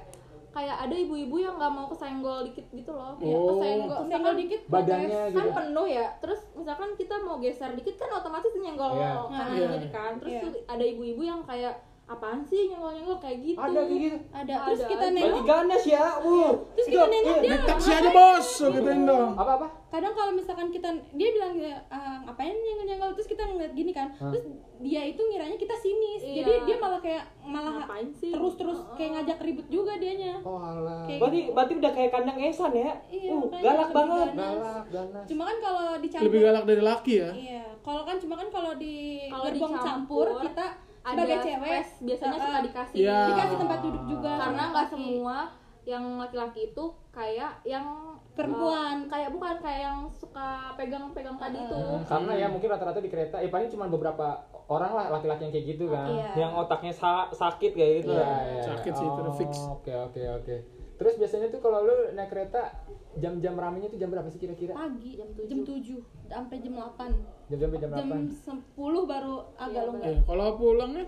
kayak 0.54 0.76
ada 0.80 0.94
ibu-ibu 0.94 1.36
yang 1.36 1.54
nggak 1.54 1.68
mau 1.68 1.86
kesenggol 1.86 2.46
dikit 2.46 2.66
gitu 2.70 2.90
loh. 2.90 3.18
Ya, 3.18 3.26
Oh. 3.28 3.42
kesenggol, 3.52 3.90
Senggol 3.90 4.06
misalkan 4.06 4.34
dikit 4.38 4.60
Badannya 4.66 5.20
kan 5.26 5.34
gitu. 5.42 5.50
penuh 5.52 5.86
ya. 5.90 6.06
Terus 6.16 6.40
misalkan 6.54 6.90
kita 6.94 7.14
mau 7.18 7.36
geser 7.36 7.70
dikit 7.74 7.94
kan 7.96 8.10
otomatis 8.14 8.52
nyenggol 8.54 8.94
Iya. 8.94 9.10
kanan 9.28 9.50
Iya. 9.52 9.66
kiri 9.68 9.88
kan. 9.90 10.12
Terus 10.16 10.32
Iya. 10.32 10.40
tuh 10.40 10.52
ada 10.64 10.84
ibu-ibu 10.86 11.22
yang 11.22 11.42
kayak 11.42 11.74
apaan 12.04 12.44
sih 12.44 12.68
nyenggol-nyenggol 12.68 13.16
kayak 13.18 13.38
gitu. 13.42 13.58
Ada 13.58 13.80
kayak 13.82 13.98
gitu. 13.98 14.18
Ada. 14.30 14.54
Terus 14.62 14.78
Ada, 14.78 14.88
kita 14.88 15.06
nengok, 15.08 15.24
Berarti 15.26 15.48
ganas 15.48 15.82
ya 15.88 16.04
wuh 16.20 16.52
terus 16.70 16.86
kita 16.86 17.06
nengok 17.08 17.36
dia 17.40 17.56
Taksi 17.64 17.90
aja 17.90 18.10
bos, 18.12 18.46
so 18.46 18.64
gituin 18.70 19.02
dong. 19.02 19.30
Apa-apa? 19.34 19.66
kadang 19.88 20.12
kalau 20.12 20.32
misalkan 20.32 20.68
kita 20.68 20.88
dia 21.12 21.28
bilang 21.30 21.54
"Ah, 21.88 22.13
ngapain 22.34 22.50
nyenggol-nyenggol 22.52 23.14
terus 23.14 23.30
kita 23.30 23.46
ngeliat 23.46 23.72
gini 23.72 23.92
kan 23.94 24.10
Hah? 24.10 24.26
terus 24.28 24.44
dia 24.80 25.06
itu 25.06 25.22
ngiranya 25.22 25.54
kita 25.54 25.70
sinis 25.72 26.20
Iya. 26.20 26.34
jadi 26.42 26.52
dia 26.66 26.76
malah 26.76 26.98
kayak 26.98 27.24
malah 27.40 27.72
Ngapain 27.78 28.10
sih? 28.10 28.34
terus-terus 28.34 28.82
kayak 28.98 29.10
ngajak 29.14 29.38
ribut 29.40 29.66
juga 29.70 29.94
dianya 29.94 30.42
Oh 30.42 30.58
alah. 30.58 31.06
Kayak- 31.06 31.20
Berarti 31.22 31.38
berarti 31.48 31.72
udah 31.78 31.92
kayak 31.94 32.10
kandang 32.10 32.38
esan 32.42 32.72
ya. 32.74 32.90
Iya, 33.06 33.30
uh, 33.30 33.46
galak 33.54 33.90
banget. 33.92 34.28
ganas. 34.34 34.58
Galak, 34.58 34.84
ganas. 34.90 35.24
cuma 35.24 35.42
kan 35.46 35.56
kalau 35.62 35.86
dicampur 35.96 36.26
Lebih 36.26 36.40
galak 36.42 36.64
dari 36.66 36.82
laki 36.82 37.14
ya. 37.16 37.30
iya 37.30 37.64
kalau 37.80 38.02
kan 38.02 38.16
cuma 38.18 38.34
kan 38.34 38.48
kalau 38.50 38.72
di 38.74 38.94
gerbong 39.24 39.72
dicampur, 39.72 40.26
campur 40.26 40.26
kita 40.42 40.66
sebagai 41.04 41.36
cewek 41.38 41.68
space 41.70 41.92
biasanya 42.02 42.32
uh, 42.32 42.42
suka 42.42 42.50
uh, 42.50 42.64
dikasih. 42.66 42.96
Iya. 42.98 43.18
dikasih 43.30 43.56
tempat 43.62 43.78
duduk 43.78 44.04
juga 44.10 44.32
Karena 44.34 44.62
nggak 44.66 44.82
laki. 44.82 44.92
semua 44.92 45.36
yang 45.84 46.04
laki-laki 46.16 46.60
itu 46.66 46.84
kayak 47.12 47.52
yang 47.62 47.86
Perempuan. 48.34 48.96
eh, 48.96 49.08
kayak 49.08 49.28
bukan 49.30 49.54
kayak 49.58 49.80
yang 49.84 49.98
suka 50.10 50.46
pegang-pegang 50.74 51.36
tadi 51.36 51.58
itu. 51.60 51.74
Hmm, 51.76 52.02
karena 52.02 52.32
ya 52.34 52.46
mungkin 52.48 52.68
rata-rata 52.68 52.98
di 52.98 53.06
kereta, 53.06 53.38
ya 53.38 53.46
paling 53.46 53.70
cuma 53.70 53.86
beberapa 53.86 54.26
orang 54.66 54.92
lah 54.92 55.06
laki-laki 55.10 55.42
yang 55.42 55.52
kayak 55.52 55.66
gitu 55.70 55.84
kan. 55.86 56.08
Iya. 56.08 56.30
Yang 56.36 56.52
otaknya 56.58 56.92
sa- 56.92 57.30
sakit 57.30 57.72
kayak 57.72 57.92
gitu. 58.02 58.10
Iya, 58.10 58.20
lah. 58.20 58.38
iya. 58.44 58.62
Sakit 58.66 58.92
sih, 58.92 59.06
itu 59.06 59.20
udah 59.20 59.34
fix. 59.34 59.52
Oke, 59.70 59.92
oke, 59.92 60.22
oke. 60.34 60.56
Terus 60.94 61.14
biasanya 61.16 61.50
tuh 61.50 61.58
kalau 61.58 61.82
lu 61.82 61.94
naik 62.10 62.30
kereta 62.30 62.70
jam-jam 63.14 63.54
ramenya 63.54 63.86
tuh 63.86 63.98
jam 63.98 64.10
berapa 64.10 64.26
sih 64.26 64.38
kira-kira? 64.38 64.74
pagi 64.74 65.14
Jam 65.14 65.30
jam 65.44 65.60
7 65.62 65.98
sampai 66.24 66.56
jam 66.58 66.72
8 66.72 67.50
Jam-jam 67.50 67.70
jam 67.72 67.90
jam 67.90 68.06
8. 68.10 68.30
10 68.30 68.70
baru 69.04 69.34
agak 69.54 69.74
Iya, 69.74 69.86
longgar 69.86 70.06
Eh, 70.06 70.18
kalau 70.22 70.46
pulangnya 70.54 71.04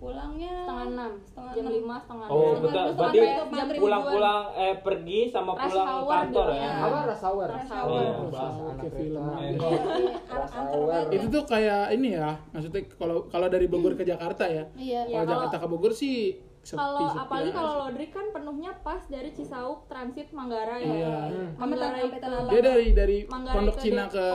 pulangnya 0.00 0.64
Setengah 0.64 0.86
enam, 0.88 1.12
Setengah 1.20 1.52
jam 1.52 1.66
lima, 1.68 1.94
setengah 2.00 2.26
Oh, 2.26 2.40
enam. 2.40 2.62
betul. 2.64 2.72
Setengah 2.80 2.96
Berarti 2.96 3.76
pulang-pulang 3.76 4.40
eh 4.56 4.74
pergi 4.80 5.20
sama 5.28 5.52
Rush 5.52 5.64
pulang 5.68 5.88
kantor 6.08 6.46
gitu 6.48 6.56
ya. 6.56 6.64
ya. 6.64 6.72
Apa 6.80 6.98
rush 7.04 7.24
hour? 7.28 7.48
Rush 7.52 7.70
hour. 7.70 7.90
Iya, 7.92 8.10
hour. 8.16 8.72
Iya. 8.80 8.88
Iya, 9.60 9.68
iya, 10.80 10.98
itu 11.12 11.26
tuh 11.28 11.42
kayak 11.44 11.82
ini 11.92 12.08
ya, 12.16 12.30
maksudnya 12.50 12.82
kalau 12.96 13.28
kalau 13.28 13.46
dari 13.46 13.66
Bogor 13.68 13.94
ke 13.94 14.02
Jakarta 14.02 14.44
ya. 14.46 14.64
iya 14.74 15.04
Ya, 15.04 15.22
Kalau 15.22 15.46
Jakarta 15.46 15.56
ke 15.60 15.66
Bogor 15.68 15.92
sih 15.92 16.40
Kalau 16.62 17.08
apalagi 17.10 17.50
kalau. 17.50 17.72
Lodri 17.82 18.06
kan 18.08 18.26
penuhnya 18.30 18.76
pas 18.78 19.00
dari 19.04 19.32
Cisauk 19.32 19.88
transit 19.88 20.28
Manggarai 20.30 20.84
Iya. 20.84 20.92
ya. 20.94 21.18
Hmm. 21.26 21.48
Manggarai 21.56 22.02
Sampai 22.02 22.12
ke 22.12 22.18
Tanah 22.20 22.38
Abang. 22.38 22.50
dia 22.50 22.60
dari 22.62 22.86
dari 22.92 23.18
Manggarai 23.24 23.56
Pondok 23.56 23.74
ke 23.74 23.80
Cina 23.80 24.04
ke 24.06 24.26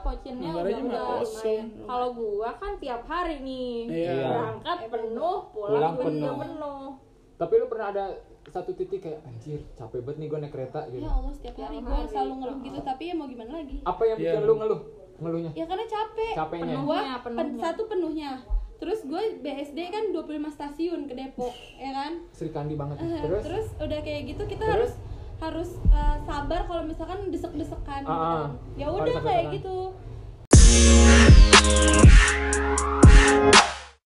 Pocinnya 0.00 0.46
Manggarai 0.48 0.70
udah 0.70 0.78
enggak. 0.80 1.04
kosong. 1.18 1.64
Kalau 1.82 2.08
gua 2.12 2.50
kan 2.54 2.72
tiap 2.78 3.02
hari 3.04 3.36
nih. 3.40 3.74
Iya. 3.88 4.14
Berangkat 4.24 4.78
penuh, 4.88 5.36
pulang, 5.50 5.70
Pulang 5.72 5.92
juga 5.92 6.04
penuh. 6.06 6.36
penuh. 6.38 6.82
Tapi 7.34 7.52
lu 7.56 7.66
pernah 7.66 7.86
ada 7.88 8.04
satu 8.44 8.70
titik 8.72 9.00
kayak 9.00 9.20
anjir 9.24 9.62
capek 9.72 10.00
banget 10.00 10.18
nih 10.18 10.28
gue 10.28 10.38
naik 10.40 10.50
kereta 10.52 10.80
gitu. 10.88 10.98
ya 11.00 11.10
Allah 11.10 11.30
setiap 11.32 11.54
hari 11.56 11.78
gue 11.78 11.98
selalu 12.04 12.32
ngeluh 12.36 12.58
gitu 12.60 12.78
tapi 12.80 13.02
ya 13.04 13.14
mau 13.14 13.24
gimana 13.24 13.50
lagi 13.56 13.78
Apa 13.80 14.02
yang 14.04 14.18
bikin 14.18 14.34
Iya. 14.34 14.42
lu 14.44 14.54
ngeluh? 14.56 14.80
Ngeluhnya? 15.14 15.50
ya 15.52 15.64
karena 15.64 15.86
capek 15.86 16.32
Capeknya. 16.34 16.74
Penuhnya, 16.76 17.14
pen- 17.16 17.36
penuhnya. 17.36 17.62
satu 17.62 17.82
penuhnya 17.86 18.30
terus 18.82 19.06
gue 19.06 19.38
BSD 19.38 19.78
kan 19.94 20.10
25 20.10 20.42
stasiun 20.58 21.06
ke 21.06 21.14
Depok 21.14 21.54
ya 21.78 21.94
kan 21.94 22.18
Sri 22.34 22.50
Kandi 22.50 22.74
banget. 22.74 22.98
Eh, 22.98 23.22
Terus? 23.22 23.42
terus 23.46 23.66
udah 23.78 24.00
kayak 24.02 24.34
gitu 24.34 24.42
kita 24.50 24.66
Terus? 24.66 24.74
harus 24.74 24.92
harus 25.38 25.70
eh, 25.94 26.16
sabar 26.26 26.66
kalau 26.66 26.82
misalkan 26.82 27.30
desek-desekan 27.30 28.02
gitu 28.02 28.10
ah. 28.10 28.50
kan. 28.50 28.50
ya 28.74 28.90
udah 28.90 29.22
kayak 29.22 29.54
gitu 29.54 29.94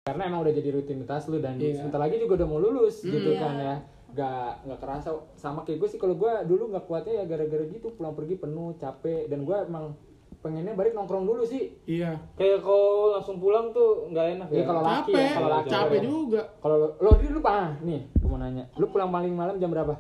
karena 0.06 0.22
emang 0.30 0.46
udah 0.46 0.54
jadi 0.54 0.70
rutinitas 0.70 1.26
lu 1.26 1.42
dan 1.42 1.58
Iya. 1.58 1.82
sebentar 1.82 1.98
lagi 1.98 2.22
juga 2.22 2.38
udah 2.38 2.46
mau 2.46 2.62
lulus 2.62 3.02
gitu 3.02 3.34
Iya. 3.34 3.42
kan 3.42 3.54
ya 3.58 3.74
gak 4.10 4.70
nggak 4.70 4.78
kerasa 4.78 5.10
sama 5.34 5.66
kayak 5.66 5.82
gue 5.82 5.88
sih 5.90 5.98
kalau 5.98 6.14
gue 6.14 6.30
dulu 6.46 6.70
nggak 6.70 6.86
kuatnya 6.86 7.22
ya 7.22 7.24
gara-gara 7.26 7.66
gitu 7.66 7.90
pulang 7.94 8.14
pergi 8.14 8.38
penuh 8.38 8.78
capek 8.78 9.26
dan 9.26 9.42
gue 9.42 9.56
emang 9.66 9.98
pengennya 10.40 10.72
balik 10.72 10.96
nongkrong 10.96 11.28
dulu 11.28 11.44
sih 11.44 11.76
iya 11.84 12.16
Kayak 12.34 12.64
kalau 12.64 13.12
langsung 13.12 13.36
pulang 13.36 13.70
tuh 13.70 14.08
nggak 14.08 14.26
enak 14.36 14.48
Iya, 14.48 14.56
ya. 14.56 14.64
kalau 14.64 14.80
laki 14.80 15.10
capek 15.12 15.20
ya 15.20 15.30
kalau 15.30 15.50
laki 15.50 15.68
capek 15.68 15.96
ya. 15.96 16.02
juga 16.02 16.40
kalau 16.58 16.76
lo 16.76 16.88
lo 16.96 17.10
di 17.20 17.26
lu 17.28 17.40
ah 17.44 17.68
nih 17.78 18.00
gue 18.08 18.28
mau 18.28 18.40
nanya 18.40 18.64
lu 18.74 18.86
pulang 18.88 19.10
paling 19.12 19.32
malam 19.36 19.54
jam 19.60 19.68
berapa 19.68 19.94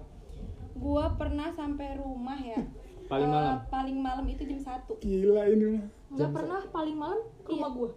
gue 0.70 1.04
pernah 1.20 1.48
sampai 1.52 1.88
rumah 1.96 2.40
ya 2.40 2.60
Paling 3.10 3.26
eh, 3.26 3.34
malam? 3.34 3.56
paling 3.66 3.98
malam 3.98 4.24
itu 4.24 4.42
jam 4.46 4.60
satu 4.62 4.94
gila 4.96 5.42
ini 5.44 5.82
mah 6.08 6.30
pernah 6.30 6.60
paling 6.70 6.94
malam 6.94 7.18
ke 7.42 7.50
rumah 7.50 7.70
gua. 7.70 7.90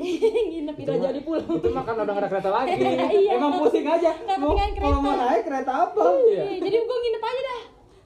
nginep 0.00 0.76
Tidak 0.80 0.96
jadi 0.96 1.20
pulang. 1.20 1.48
itu 1.50 1.68
mah 1.68 1.84
karena 1.84 2.00
udah 2.04 2.12
nggak 2.12 2.24
ada 2.24 2.30
kereta 2.32 2.50
lagi 2.52 2.72
Iya. 3.20 3.30
Emang 3.36 3.52
pusing 3.56 3.84
aja. 3.84 4.10
Mau 4.36 4.56
kalau 4.56 4.98
mau 5.00 5.12
naik 5.12 5.44
kereta 5.44 5.72
apa? 5.88 6.04
iya 6.24 6.42
Iya, 6.46 6.56
jadi 6.60 6.76
gue 6.76 6.98
nginep 7.04 7.22
aja 7.24 7.40
dah 7.42 7.60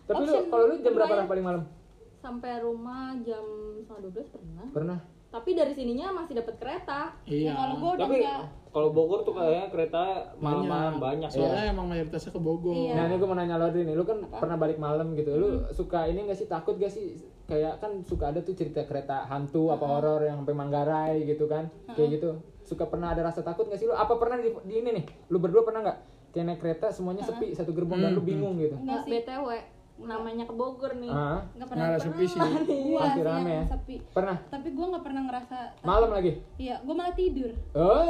tapi 0.04 0.20
lu 0.20 0.30
Option 0.30 0.44
kalau 0.52 0.64
lu 0.68 0.74
jam 0.78 0.92
berapa 0.92 1.14
Ran, 1.16 1.26
paling 1.26 1.44
malam 1.44 1.62
Sampai 2.24 2.56
rumah 2.64 3.12
jam 3.20 3.44
setengah 3.84 4.00
12 4.08 4.32
pernah. 4.32 4.66
pernah. 4.72 4.98
Tapi 5.28 5.50
dari 5.52 5.76
sininya 5.76 6.08
masih 6.14 6.40
dapat 6.40 6.56
kereta. 6.56 7.12
iya. 7.28 7.52
Ya, 7.52 7.58
kalau 7.58 7.74
gue 7.76 7.90
udah 8.00 8.06
Tapi 8.08 8.16
enggak. 8.22 8.40
kalau 8.72 8.88
Bogor 8.96 9.20
tuh 9.28 9.34
kayaknya 9.36 9.66
kereta 9.68 10.02
malam-malam 10.40 10.96
banyak 11.02 11.28
ya. 11.28 11.36
soalnya 11.36 11.64
emang 11.74 11.86
mayoritasnya 11.90 12.32
ke 12.32 12.40
Bogor. 12.40 12.72
Iya. 12.72 12.96
Nah 12.96 13.04
ini 13.12 13.14
gue 13.20 13.28
mau 13.28 13.36
nanya 13.36 13.60
lo 13.60 13.68
nih, 13.68 13.92
lu 13.92 14.08
kan 14.08 14.24
pernah 14.30 14.56
balik 14.56 14.80
malam 14.80 15.12
gitu, 15.12 15.36
lu 15.36 15.48
suka 15.76 16.08
ini 16.08 16.24
gak 16.24 16.38
sih? 16.40 16.48
Takut 16.48 16.80
gak 16.80 16.88
sih? 16.88 17.20
Kayak 17.44 17.82
kan 17.82 18.00
suka 18.08 18.32
ada 18.32 18.40
tuh 18.40 18.56
cerita 18.56 18.88
kereta 18.88 19.28
hantu 19.28 19.68
apa 19.68 19.84
horor 19.84 20.24
yang 20.24 20.40
sampai 20.40 20.56
Manggarai 20.56 21.28
gitu 21.28 21.44
kan, 21.44 21.68
kayak 21.92 22.16
gitu, 22.16 22.40
suka 22.64 22.88
pernah 22.88 23.12
ada 23.12 23.26
rasa 23.26 23.44
takut 23.44 23.68
gak 23.68 23.76
sih 23.76 23.84
lu? 23.84 23.92
Apa 23.92 24.16
pernah 24.16 24.40
di, 24.40 24.48
di 24.64 24.80
ini 24.80 24.90
nih, 24.96 25.04
lu 25.28 25.42
berdua 25.42 25.60
pernah 25.60 25.84
nggak? 25.84 25.98
Kayak 26.32 26.46
naik 26.46 26.60
kereta 26.62 26.86
semuanya 26.88 27.22
sepi 27.26 27.52
satu 27.52 27.70
gerbong 27.76 28.00
dan 28.00 28.16
lu 28.16 28.22
bingung 28.22 28.56
gitu? 28.58 28.80
enggak 28.80 29.02
Nggak 29.02 29.06
sih 29.06 29.10
BTW 29.22 29.73
namanya 29.96 30.42
ke 30.42 30.52
Bogor 30.52 30.92
nih. 30.96 31.06
Ah, 31.06 31.38
enggak 31.50 31.68
pernah 31.70 31.86
Nggak 31.86 32.02
sepi 32.02 32.24
sih 32.26 32.34
gue 32.36 32.98
Pasti 32.98 33.22
rame 33.22 33.46
ya? 33.48 33.64
sepi 33.64 33.96
pernah? 34.10 34.36
tapi 34.44 34.68
gue 34.68 34.86
nggak 34.86 35.00
pernah 35.00 35.22
ngerasa 35.22 35.56
takut. 35.72 35.86
Malam 35.86 36.10
lagi? 36.10 36.32
iya 36.56 36.76
gue 36.78 36.92
malah 36.92 37.14
tidur 37.14 37.52
Oh, 37.72 38.02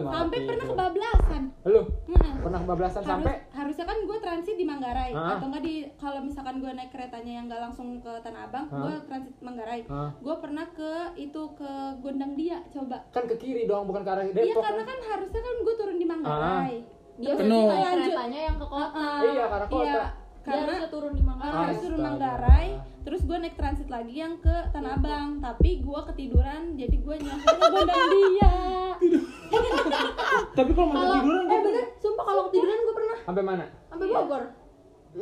malah 0.00 0.12
sampai 0.16 0.36
tidur. 0.36 0.48
pernah 0.48 0.64
kebablasan 0.68 1.42
Lu 1.64 1.82
Heeh. 1.82 2.34
pernah 2.38 2.58
kebablasan 2.60 3.00
Harus, 3.00 3.10
sampai? 3.12 3.34
harusnya 3.52 3.84
kan 3.84 3.98
gue 4.00 4.18
transit 4.18 4.54
di 4.54 4.64
Manggarai 4.64 5.10
Ah. 5.10 5.34
atau 5.34 5.46
enggak 5.48 5.62
di 5.62 5.74
kalau 5.94 6.20
misalkan 6.20 6.54
gue 6.56 6.70
naik 6.70 6.90
keretanya 6.90 7.32
yang 7.34 7.46
nggak 7.46 7.60
langsung 7.60 7.88
ke 7.98 8.12
Tanah 8.20 8.42
Abang 8.44 8.66
Ah. 8.68 8.78
gue 8.80 8.94
transit 9.02 9.34
Manggarai 9.40 9.80
Ah. 9.88 10.10
gue 10.14 10.34
pernah 10.38 10.66
ke 10.68 10.92
itu 11.16 11.42
ke 11.52 11.70
Gondang 11.98 12.32
Dia 12.32 12.62
coba 12.68 13.02
Kan 13.10 13.26
ke 13.26 13.34
kiri 13.36 13.66
dong, 13.66 13.84
bukan 13.84 14.00
ke 14.00 14.10
arah 14.10 14.22
iya 14.22 14.30
Depok 14.32 14.62
karena 14.62 14.82
kan? 14.84 14.94
kan 14.94 15.00
harusnya 15.10 15.40
kan 15.40 15.54
gue 15.58 15.74
turun 15.74 15.96
di 15.96 16.06
Manggarai 16.06 16.76
Dia 17.12 17.34
Penuh. 17.34 17.66
keretanya 17.68 18.40
yang 18.42 18.56
ke 18.56 18.64
kota. 18.64 19.04
Iya, 19.20 19.44
karena 19.44 19.66
kota. 19.68 19.84
iya, 19.84 20.04
karena 20.42 20.74
harusnya 20.74 20.90
turun 20.90 21.12
di 21.12 21.22
Manggarai. 21.22 21.54
Harus 21.56 21.78
turun. 21.80 22.00
Manggarai 22.00 22.68
terus 23.02 23.20
gue 23.20 23.34
naik 23.36 23.54
transit 23.54 23.88
lagi 23.88 24.14
yang 24.14 24.38
ke 24.38 24.56
Tanah 24.70 24.94
Abang 24.94 25.28
tapi 25.38 25.78
gue 25.78 26.00
ketiduran 26.06 26.74
jadi 26.74 26.96
gue 26.96 27.14
nyampe 27.16 27.46
ke 27.48 27.66
Gondang 27.68 28.06
Dia 28.08 28.54
Tapi 30.52 30.70
kalau 30.70 30.88
masih 30.88 31.00
Kalau 31.00 31.14
tiduran 31.16 31.44
eh 31.44 31.60
bener, 31.60 31.84
sumpah 31.98 32.24
kalau 32.24 32.42
ketiduran 32.46 32.78
gue 32.78 32.94
pernah 32.94 33.18
Sampai 33.22 33.42
mana? 33.42 33.64
sampai 33.84 34.06
Bogor. 34.08 34.42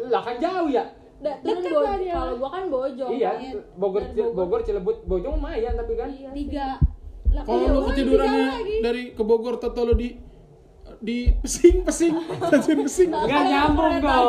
Lah 0.07 0.23
kan 0.23 0.37
jauh 0.39 0.69
ya? 0.69 0.85
Da, 1.19 1.33
turun 1.37 1.53
Deket 1.55 1.69
Bojong. 1.71 1.85
lah 1.85 1.97
dia. 1.99 2.15
Kalau 2.15 2.35
gua 2.37 2.49
kan 2.49 2.65
Bojong. 2.67 3.11
Iya, 3.13 3.31
kan. 3.35 3.57
Bogor, 3.77 4.03
Cil- 4.09 4.33
Bogor, 4.33 4.61
Cilebut, 4.63 4.97
Bojong 5.05 5.35
lumayan 5.37 5.73
tapi 5.75 5.93
kan. 5.95 6.09
Iya 6.09 6.31
tiga 6.33 6.67
Lah, 7.31 7.43
kalau 7.45 7.59
iya, 7.59 7.69
lu 7.69 7.79
kan 7.79 7.89
ketidurannya 7.91 8.49
dari 8.81 9.03
ke 9.13 9.23
Bogor 9.23 9.55
toto 9.57 9.81
lu 9.83 9.95
di 9.95 10.09
di 11.01 11.33
pesing 11.39 11.81
pesing 11.83 12.13
stasiun 12.39 12.79
pesing 12.85 13.09
Nggak 13.09 13.43
nyambung 13.47 13.95
dong. 13.99 14.27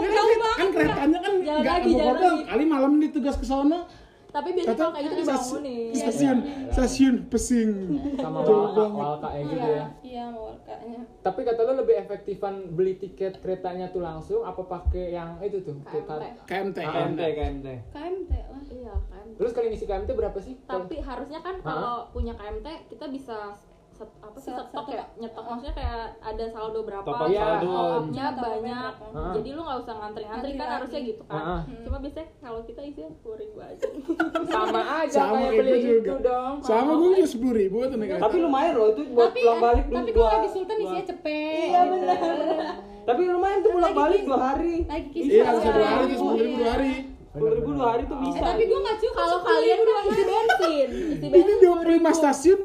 Ya 0.00 0.10
kan, 0.10 0.26
kan 0.54 0.68
keretanya 0.70 1.18
kan 1.20 1.32
nggak 1.36 1.58
doang. 1.60 2.16
lagi. 2.16 2.44
kali 2.46 2.64
malam 2.64 2.92
ditugas 2.96 3.36
ke 3.36 3.44
sono 3.44 3.84
Tapi 4.26 4.50
biasanya 4.50 4.74
kalau 4.74 4.90
kayak 4.90 5.04
gitu 5.04 5.14
dibangunin. 5.22 5.92
stasiun 5.94 6.38
stasiun 6.68 7.14
pesing 7.28 7.70
Sama 8.16 8.38
Walka. 8.40 8.84
Walka 8.88 9.28
ya 9.30 9.42
gitu 9.44 9.54
iya 9.54 9.70
ya. 9.70 9.86
iya 10.02 10.24
mau 10.26 10.58
kayaknya 10.58 11.00
Tapi 11.20 11.40
kata 11.40 11.60
lu 11.62 11.72
lebih 11.78 11.96
efektifan 11.98 12.54
beli 12.72 12.94
tiket 12.96 13.38
keretanya 13.38 13.86
tuh 13.88 14.00
langsung 14.00 14.42
apa 14.42 14.58
pakai 14.60 15.12
yang 15.12 15.38
itu 15.38 15.60
tuh? 15.60 15.78
KMT. 15.84 16.10
KMT 16.44 16.76
KMT, 16.80 17.20
KMT. 17.30 17.66
KMT 17.90 18.30
lah 18.32 18.62
Iya 18.66 18.94
kan. 19.06 19.26
Terus 19.34 19.50
kali 19.52 19.66
ngisi 19.68 19.84
KMT 19.84 20.10
berapa 20.10 20.38
sih? 20.40 20.58
Tapi 20.64 20.96
harusnya 20.98 21.38
kan 21.38 21.60
kalau 21.60 22.10
punya 22.10 22.32
KMT 22.32 22.66
kita 22.90 23.06
bisa 23.06 23.54
set, 23.94 24.10
apa 24.18 24.36
sih 24.36 24.50
Set- 24.50 24.68
stok 24.68 24.86
ya 24.88 25.04
nyetok 25.14 25.44
maksudnya 25.44 25.74
kayak 25.74 26.02
ada 26.20 26.44
saldo 26.46 26.80
berapa 26.82 27.02
Top 27.02 27.16
up 27.16 27.28
Iya. 27.28 27.40
saldo. 27.40 27.64
top 27.64 27.92
up-nya 27.96 28.24
Top 28.26 28.34
up-nya 28.34 28.44
banyak. 28.44 28.92
Ah. 29.14 29.32
jadi 29.32 29.48
lu 29.48 29.60
nggak 29.60 29.78
usah 29.78 29.94
ngantri-ngantri 29.96 30.42
Ngantri 30.44 30.60
kan 30.60 30.68
harusnya 30.74 31.00
gitu 31.04 31.22
kan 31.24 31.40
Ah. 31.40 31.60
cuma 31.80 31.96
biasanya 31.98 32.26
kalau 32.36 32.60
kita 32.62 32.80
isinya 32.82 33.10
sepuluh 33.10 33.36
ribu 33.38 33.56
aja 33.58 33.86
sama 34.50 34.80
aja 35.00 35.16
sama 35.16 35.36
kayak 35.40 35.52
beli 35.56 35.70
gue 35.70 35.78
itu 35.78 35.88
juga 36.02 36.12
dong. 36.20 36.54
sama 36.60 36.90
gue 36.92 37.08
juga 37.12 37.26
sepuluh 37.26 37.54
ribu 37.56 37.76
tuh 37.82 37.96
naik 37.96 38.08
kereta 38.10 38.24
Tapi 38.24 38.36
lumayan 38.38 38.72
loh 38.74 38.88
itu 38.90 39.02
buat 39.08 39.24
tapi 39.26 39.38
pulang 39.40 39.60
balik 39.62 39.84
tapi 39.86 40.10
kalau 40.12 40.38
di 40.38 40.50
Sultan 40.50 40.76
isinya 40.78 41.04
cepet 41.06 41.64
Iya, 41.64 41.80
gitu. 41.84 41.96
Tapi 43.04 43.20
lumayan 43.22 43.58
tuh 43.60 43.70
pulang 43.70 43.92
balik 43.92 44.20
dua 44.22 44.38
hari. 44.40 44.74
lagi 44.82 45.20
iya 45.20 45.44
Iya. 45.44 45.60
satu 45.60 45.76
hari 45.78 46.02
tuh 46.04 46.16
sepuluh 46.16 46.38
ribu 46.40 46.56
dua 46.58 46.70
hari 46.72 46.94
Sepuluh 47.26 47.52
ribu 47.52 47.70
dua 47.74 47.88
hari 47.88 48.02
tuh 48.04 48.14
eh 48.14 48.22
bisa. 48.24 48.38
tapi 48.40 48.62
gue 48.64 48.78
nggak 48.78 48.96
cukup 48.96 49.16
kalau 49.16 49.38
10.000 49.38 49.48
kalian 49.50 49.78
doang. 49.80 50.04
isi 50.06 50.22
bensin 50.24 50.46
isi 50.46 50.72
ini 51.18 51.28
bensin 51.28 51.56
dua 51.60 51.74
puluh 51.76 51.94
lima 51.94 52.10
stasiun 52.10 52.60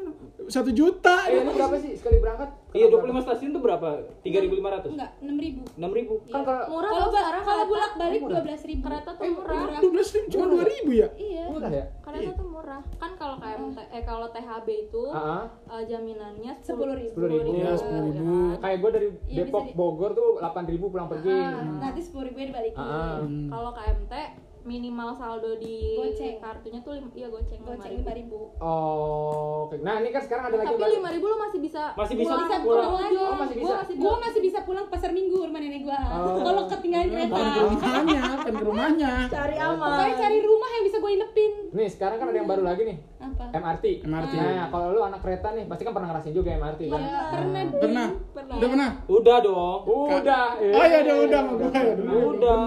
satu 0.50 0.70
juta 0.70 1.14
Eh, 1.24 1.38
ini 1.38 1.50
berapa 1.50 1.74
sih 1.76 1.94
sekali 1.94 2.18
berangkat? 2.18 2.50
Iya 2.70 2.86
25 2.86 3.18
stasiun 3.20 3.50
tuh 3.50 3.60
berapa? 3.60 3.88
3.500? 4.20 4.90
enggak 4.90 5.10
6000 5.18 5.74
6.000? 5.74 6.28
Kan 6.28 6.42
kalau 6.42 6.62
murah 6.68 6.90
kalau 6.90 7.08
sekarang 7.08 7.42
kalau 7.42 7.64
bolak 7.66 7.92
balik 7.96 8.20
murah. 8.20 8.42
12000 8.44 8.78
kereta 8.80 9.10
tuh 9.12 9.22
Eh, 9.22 9.32
murah. 9.32 9.58
dua 9.76 9.90
belas 9.90 10.08
ribu 10.10 10.26
cuma 10.28 10.44
dua 10.46 10.64
ribu 10.64 10.90
ya 10.92 11.08
iya 11.14 11.44
murah 11.48 11.70
ya? 11.70 11.84
kereta 12.00 12.30
tuh 12.32 12.46
murah 12.46 12.80
kan 12.96 13.10
kalau 13.16 13.36
KMT 13.38 13.78
eh 13.88 14.02
kalau 14.02 14.26
THB 14.28 14.68
itu 14.84 15.02
eh, 15.08 15.44
jaminannya 15.84 16.52
10.000. 16.60 17.14
10.000. 17.14 17.50
Iya, 17.52 17.72
10.000. 17.74 18.60
Kayak 18.60 18.76
gue 18.76 18.90
dari 18.90 19.08
Iya, 19.26 19.36
Depok 19.44 19.64
Bogor 19.72 20.10
tuh 20.12 20.28
8.000 20.38 20.50
pulang 20.84 21.08
pergi. 21.08 21.30
Ah, 21.30 21.62
nanti 21.80 22.00
10000 22.02 22.34
nya 22.34 22.46
dibalikin. 22.46 22.78
Hmm. 22.80 23.48
Kalau 23.48 23.70
KMT 23.72 24.12
minimal 24.62 25.10
saldo 25.12 25.56
di 25.56 25.96
Goceng. 25.96 26.36
kartunya 26.36 26.80
tuh 26.80 26.92
iya 27.10 27.26
goceng, 27.26 27.60
goceng 27.60 27.96
5.000. 27.96 28.28
5000 28.28 28.60
Oh, 28.60 29.64
oke. 29.64 29.80
Nah, 29.80 29.98
ini 29.98 30.08
kan 30.08 30.20
sekarang 30.20 30.44
ada 30.46 30.56
lagi 30.58 30.68
Tapi 30.68 30.78
baru. 30.78 30.92
5000 31.00 31.24
lo 31.24 31.36
masih 31.38 31.58
bisa 31.60 31.82
Masih 31.92 32.14
bisa 32.14 32.28
pulang. 32.28 32.40
bisa 32.42 32.56
pulang. 32.58 32.84
pulang 32.86 32.92
lagi 32.94 33.16
Oh, 33.16 33.34
masih 33.34 33.54
Gua 33.54 33.62
bisa. 33.62 33.76
masih 33.80 33.94
gua 33.96 34.14
masih 34.20 34.40
bisa 34.40 34.58
pulang 34.62 34.86
pasar 34.86 35.10
minggu 35.10 35.36
rumah 35.38 35.58
nenek 35.58 35.82
gua 35.82 35.98
Oh. 36.10 36.36
kalau 36.38 36.62
ketinggalan 36.66 37.08
kereta 37.08 37.32
Bukan 37.32 37.48
ke 37.48 37.60
rumahnya 37.62 38.20
kan 38.20 38.38
ke 38.52 38.62
rumahnya 38.62 39.12
cari 39.28 39.56
aman. 39.56 39.80
pokoknya 39.80 40.14
cari 40.18 40.38
rumah 40.40 40.68
yang 40.70 40.84
bisa 40.84 40.96
gua 40.98 41.10
inepin 41.10 41.52
Nih, 41.70 41.88
sekarang 41.88 42.16
kan 42.16 42.26
ada 42.26 42.36
yang 42.36 42.48
baru 42.48 42.62
lagi 42.62 42.82
nih. 42.84 42.98
apa 43.20 43.44
MRT. 43.52 43.84
MRT. 44.02 44.32
Nah, 44.34 44.66
kalau 44.68 44.86
lu 44.90 45.00
anak 45.00 45.20
kereta 45.20 45.48
nih, 45.50 45.64
pasti 45.64 45.82
kan 45.82 45.92
pernah 45.92 46.08
ngerasain 46.10 46.32
juga 46.32 46.50
MRT 46.52 46.80
kan? 46.84 47.00
ya 47.00 47.20
pernah 47.30 47.62
pernah 47.64 47.64
Pernah. 47.80 48.08
udah 48.50 48.68
pernah 48.68 48.90
Udah 49.08 49.36
dong. 49.40 49.80
Udah. 49.86 50.44
oh 50.58 50.84
iya 50.84 50.98
udah 51.00 51.16
udah 51.22 51.40
udah 51.48 51.82
Udah. 52.28 52.64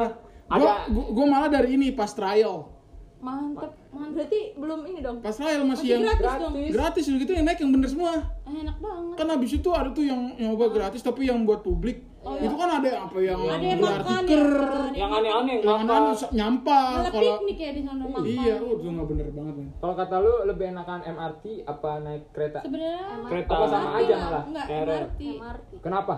Ada- 0.54 0.86
gua, 0.88 1.06
gua 1.10 1.26
malah 1.28 1.50
dari 1.50 1.70
ini 1.74 1.90
pas 1.92 2.10
trial 2.10 2.70
Mantep, 3.18 3.72
mantep. 3.88 4.20
Berarti 4.20 4.52
belum 4.54 4.80
ini 4.84 5.00
dong. 5.00 5.18
pas 5.18 5.32
trial 5.32 5.64
masih 5.64 5.72
masih 5.72 5.88
yang 5.88 6.04
gratis 6.04 6.28
dong 6.38 6.54
Gratis. 6.54 6.74
gratis 6.76 7.04
gitu 7.08 7.32
yang 7.32 7.46
naik 7.46 7.56
yang 7.58 7.72
bener 7.72 7.88
semua 7.88 8.14
Ah, 8.44 8.52
enak 8.54 8.78
banget 8.78 9.16
kan 9.16 9.28
habis 9.30 9.52
itu 9.54 9.70
ada 9.72 9.90
tuh 9.90 10.04
yang 10.04 10.22
nyoba 10.36 10.66
gratis 10.70 11.00
tapi 11.00 11.22
yang 11.24 11.40
buat 11.42 11.62
publik 11.62 12.04
itu 12.24 12.56
kan 12.56 12.70
ada 12.74 12.90
apa 13.02 13.18
yang 13.18 13.36
Oh, 13.36 13.48
iya. 13.48 13.54
ada 13.54 13.66
yang 13.66 13.80
makan 13.82 14.22
tiker 14.22 14.44
ya 14.44 14.68
ada 14.84 14.92
Yang 14.94 15.12
aneh-aneh 15.14 15.54
yang 15.54 15.64
yang 15.66 15.80
kan 15.86 16.04
nyampah 16.34 16.88
malah 16.94 17.12
kalau 17.14 17.34
piknik 17.38 17.58
ya 17.58 17.72
di 17.72 17.82
sana 17.82 18.04
makan 18.06 18.24
iya 18.26 18.54
oh, 18.58 18.72
itu 18.74 18.88
nggak 18.90 19.08
bener 19.08 19.28
banget 19.30 19.54
man. 19.56 19.68
Kalau 19.74 19.94
kata 19.94 20.16
lu 20.18 20.34
lebih 20.44 20.66
enakan 20.70 21.00
MRT 21.06 21.44
apa 21.64 21.90
naik 22.00 22.24
kereta? 22.30 22.60
sebenarnya 22.60 22.98
Kereta. 23.24 23.52
Apa 23.54 23.66
sama 23.66 23.80
MRT 23.86 23.96
aja 23.98 24.14
lah. 24.14 24.24
malah? 24.26 24.44
enggak. 24.46 24.66
MRT 24.68 25.22
MRT. 25.38 25.72
Kenapa? 25.80 26.16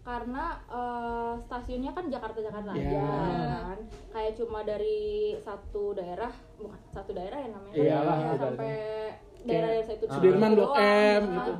Karena 0.00 0.44
eh, 0.66 1.32
stasiunnya 1.40 1.92
kan 1.92 2.04
Jakarta-Jakarta 2.06 2.72
Ya. 2.72 2.82
aja 2.82 3.00
kan. 3.62 3.78
Kayak 4.10 4.32
cuma 4.36 4.60
dari 4.62 5.00
satu 5.38 5.92
daerah, 5.92 6.32
bukan 6.56 6.80
satu 6.90 7.10
daerah 7.12 7.38
ya 7.38 7.48
namanya. 7.48 7.74
Iyalah, 7.76 8.16
Ya, 8.16 8.24
ibaratnya. 8.26 8.40
sampai 8.42 8.72
daerah 9.40 9.70
yang 9.70 9.86
itu 9.86 10.04
Sudirman, 10.06 10.50
Blok 10.52 10.72
M, 10.76 11.22
gitu. 11.30 11.52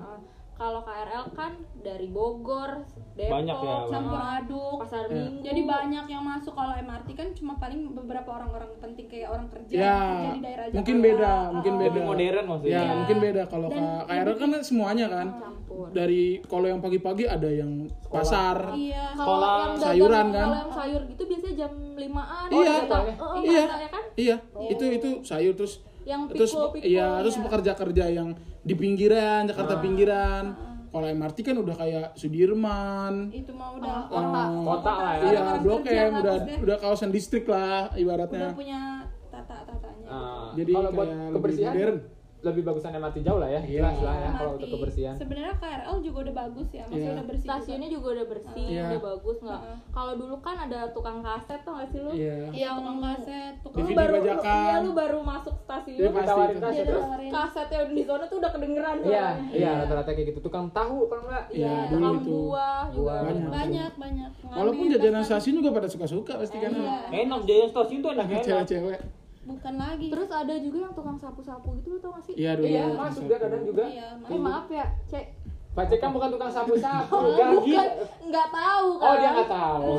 Kalau 0.60 0.84
KRL 0.84 1.24
kan 1.32 1.52
dari 1.74 2.04
Bogor, 2.06 2.84
Depok, 3.10 3.32
Banyak 3.32 3.56
ya, 3.56 3.64
banyak. 3.80 3.88
campur 3.88 4.20
aduk 4.20 4.76
Pasar 4.78 5.04
Ya. 5.06 5.16
Minggu. 5.18 5.40
jadi 5.40 5.60
banyak 5.66 6.04
yang 6.06 6.20
masuk 6.22 6.52
kalau 6.52 6.74
MRT 6.74 7.08
kan 7.10 7.28
cuma 7.32 7.52
paling 7.56 7.80
beberapa 7.90 8.28
orang-orang 8.30 8.68
penting 8.76 9.08
kayak 9.08 9.28
orang 9.30 9.48
kerja 9.48 9.72
ya 9.72 9.80
yang 9.80 9.96
kerja 9.96 10.30
di 10.30 10.40
daerah 10.42 10.64
mungkin 10.70 10.76
Jakarta. 10.94 11.16
beda 11.16 11.32
mungkin 11.50 11.72
Oh, 11.72 11.78
beda 11.78 11.88
Lebih 11.90 12.04
modern 12.06 12.44
maksudnya. 12.46 12.70
ya 12.70 12.76
Iya. 12.78 12.92
mungkin 12.94 13.16
beda 13.18 13.42
kalau 13.46 13.68
KRL 13.70 14.34
kan 14.36 14.50
semuanya 14.62 15.06
kan 15.08 15.26
campur. 15.34 15.86
dari 15.90 16.22
kalau 16.44 16.66
yang 16.66 16.80
pagi-pagi 16.80 17.24
ada 17.26 17.48
yang 17.50 17.72
pasar 18.06 18.56
iya 18.74 19.04
Kalau 19.10 19.16
Sekolah, 19.16 19.48
yang 19.48 19.64
dagang, 19.70 19.80
sayuran 19.82 20.26
kan? 20.28 20.44
Kalau 20.44 20.58
yang 20.58 20.72
sayur 20.76 21.00
gitu 21.06 21.22
biasanya 21.24 21.54
jam 21.56 21.72
5-an. 21.90 22.48
Iya. 22.50 22.74
datang. 22.78 23.04
Oh, 23.08 23.16
Oh, 23.18 23.28
oh, 23.30 23.34
iya 23.38 23.64
biasa 23.64 23.76
ya 23.78 23.88
kan? 23.88 24.04
iya 24.14 24.36
itu 24.66 24.84
itu 24.92 25.08
sayur 25.22 25.54
terus 25.54 25.74
Yang 26.02 26.20
terus 26.32 26.52
pikul-pikul, 26.52 26.84
iya 26.86 27.08
terus 27.18 27.34
iya. 27.34 27.42
pekerja-kerja 27.42 28.04
yang 28.10 28.28
di 28.60 28.74
pinggiran 28.74 29.48
Jakarta 29.48 29.80
pinggiran. 29.80 30.44
Kalau 30.90 31.06
MRT 31.06 31.38
kan 31.46 31.54
udah 31.54 31.76
kayak 31.78 32.06
Sudirman. 32.18 33.30
Itu 33.30 33.54
mah 33.54 33.78
udah 33.78 34.10
Kota. 34.10 34.42
Kota. 34.66 34.92
Lah 34.98 35.14
ya. 35.14 35.22
iya 35.22 35.42
Blok 35.62 35.86
M 35.86 36.10
udah 36.18 36.34
maksudnya. 36.34 36.56
udah 36.58 36.76
kawasan 36.82 37.10
distrik 37.14 37.46
lah 37.46 37.86
udah 37.88 38.00
ibaratnya 38.02 38.50
punya 38.50 39.06
tata-tatanya. 39.30 40.06
Ah, 40.10 40.50
Jadi 40.58 40.72
kalau 40.74 40.90
buat 40.90 41.08
kebersihan? 41.30 41.70
modern. 41.70 41.96
Lebih 42.42 42.62
bagusan 42.62 42.92
MRT 42.92 43.20
jauh 43.20 43.36
lah 43.36 43.48
ya. 43.48 43.60
Iya. 43.60 43.80
Jelas 43.80 43.98
lah 44.00 44.16
ya 44.16 44.30
kalau 44.32 44.52
untuk 44.54 44.68
kebersihan. 44.72 45.14
sebenarnya 45.14 45.54
KRL 45.54 45.96
juga 46.00 46.18
udah 46.22 46.34
bagus 46.38 46.68
ya 46.70 46.84
masih 46.84 46.96
Iya. 46.98 47.12
udah 47.12 47.24
bersih 47.24 47.42
juga. 47.42 47.52
Stasiunnya 47.52 47.88
juga 47.90 48.06
udah 48.10 48.26
bersih, 48.26 48.64
Iya. 48.66 48.82
udah 48.86 49.00
bagus 49.06 49.36
nggak? 49.40 49.60
Heeh. 49.60 49.76
Kalau 49.90 50.12
dulu 50.14 50.36
kan 50.38 50.56
ada 50.58 50.80
tukang 50.90 51.18
kaset 51.20 51.60
tuh 51.60 51.72
nggak 51.72 51.88
sih 51.88 51.98
lu? 51.98 52.10
iya 52.12 52.34
iya 52.50 52.68
tukang 52.72 52.98
kaset 52.98 53.52
Lu 53.54 53.68
DVD 53.70 53.76
tukang 53.76 53.94
baru, 53.94 54.14
lu, 54.16 54.32
iya 54.40 54.74
lu 54.78 54.90
baru 54.92 55.18
masuk 55.20 55.54
stasiun, 55.58 55.94
Iya, 55.94 56.00
terus 56.02 56.16
pasti 56.16 56.30
Tawarin 56.30 56.58
kaset. 56.58 56.84
terus 56.86 57.02
Tawarin. 57.02 57.30
kasetnya 57.30 57.80
di 57.90 58.02
sana 58.02 58.24
tuh 58.24 58.36
udah 58.38 58.50
kedengeran 58.50 58.96
Iya, 59.02 59.26
iya 59.50 59.70
rata-rata 59.78 60.10
kayak 60.10 60.26
gitu. 60.28 60.40
Tukang 60.40 60.66
tahu 60.70 60.98
kalau 61.06 61.22
enggak. 61.24 61.44
Iya, 61.50 61.60
Iya, 61.60 61.80
dulu 61.86 62.00
tukang 62.00 62.16
itu. 62.16 62.30
buah 62.30 62.84
juga. 62.90 63.12
Banyak. 63.20 63.48
banyak 63.50 63.92
banyak 63.94 64.30
walaupun 64.50 64.84
jajanan 64.88 65.22
stasiun 65.22 65.54
juga 65.56 65.70
pada 65.72 65.86
suka-suka 65.86 66.32
pasti 66.36 66.56
kan 66.56 66.72
Iya. 66.72 67.22
Enak 67.22 67.40
jajan 67.44 67.68
stasiun 67.68 68.00
tuh 68.00 68.10
enak-enak. 68.12 68.42
cewek-cewek 68.42 69.00
bukan 69.52 69.74
lagi 69.76 70.06
Terus 70.08 70.28
ada 70.28 70.54
juga 70.56 70.78
yang 70.80 70.92
tukang 70.92 71.16
sapu-sapu 71.16 71.68
gitu 71.74 71.88
lu 71.88 71.98
tau 71.98 72.10
gak 72.12 72.22
sih? 72.22 72.34
iya 72.34 72.52
dulu 72.52 72.66
Iya, 72.66 72.84
masuk 72.92 73.22
dia 73.24 73.38
kadang 73.38 73.62
juga. 73.64 73.84
iya 73.84 74.06
Eh 74.24 74.38
maaf 74.38 74.66
ya, 74.68 74.86
Cek. 75.06 75.26
Pak 75.70 75.84
Cek 75.86 75.98
kan 75.98 76.10
bukan 76.10 76.28
tukang 76.30 76.50
sapu-sapu. 76.50 77.14
Enggak 77.28 77.48
Bukan, 77.52 77.64
gitu. 77.64 78.04
nggak 78.26 78.48
tahu 78.50 78.88
kan? 78.92 79.06
Oh, 79.06 79.14
dia 79.16 79.30
nggak 79.30 79.50
tahu. 79.52 79.90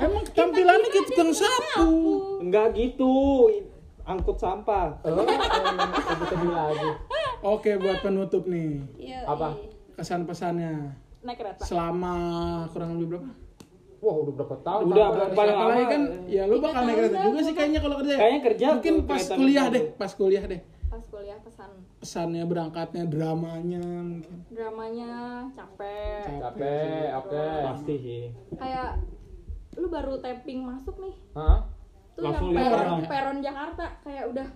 Emang 0.00 0.24
tampilannya 0.30 0.88
kayak 0.88 1.06
tukang 1.06 1.32
sapu 1.32 1.88
Enggak 2.40 2.66
gitu. 2.74 3.12
Angkut 4.02 4.36
sampah. 4.36 5.00
Oh, 5.02 5.24
eh, 5.24 5.36
sedih 6.24 6.50
lagi. 6.50 6.88
oke 7.42 7.70
buat 7.78 7.98
penutup 8.00 8.44
nih 8.44 8.80
iya 8.98 9.20
Apa? 9.24 9.52
iya. 9.52 9.68
kesan 9.94 10.24
pesannya 10.24 10.92
Naik 11.20 11.36
kereta. 11.36 11.60
selama 11.62 12.14
kurang 12.68 12.96
lebih 12.96 13.16
berapa 13.16 13.32
Wah, 14.04 14.16
udah 14.20 14.32
berapa 14.36 14.56
tahun? 14.60 14.82
Udah, 14.92 15.06
paling 15.16 15.32
siapa? 15.32 15.56
apalagi 15.56 15.84
kan 15.88 16.02
ya 16.28 16.42
lu 16.44 16.56
bakal 16.60 16.82
naik 16.84 16.96
kereta 17.00 17.18
juga 17.24 17.40
sih 17.40 17.54
kayaknya 17.56 17.80
kalau 17.80 17.96
kerja 18.04 18.12
ya? 18.12 18.18
Kayaknya 18.20 18.40
kerja 18.44 18.66
mungkin 18.68 18.94
tuh 18.94 19.08
pas 19.08 19.24
kuliah 19.24 19.64
kereta 19.64 19.74
deh 19.74 19.84
pas 19.96 20.12
kuliah 20.12 20.44
deh 20.44 20.60
Pas 20.92 21.04
kuliah 21.10 21.38
pesan 21.40 21.70
pesannya 21.98 22.44
berangkatnya 22.44 23.04
dramanya 23.08 23.82
mungkin 23.82 24.36
dramanya 24.52 25.12
capek. 25.56 26.38
Capek, 26.38 27.06
oke. 27.18 27.46
Pasti 27.66 27.94
sih. 27.98 28.22
Kayak 28.54 29.02
lu 29.74 29.90
baru 29.90 30.22
tapping 30.22 30.60
masuk 30.62 30.94
nih. 31.02 31.14
Hah? 31.34 31.66
Tuh 32.14 32.22
Langsung 32.22 32.54
yang 32.54 32.70
peron, 32.70 32.98
peron 33.10 33.38
Jakarta 33.42 33.84
kayak 34.06 34.24
udah 34.30 34.46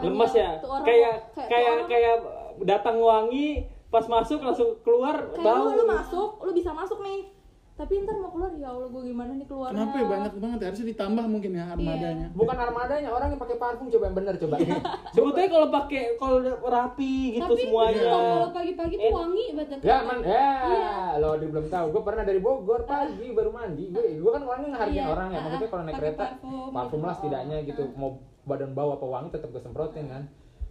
Lemes 0.00 0.32
ya. 0.32 0.50
Kayak 0.82 1.14
kayak 1.36 1.76
kayak 1.86 2.16
datang 2.64 2.96
wangi 2.98 3.68
pas 3.86 4.02
masuk 4.10 4.42
langsung 4.42 4.80
keluar 4.82 5.30
kayak 5.30 5.46
bau. 5.46 5.70
lu, 5.70 5.78
lu 5.78 5.84
masuk, 5.86 6.30
lu 6.42 6.50
bisa 6.56 6.74
masuk 6.74 6.98
nih. 7.04 7.35
Tapi 7.76 7.92
ntar 8.00 8.16
mau 8.16 8.32
keluar 8.32 8.48
ya 8.52 8.72
Allah 8.72 8.88
gue 8.88 9.02
gimana 9.04 9.30
nih 9.30 9.44
keluarnya. 9.44 9.76
kenapa 9.76 9.94
ya 9.94 10.06
banyak 10.06 10.32
banget 10.34 10.58
ya? 10.58 10.66
harusnya 10.66 10.88
ditambah 10.88 11.24
mungkin 11.26 11.50
ya 11.52 11.64
armadanya 11.68 12.26
Bukan 12.32 12.56
armadanya, 12.58 13.08
orang 13.10 13.28
yang 13.28 13.38
pakai 13.38 13.56
parfum 13.56 13.86
coba 13.86 14.04
yang 14.06 14.16
bener 14.16 14.34
coba. 14.38 14.56
Sebetulnya 15.14 15.48
kalau 15.50 15.68
pakai 15.70 16.02
kalau 16.16 16.36
udah 16.40 16.54
rapi 16.58 17.14
gitu 17.34 17.44
tapi 17.46 17.62
semuanya. 17.62 18.00
kalau 18.08 18.48
pagi-pagi 18.50 18.94
tuh 18.94 19.02
Eh. 19.02 19.12
wangi 19.12 19.44
banget 19.52 19.78
Ya 19.82 19.96
man, 20.00 20.18
ya, 20.18 20.48
Iya. 20.64 20.90
lo 21.18 21.28
dia 21.36 21.48
belum 21.50 21.66
tahu. 21.68 21.86
Gue 21.90 22.02
pernah 22.02 22.24
dari 22.24 22.40
Bogor 22.40 22.80
pagi 22.82 23.28
baru 23.30 23.50
mandi. 23.50 23.84
Gue, 23.88 24.04
gue 24.16 24.30
kan 24.30 24.42
orangnya 24.42 24.68
ngehargain 24.72 24.96
Iya, 24.96 25.04
orang 25.06 25.28
ya. 25.28 25.38
Maksudnya 25.38 25.68
kalau 25.68 25.82
naik 25.84 25.96
kereta, 25.96 26.24
parfum. 26.32 26.68
parfum 26.72 27.00
lah 27.02 27.14
setidaknya 27.14 27.56
gitu. 27.62 27.82
Mau 27.92 28.10
badan 28.42 28.72
bau 28.72 28.90
apa 28.90 29.04
wangi 29.04 29.28
tetap 29.30 29.52
gue 29.52 29.60
semprotin 29.60 30.08
kan. 30.08 30.22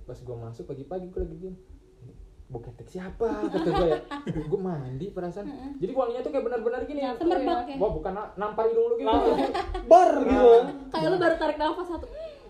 Pas 0.04 0.18
gue 0.18 0.36
masuk 0.36 0.66
pagi-pagi 0.66 1.06
gue 1.08 1.22
lagi 1.22 1.36
diem. 1.40 1.56
Bau 2.46 2.62
ketek 2.62 2.88
siapa? 2.88 3.50
Kata 3.50 3.70
gue 3.74 3.88
ya. 3.90 4.00
gue 4.52 4.60
mandi 4.62 5.10
perasaan. 5.10 5.50
Jadi 5.82 5.92
wanginya 5.92 6.22
tuh 6.22 6.30
kayak 6.30 6.46
benar-benar 6.46 6.82
gini. 6.86 7.02
Ya, 7.02 7.18
semerbak 7.18 7.66
ya. 7.66 7.76
Wah 7.82 7.90
bukan 7.90 8.14
na- 8.14 8.32
nampar 8.38 8.70
hidung 8.70 8.86
lu 8.86 8.96
gitu. 9.02 9.10
Bar 9.92 10.12
gitu. 10.22 10.52
Kayak 10.94 11.08
lu 11.10 11.18
baru 11.18 11.36
tarik 11.36 11.58
nafas 11.58 11.88
satu. 11.90 12.06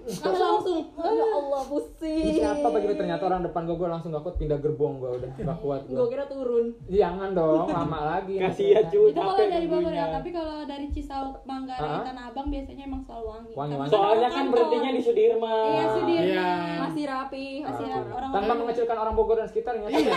Langsung 0.06 0.38
langsung. 0.38 0.80
Ya 0.96 1.26
Allah 1.28 1.64
pusing. 1.66 2.26
Siapa 2.32 2.68
bagi 2.68 2.94
ternyata 2.94 3.24
orang 3.24 3.42
depan 3.42 3.62
gue 3.64 3.74
gue 3.76 3.88
langsung 3.88 4.10
gak 4.10 4.22
kuat 4.22 4.38
pindah 4.38 4.58
gerbong 4.58 4.94
gue 4.98 5.10
udah 5.12 5.30
gak 5.50 5.60
kuat 5.60 5.82
Gue 5.84 5.98
gue. 5.98 6.08
kira 6.08 6.26
turun. 6.26 6.66
Jangan 6.86 7.30
dong 7.32 7.66
lama 7.76 8.00
lagi. 8.12 8.38
Kasihan 8.38 8.86
cuy. 8.86 9.10
itu 9.10 9.18
kalau 9.18 9.34
dari 9.36 9.66
Bogor 9.66 9.90
ya 9.92 10.06
tapi 10.12 10.30
kalau 10.30 10.58
dari 10.64 10.86
Cisauk 10.88 11.42
Manggarai 11.44 11.84
Ah. 11.88 12.04
Tanah 12.04 12.24
Abang 12.30 12.48
biasanya 12.48 12.84
emang 12.84 13.02
selalu 13.02 13.26
wangi 13.28 13.52
Wangi-wangi. 13.52 13.90
Karena 13.90 13.98
Soalnya 13.98 14.30
kan 14.30 14.46
berhentinya 14.48 14.90
di 14.92 15.02
Sudirman. 15.02 15.66
iya 15.68 15.86
Sudirman 15.90 16.24
Iya. 16.28 16.50
Masih 16.82 17.04
rapi. 17.06 17.48
masih 17.62 17.84
orang. 17.88 18.06
orang 18.12 18.30
Tanpa 18.32 18.54
mengecilkan 18.56 18.98
orang 19.00 19.14
Bogor 19.14 19.36
dan 19.36 19.48
sekitarnya. 19.48 19.88
Iya. 19.88 20.14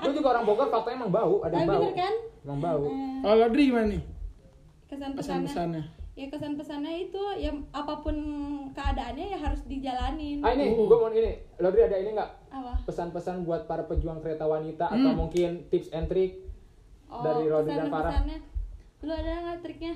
Gue 0.00 0.12
juga 0.14 0.28
orang 0.32 0.44
Bogor 0.44 0.66
faktanya 0.68 0.96
emang 0.98 1.10
bau, 1.10 1.34
ada 1.42 1.54
bau. 1.60 1.84
kan 1.92 2.14
Emang 2.40 2.58
bau. 2.58 2.82
Eh, 2.82 3.20
kalau 3.20 3.46
Dri 3.50 3.64
gimana 3.66 3.86
nih 3.90 4.02
kesan-pesannya 4.88 5.84
ya 6.18 6.26
kesan-pesannya 6.26 7.06
itu 7.06 7.22
ya 7.38 7.54
apa 7.70 8.02
pun 8.02 8.16
keadaannya 8.74 9.26
ya 9.28 9.38
harus 9.38 9.62
dijalanin 9.64 10.42
Ah 10.42 10.50
ini, 10.50 10.74
Uh. 10.74 10.84
gue 10.84 10.98
mau 10.98 11.06
ini. 11.08 11.38
Lodri 11.56 11.80
ada 11.80 11.94
ini 11.94 12.10
nggak 12.12 12.30
apa 12.50 12.72
pesan-pesan 12.82 13.46
buat 13.46 13.64
para 13.64 13.84
pejuang 13.84 14.18
kereta 14.18 14.44
wanita 14.44 14.90
atau 14.90 14.98
Hmm. 15.08 15.18
mungkin 15.20 15.50
tips 15.68 15.88
and 15.90 16.10
trick 16.10 16.42
oh 17.06 17.22
dari 17.22 17.46
Rodri 17.46 17.70
dan 17.70 17.86
Farah? 17.86 18.10
kesan-pesannya 18.10 18.38
lu 18.98 19.12
ada 19.14 19.30
nggak 19.40 19.58
triknya 19.62 19.94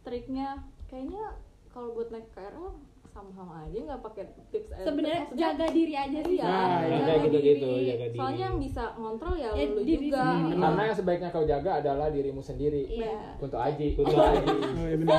Triknya 0.00 0.48
kayaknya 0.86 1.24
kalau 1.68 1.92
buat 1.92 2.08
naik 2.08 2.30
KRL 2.30 2.70
sama-sama 3.18 3.54
aja 3.60 3.78
nggak 3.80 4.00
pakai 4.00 4.24
tips 4.48 4.70
and 4.70 4.84
sebenarnya 4.84 5.22
jaga 5.34 5.66
diri 5.68 5.94
aja 5.96 6.18
sih 6.20 6.36
Iya, 6.36 6.46
Nah, 6.46 6.54
jaga 6.54 6.86
iya. 6.86 7.02
Kayak 7.02 7.20
gitu-gitu, 7.20 7.66
diri. 7.68 7.88
jaga 7.88 8.04
diri. 8.06 8.16
Soalnya 8.16 8.44
yang 8.44 8.58
bisa 8.58 8.84
ngontrol 8.94 9.34
ya, 9.34 9.50
Ya, 9.50 9.64
lu 9.66 9.80
diri 9.82 10.06
juga. 10.06 10.22
sendiri. 10.22 10.46
Hmm. 10.48 10.62
Karena 10.62 10.80
yang 10.80 10.96
sebaiknya 10.96 11.28
kau 11.28 11.44
jaga 11.44 11.70
adalah 11.76 12.08
dirimu 12.08 12.38
sendiri. 12.40 12.82
Iya. 12.86 13.16
Untuk 13.36 13.58
Aji. 13.58 13.88
Untuk 13.92 14.14
Aji. 14.16 14.46
Oh, 14.46 14.88
iya 14.88 15.18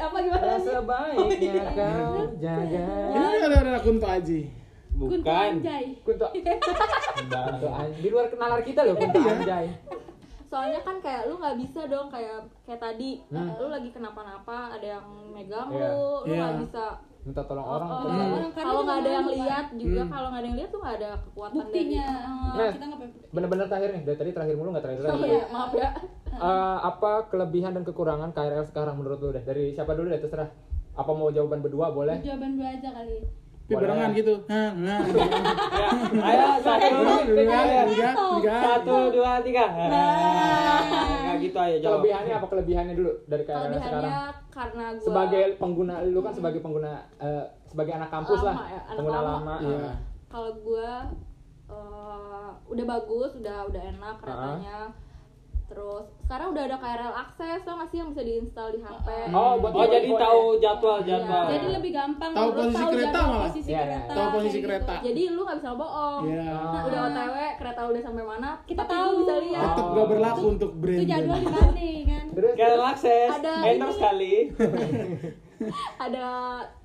apa 0.00 0.16
gimana 0.18 0.44
nih? 0.46 0.62
Sebaiknya 0.64 1.64
kau 1.72 2.14
jaga. 2.38 2.86
Ini 3.10 3.26
ada 3.42 3.56
ada 3.60 3.80
Kunto 3.80 4.06
Aji. 4.06 4.40
Kunto 4.92 5.18
Bukan. 5.18 5.50
Anjay. 5.58 5.84
Kunto. 6.00 6.26
Kunto 6.30 7.68
Anjay. 7.68 7.98
Di 7.98 8.08
luar 8.08 8.26
kenalar 8.28 8.60
kita 8.62 8.80
loh 8.84 8.94
Kunto 8.94 9.18
Anjay. 9.20 9.66
Soalnya 10.44 10.78
kan 10.78 11.00
kayak 11.00 11.26
lu 11.26 11.40
nggak 11.40 11.56
bisa 11.58 11.80
dong 11.86 12.06
kayak 12.06 12.38
kayak 12.62 12.76
tadi 12.78 13.24
Hmm. 13.26 13.56
lu 13.56 13.66
lagi 13.66 13.88
kenapa-napa 13.88 14.70
ada 14.70 14.86
yang 14.92 15.06
megang 15.32 15.72
Iya. 15.72 15.80
lu, 15.88 16.04
lu 16.22 16.28
Iya. 16.28 16.38
nggak 16.38 16.56
bisa 16.60 16.84
Minta 17.22 17.42
tolong 17.44 17.62
Oh, 17.62 17.74
orang. 17.76 17.88
oh, 17.88 17.98
gimana? 18.02 18.34
orang, 18.34 18.52
kalau 18.52 18.80
nggak 18.82 18.98
ada 18.98 19.10
yang 19.12 19.28
lihat 19.28 19.66
juga 19.72 20.00
Hmm. 20.00 20.10
kalau 20.10 20.26
nggak 20.26 20.40
ada 20.42 20.48
yang 20.48 20.58
lihat 20.58 20.70
tuh 20.70 20.80
nggak 20.82 20.96
ada 20.96 21.10
kekuatan 21.22 21.54
buktinya 21.56 22.02
dari 22.02 22.26
Oh, 22.26 22.52
Nah, 22.52 22.70
kita. 22.72 22.86
Bener-bener 23.30 23.66
terakhir 23.66 23.90
nih, 23.92 24.02
dari 24.02 24.16
tadi 24.18 24.30
terakhir 24.32 24.54
mulu 24.56 24.68
nggak 24.70 24.84
terakhir 24.84 25.00
Oh, 25.00 25.06
terakhir. 25.08 25.30
iya, 25.30 25.42
maaf 25.48 25.72
ya 25.72 25.88
Eh, 26.32 26.78
apa 26.82 27.10
kelebihan 27.28 27.72
dan 27.72 27.84
kekurangan 27.84 28.30
KRL 28.30 28.64
sekarang 28.64 28.96
menurut 28.96 29.20
lu 29.20 29.30
deh? 29.30 29.40
Dari 29.40 29.70
siapa 29.70 29.92
dulu 29.92 30.08
deh 30.08 30.18
terserah. 30.18 30.48
Apa 30.92 31.10
mau 31.10 31.28
jawaban 31.28 31.60
berdua 31.60 31.88
boleh? 31.90 32.18
jawaban 32.20 32.56
dua 32.56 32.68
aja 32.70 32.88
kali 32.90 33.20
Tapi 33.62 33.78
barengan 33.78 34.10
gitu. 34.12 34.34
Nah, 34.44 34.70
nah. 34.74 35.00
Ya, 36.12 36.28
ayo 36.28 36.46
satu, 36.60 36.94
Dua, 36.94 37.16
tiga, 37.24 37.58
tiga. 37.88 38.10
satu, 38.58 38.96
dua, 39.10 39.32
tiga. 39.40 39.64
Nah, 39.70 41.34
gitu 41.36 41.56
aja 41.56 41.76
jawab. 41.78 41.92
Kelebihannya 41.98 42.34
apa 42.36 42.46
kelebihannya 42.46 42.94
dulu 42.94 43.10
dari 43.24 43.42
KRL 43.42 43.54
sekarang? 43.54 43.80
kelebihannya 43.80 44.20
karena 44.48 44.84
gua 44.92 45.02
Sebagai 45.02 45.44
pengguna 45.56 45.94
lu 46.04 46.20
kan 46.20 46.32
sebagai 46.32 46.60
pengguna 46.60 46.90
eh, 47.16 47.44
sebagai 47.64 47.92
anak 47.94 48.10
kampus 48.10 48.40
lah, 48.42 48.54
Lama 48.54 48.66
ya, 48.66 48.80
anak 48.82 48.96
pengguna 48.98 49.18
lama. 49.18 49.32
lama. 49.32 49.54
Iya. 49.62 49.92
kalau 50.28 50.50
gua 50.58 50.90
eh, 51.66 52.48
udah 52.66 52.84
bagus 52.86 53.30
udah 53.36 53.58
udah 53.64 53.82
enak 53.88 54.14
keretanya 54.18 54.78
terus 55.72 56.04
sekarang 56.22 56.52
udah 56.52 56.62
ada 56.62 56.76
KRL 56.76 57.14
akses 57.18 57.60
tau 57.62 57.74
nggak 57.74 57.88
sih 57.88 57.98
yang 57.98 58.08
bisa 58.08 58.22
diinstal 58.22 58.68
di 58.68 58.78
HP 58.78 59.06
Oh, 59.32 59.52
buat 59.56 59.72
Oh, 59.72 59.86
jadi 59.86 60.08
tahu 60.10 60.42
jadwal 60.58 60.98
jadwal. 61.00 61.44
jadi 61.48 61.66
lebih 61.72 61.90
gampang 61.90 62.30
Tahu 62.30 62.48
posisi 62.52 62.82
kereta 62.86 63.08
jadwal 63.10 63.24
malah. 63.26 63.44
posisi 63.46 63.68
Iya, 63.68 63.80
kereta 63.82 64.12
tahu 64.12 64.26
posisi 64.30 64.52
kayak 64.52 64.66
kereta. 64.66 64.92
gitu. 64.92 65.04
jadi 65.08 65.22
lu 65.28 65.40
nggak 65.42 65.58
bisa 65.58 65.70
bohong 65.72 66.22
Iya. 66.26 66.44
Ah. 66.52 66.82
udah 66.84 67.00
OTW 67.06 67.36
kereta 67.56 67.80
udah 67.86 68.02
sampai 68.02 68.24
mana 68.26 68.50
Kita 68.62 68.82
tahu. 68.84 69.10
bisa 69.18 69.34
lihat 69.40 69.64
Tetap 69.66 69.86
gak 69.90 70.06
berlaku 70.06 70.42
untuk 70.50 70.70
itu 70.70 70.78
brand. 70.78 71.08
jadwal 71.08 71.38
di 71.38 71.46
mana 71.46 71.60
kan 72.04 72.24
Kayak 72.52 72.80
akses, 72.86 73.28
Ada 73.34 73.52
endorse 73.66 73.96
sekali. 73.96 74.34
ada 75.98 76.26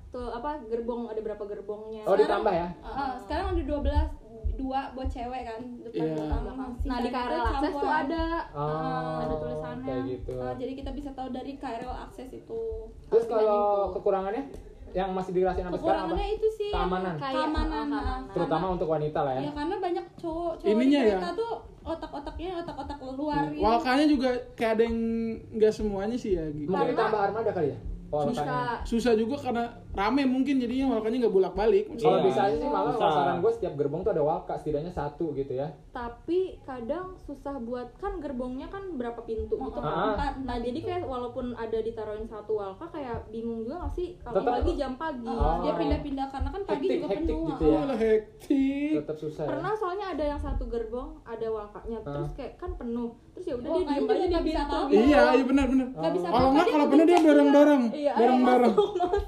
tuh 0.08 0.28
apa 0.30 0.56
gerbong 0.64 1.04
ada 1.06 1.20
berapa 1.20 1.44
gerbongnya 1.44 2.02
Oh, 2.04 2.14
ditambah 2.14 2.48
ya? 2.50 2.68
Heeh, 2.78 3.10
sekarang 3.20 3.46
ada 3.52 3.62
12 3.62 4.27
dua 4.58 4.90
buat 4.90 5.06
cewek 5.06 5.42
kan 5.44 5.60
depan 5.80 6.02
Iya. 6.02 6.14
belakang. 6.36 6.70
Sisanya 6.74 6.90
nah 6.90 6.98
di 6.98 7.08
KRL 7.08 7.44
akses 7.46 7.72
tuh 7.72 7.90
ada 7.94 8.24
Oh, 8.50 9.16
ada 9.16 9.34
tulisannya. 9.36 9.86
Kayak 9.86 10.02
gitu. 10.08 10.32
Oh, 10.36 10.52
jadi 10.52 10.72
kita 10.74 10.90
bisa 10.92 11.10
tahu 11.12 11.28
dari 11.30 11.52
KRL 11.54 11.94
akses 12.00 12.28
itu 12.28 12.60
Terus 13.08 13.24
kalau 13.24 13.60
itu. 13.86 13.92
kekurangannya 13.94 14.44
yang 14.90 15.12
masih 15.12 15.32
dirasain 15.32 15.62
sampai 15.62 15.76
sekarang 15.76 15.94
apa? 15.94 16.04
kekurangannya 16.08 16.28
itu 16.32 16.48
sih 16.50 16.68
yang 16.68 16.80
Keamanan. 16.82 17.14
Kayak, 17.14 17.34
keamanan 17.34 17.62
oh, 17.62 17.86
nah. 17.86 18.02
keamanan. 18.02 18.20
Terutama 18.34 18.66
untuk 18.72 18.88
wanita 18.88 19.18
lah 19.20 19.32
ya. 19.32 19.40
ya 19.40 19.52
karena 19.52 19.74
banyak 19.78 20.04
cowok 20.16 20.52
cowok 20.58 20.72
Ininya 20.72 20.98
di 20.98 21.06
ya? 21.06 21.14
kereta 21.14 21.30
tuh 21.32 21.52
otak-otaknya 21.82 22.50
otak-otak 22.58 22.98
luar 23.10 23.42
gitu. 23.48 23.62
Walkanya 23.62 24.04
juga 24.06 24.28
kayak 24.52 24.72
ada 24.74 24.82
yang 24.84 24.98
nggak 25.50 25.72
semuanya 25.72 26.16
sih 26.16 26.30
ya. 26.34 26.44
Gi. 26.48 26.64
Mungkin 26.64 26.74
Karena- 26.74 26.92
ditambah 26.94 27.20
armada 27.22 27.50
kali 27.52 27.68
ya? 27.68 27.78
Susah 28.08 28.80
Susah 28.82 29.12
juga 29.12 29.36
karena 29.38 29.64
rame 29.90 30.24
mungkin 30.24 30.56
jadinya 30.56 30.94
walkanya 30.94 31.22
nggak 31.22 31.34
bolak 31.34 31.52
balik. 31.52 31.84
Kalau 31.92 32.18
Iya. 32.18 32.24
bisa 32.24 32.40
aja 32.42 32.56
sih 32.56 32.68
malah 32.68 32.92
Bisa. 32.92 33.08
saran 33.10 33.36
gue 33.38 33.52
setiap 33.52 33.74
gerbong 33.74 34.00
tuh 34.00 34.12
ada 34.12 34.22
walka 34.22 34.54
setidaknya 34.54 34.88
satu 34.88 35.30
gitu 35.32 35.54
ya. 35.54 35.68
tapi 35.90 36.54
kadang 36.62 37.18
susah 37.18 37.58
buat 37.58 37.90
kan 37.96 38.16
gerbongnya 38.18 38.68
kan 38.68 38.94
berapa 38.94 39.18
pintu 39.20 39.50
gitu 39.52 39.78
Ah. 39.78 40.14
kan 40.14 40.32
nah 40.40 40.54
jadi 40.56 40.78
kayak 40.78 41.02
walaupun 41.02 41.50
ada 41.52 41.74
ditaruhin 41.76 42.22
satu 42.22 42.54
walka 42.54 42.86
kayak 42.88 43.26
bingung 43.28 43.60
juga 43.60 43.82
gak 43.82 43.92
sih 43.92 44.14
kalau 44.16 44.46
lagi 44.46 44.72
jam 44.74 44.94
pagi 44.94 45.26
Oh, 45.26 45.58
dia 45.58 45.68
Oh. 45.68 45.76
pindah-pindah 45.76 46.26
karena 46.28 46.48
kan 46.48 46.62
pagi 46.62 46.86
Hektik, 46.86 46.94
juga 46.96 47.08
hektik 47.08 47.26
penuh 47.26 47.42
gitu 47.48 47.64
ah. 47.64 47.68
ya. 47.68 47.78
Oh, 47.82 47.98
hektik. 47.98 48.92
Tetap 48.96 49.16
susah 49.18 49.42
ya. 49.42 49.48
pernah 49.50 49.72
soalnya 49.74 50.06
ada 50.08 50.24
yang 50.28 50.38
satu 50.38 50.64
gerbong 50.64 51.08
ada 51.24 51.46
walkanya 51.48 51.98
terus 52.00 52.30
kayak 52.32 52.52
kan 52.56 52.70
penuh 52.72 53.10
terus 53.38 53.46
ya 53.46 53.54
udah 53.54 53.70
Oh, 53.70 53.78
dia 53.78 53.86
kan 53.86 53.94
diem 53.94 54.10
aja 54.10 54.18
di 54.18 54.26
nggak 54.28 54.44
bisa 54.44 54.60
apa-apa. 54.60 54.90
Iya, 54.90 55.20
iya 55.30 55.44
benar 55.46 55.66
benar. 55.68 55.86
Kalau 55.94 56.48
nggak 56.50 56.64
dia 56.64 56.72
kalau 56.74 56.86
penuh 56.90 57.04
dia 57.06 57.18
dorong 57.20 57.50
dorong, 57.52 57.82
Iya, 57.88 58.12
dorong 58.18 58.40
dorong. 58.42 58.74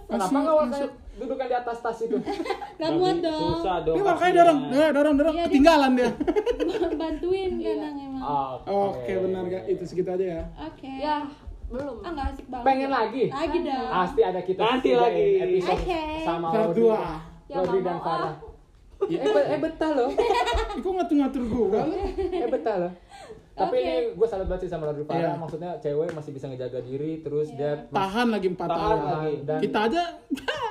Kenapa 0.04 0.36
nggak 0.36 0.54
walkanya 0.56 0.88
dudukkan 1.14 1.46
di 1.46 1.54
atas 1.54 1.78
tas 1.78 1.98
itu? 2.00 2.16
nggak 2.80 2.90
muat 2.92 3.16
dong 3.20 3.40
Susah 3.54 3.76
dong. 3.80 3.94
Dia 3.94 4.02
walkanya 4.02 4.18
pastinya. 4.18 4.42
dorong, 4.42 4.58
dorong 4.66 4.90
dorong 4.90 5.14
dorong, 5.14 5.30
Iya, 5.32 5.38
dia- 5.38 5.46
ketinggalan 5.46 5.90
dia. 5.94 6.10
bantuin 7.00 7.52
kadang 7.56 7.96
emang 7.96 8.22
Oke 8.66 9.12
benar 9.16 9.42
gak? 9.46 9.62
Itu 9.68 9.82
segitu 9.86 10.10
aja 10.10 10.26
ya. 10.32 10.42
oke 10.60 10.90
ya 10.90 11.16
belum 11.70 12.02
ah 12.02 12.10
nggak 12.10 12.26
asik 12.34 12.46
banget 12.50 12.66
Pengen 12.66 12.90
lagi? 12.90 13.24
lagi 13.30 13.58
dong 13.62 13.88
Pasti 13.94 14.20
ada 14.26 14.40
kita 14.42 14.58
Nanti 14.60 14.90
lagi. 14.90 15.26
episode 15.38 15.78
Oke. 15.78 16.02
sama 16.26 16.46
Part 16.50 16.62
Rodri, 16.66 16.80
dua. 16.82 16.98
Ya, 17.46 17.56
dan 17.62 17.98
Farah. 18.00 18.26
ah. 18.26 18.34
Eh, 19.00 19.16
eh 19.16 19.58
betah 19.58 19.90
loh. 19.90 20.10
Kok 20.84 20.92
ngatur-ngatur 20.92 21.42
gua 21.48 21.82
lu? 21.82 21.96
Eh 22.20 22.46
betah 22.46 22.76
loh. 22.76 22.92
Tapi 23.60 23.76
Oke. 23.76 23.84
ini 23.84 23.94
gue 24.16 24.26
salut 24.26 24.46
banget 24.46 24.62
sih 24.64 24.70
sama 24.70 24.88
Rodri 24.88 25.04
Farah. 25.04 25.20
Iya. 25.26 25.32
Maksudnya 25.36 25.70
cewek 25.76 26.10
masih 26.10 26.30
bisa 26.32 26.46
ngejaga 26.46 26.80
diri 26.80 27.20
terus 27.20 27.52
dia 27.52 27.84
Tahan 27.86 28.26
lagi 28.30 28.48
4 28.48 28.56
Tahan 28.56 28.72
tahun. 28.72 28.98
lagi. 29.04 29.34
dan 29.44 29.58
Kita 29.60 29.78
aja 29.84 30.02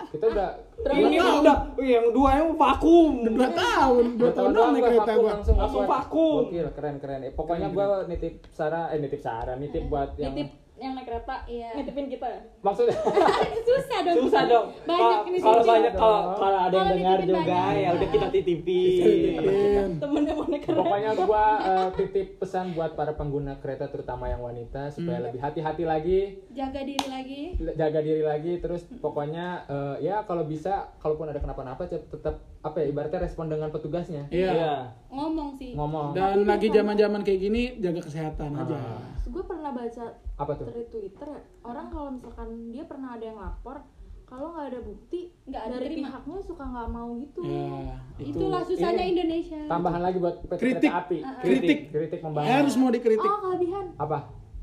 kita 0.10 0.26
udah 0.28 0.50
Ini 0.80 1.06
Dua 1.12 1.22
tahun. 1.22 1.42
udah, 1.44 1.58
wih, 1.76 1.90
yang 1.92 2.06
dua 2.10 2.30
yang 2.34 2.50
vakum. 2.56 3.12
2 3.22 3.36
tahun, 3.54 4.04
2 4.16 4.32
tahun 4.32 4.50
doang 4.50 4.72
naik 4.72 4.80
gua 4.80 4.90
kereta 4.90 5.04
vakum 5.06 5.20
gua. 5.20 5.32
langsung 5.60 5.86
vakum. 5.86 6.40
Gokil, 6.42 6.68
keren 6.72 6.96
keren. 6.98 7.20
Eh, 7.22 7.32
pokoknya 7.32 7.68
gue 7.70 7.86
nitip 8.08 8.34
Sarah, 8.50 8.90
eh 8.90 8.98
nitip 8.98 9.20
Sarah, 9.20 9.54
nitip 9.54 9.86
buat 9.86 10.16
yang 10.16 10.34
nitip 10.34 10.50
yang 10.80 10.94
naik 10.94 11.06
kereta 11.06 11.36
Iya. 11.44 11.70
nitipin 11.76 12.08
kita 12.08 12.26
ya 12.26 12.40
maksudnya 12.60 12.96
susah 13.68 14.00
dong 14.02 14.16
Susah 14.18 14.44
dong. 14.46 14.66
banyak 14.82 14.96
Kalau- 14.98 15.28
ini 15.28 15.38
Kalau 15.40 15.60
sih. 15.60 15.70
banyak 15.70 15.94
kalau 15.94 16.22
kalau 16.34 16.60
ada 16.62 16.74
yang 16.74 16.90
dengar 16.94 17.18
juga 17.22 17.40
banyak. 17.42 17.76
ya 17.78 17.90
udah 17.94 18.08
kita 18.10 18.28
titipin. 18.30 19.04
Iya. 19.40 19.84
temennya 19.98 20.34
mau 20.34 20.46
naik 20.46 20.64
kereta 20.64 20.80
pokoknya 20.80 21.10
gue 21.14 21.46
eh, 21.62 21.88
titip 21.94 22.28
pesan 22.38 22.66
buat 22.72 22.92
para 22.94 23.14
pengguna 23.14 23.54
kereta 23.58 23.86
terutama 23.86 24.26
yang 24.26 24.40
wanita 24.40 24.88
supaya 24.90 25.20
lebih 25.22 25.40
hati-hati 25.40 25.84
lagi 25.84 26.20
jaga 26.50 26.82
diri 26.82 27.08
lagi 27.08 27.42
jaga 27.70 28.00
diri 28.00 28.24
lagi 28.24 28.54
terus 28.58 28.82
pokoknya 28.96 29.46
eh, 29.66 29.96
ya 30.02 30.24
kalau 30.24 30.44
bisa 30.44 30.72
kalaupun 30.98 31.28
ada 31.28 31.38
kenapa-napa 31.38 31.86
tet- 31.86 32.08
tetap 32.08 32.40
apa 32.60 32.78
ya 32.78 32.86
ibaratnya 32.88 33.20
respon 33.22 33.48
dengan 33.48 33.70
petugasnya 33.70 34.28
Iya. 34.28 34.52
Iya. 34.52 34.74
ngomong 35.10 35.50
sih 35.56 35.72
ngomong 35.74 36.12
Dan 36.12 36.44
lagi 36.44 36.68
zaman-zaman 36.68 37.22
kayak 37.22 37.40
gini 37.42 37.62
jaga 37.78 38.02
kesehatan 38.02 38.52
aja. 38.54 38.76
Ah. 38.76 39.00
gue 39.24 39.44
pernah 39.44 39.72
baca 39.72 40.06
apa 40.36 40.52
tuh 40.54 40.66
dari 40.68 40.84
Twitter 40.86 41.30
orang 41.62 41.88
kalau 41.88 42.10
misalkan 42.12 42.50
dia 42.68 42.84
pernah 42.84 43.14
ada 43.14 43.24
yang 43.24 43.38
lapor 43.38 43.80
kalau 44.26 44.52
nggak 44.52 44.68
ada 44.68 44.80
bukti 44.82 45.32
Nggak 45.44 45.62
ada 45.64 45.74
dari 45.74 45.86
terima. 45.90 46.06
pihaknya 46.12 46.38
suka 46.44 46.64
nggak 46.64 46.88
mau 46.88 47.10
gitu 47.16 47.42
Ya, 47.42 47.96
itu. 48.20 48.36
itulah 48.36 48.62
susahnya 48.62 49.02
Ini. 49.02 49.12
Indonesia 49.16 49.60
tambahan 49.66 50.02
lagi 50.02 50.18
buat 50.18 50.36
Kritik. 50.54 50.92
api 50.92 51.18
Kritik. 51.40 51.80
kritik 51.90 52.20
membangun 52.20 52.52
Harus 52.52 52.76
mau 52.76 52.90
dikritik. 52.90 53.24
oh 53.24 53.40
kelebihan 53.40 53.86
apa 53.96 54.20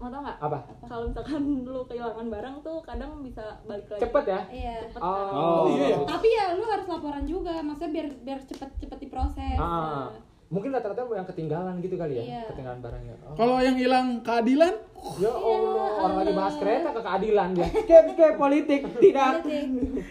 mau 0.06 0.12
tau 0.12 0.22
nggak 0.22 0.38
apa 0.38 0.58
kalau 0.86 1.04
misalkan 1.04 1.42
lu 1.64 1.82
kehilangan 1.82 2.26
barang 2.30 2.54
tuh 2.62 2.78
kadang 2.80 3.10
bisa 3.20 3.44
balik 3.64 3.90
lagi 3.90 4.00
cepet 4.00 4.24
ya 4.24 4.40
iya 4.48 4.74
Cepet 4.86 5.02
oh, 5.02 5.10
kan? 5.10 5.34
Oh, 5.34 5.64
iya 5.66 5.86
ya? 5.90 5.96
tapi 6.06 6.28
ya 6.30 6.44
lu 6.54 6.64
harus 6.64 6.86
laporan 6.86 7.24
juga 7.26 7.54
maksudnya 7.58 7.90
biar 7.90 8.06
biar 8.22 8.38
cepet 8.40 8.70
cepet 8.78 8.98
diproses 9.00 9.58
Ah, 9.58 10.14
mungkin 10.46 10.70
rata-rata 10.70 11.02
yang 11.10 11.26
ketinggalan 11.26 11.74
gitu 11.80 11.98
kali 11.98 12.14
ya 12.14 12.22
Iya. 12.22 12.42
ketinggalan 12.46 12.78
barangnya 12.78 13.14
oh. 13.20 13.34
Kalau 13.34 13.58
yang 13.58 13.74
hilang 13.74 14.22
keadilan, 14.22 14.74
ya 15.18 15.32
Allah 15.34 15.88
orang 15.98 16.16
lagi 16.16 16.32
bahas 16.32 16.54
kereta 16.54 16.88
ke 16.94 17.00
keadilan 17.02 17.48
dia 17.50 17.66
Skip 17.82 18.04
skip 18.14 18.34
politik 18.36 18.80
tidak. 19.02 19.42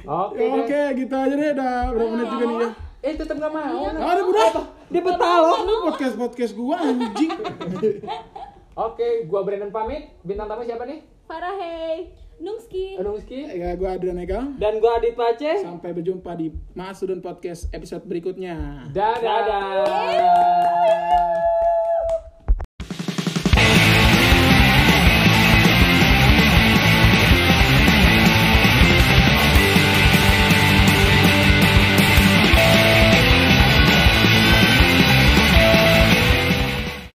Oke 0.03 0.43
ya 0.43 0.51
oke 0.53 0.81
gitu 0.93 1.15
aja 1.15 1.33
deh. 1.33 1.49
Udah 1.55 1.71
berapa 1.87 2.11
menit 2.11 2.27
juga 2.29 2.45
nih 2.45 2.57
ya? 2.59 2.69
eh 2.99 3.13
tetap 3.13 3.35
gak 3.37 3.53
mau 3.53 3.79
Iya. 3.79 3.89
Ada 3.95 4.21
udah. 4.25 4.47
Dia 4.85 5.01
betah 5.01 5.35
loh. 5.39 5.57
Lu 5.63 5.73
podcast 5.87 6.15
podcast 6.17 6.51
gua 6.51 6.75
anjing. 6.83 7.31
oke 8.75 9.25
gua 9.25 9.41
Brandon 9.41 9.71
pamit 9.71 10.11
bintang 10.21 10.51
tamu 10.51 10.63
siapa 10.63 10.83
nih 10.83 10.99
Farah 11.25 11.55
hey 11.57 12.11
Nungski 12.35 12.99
Nungski 12.99 13.47
Ya, 13.55 13.71
gua 13.79 13.95
Adrian 13.95 14.19
Egal. 14.19 14.59
Dan 14.59 14.83
gua 14.83 14.99
Adit 14.99 15.15
Pace. 15.15 15.63
Sampai 15.63 15.95
berjumpa 15.95 16.35
di 16.35 16.51
Masudun 16.75 17.23
Podcast 17.23 17.71
episode 17.71 18.03
berikutnya. 18.03 18.83
dadah, 18.91 19.39
Dadah. 19.47 20.45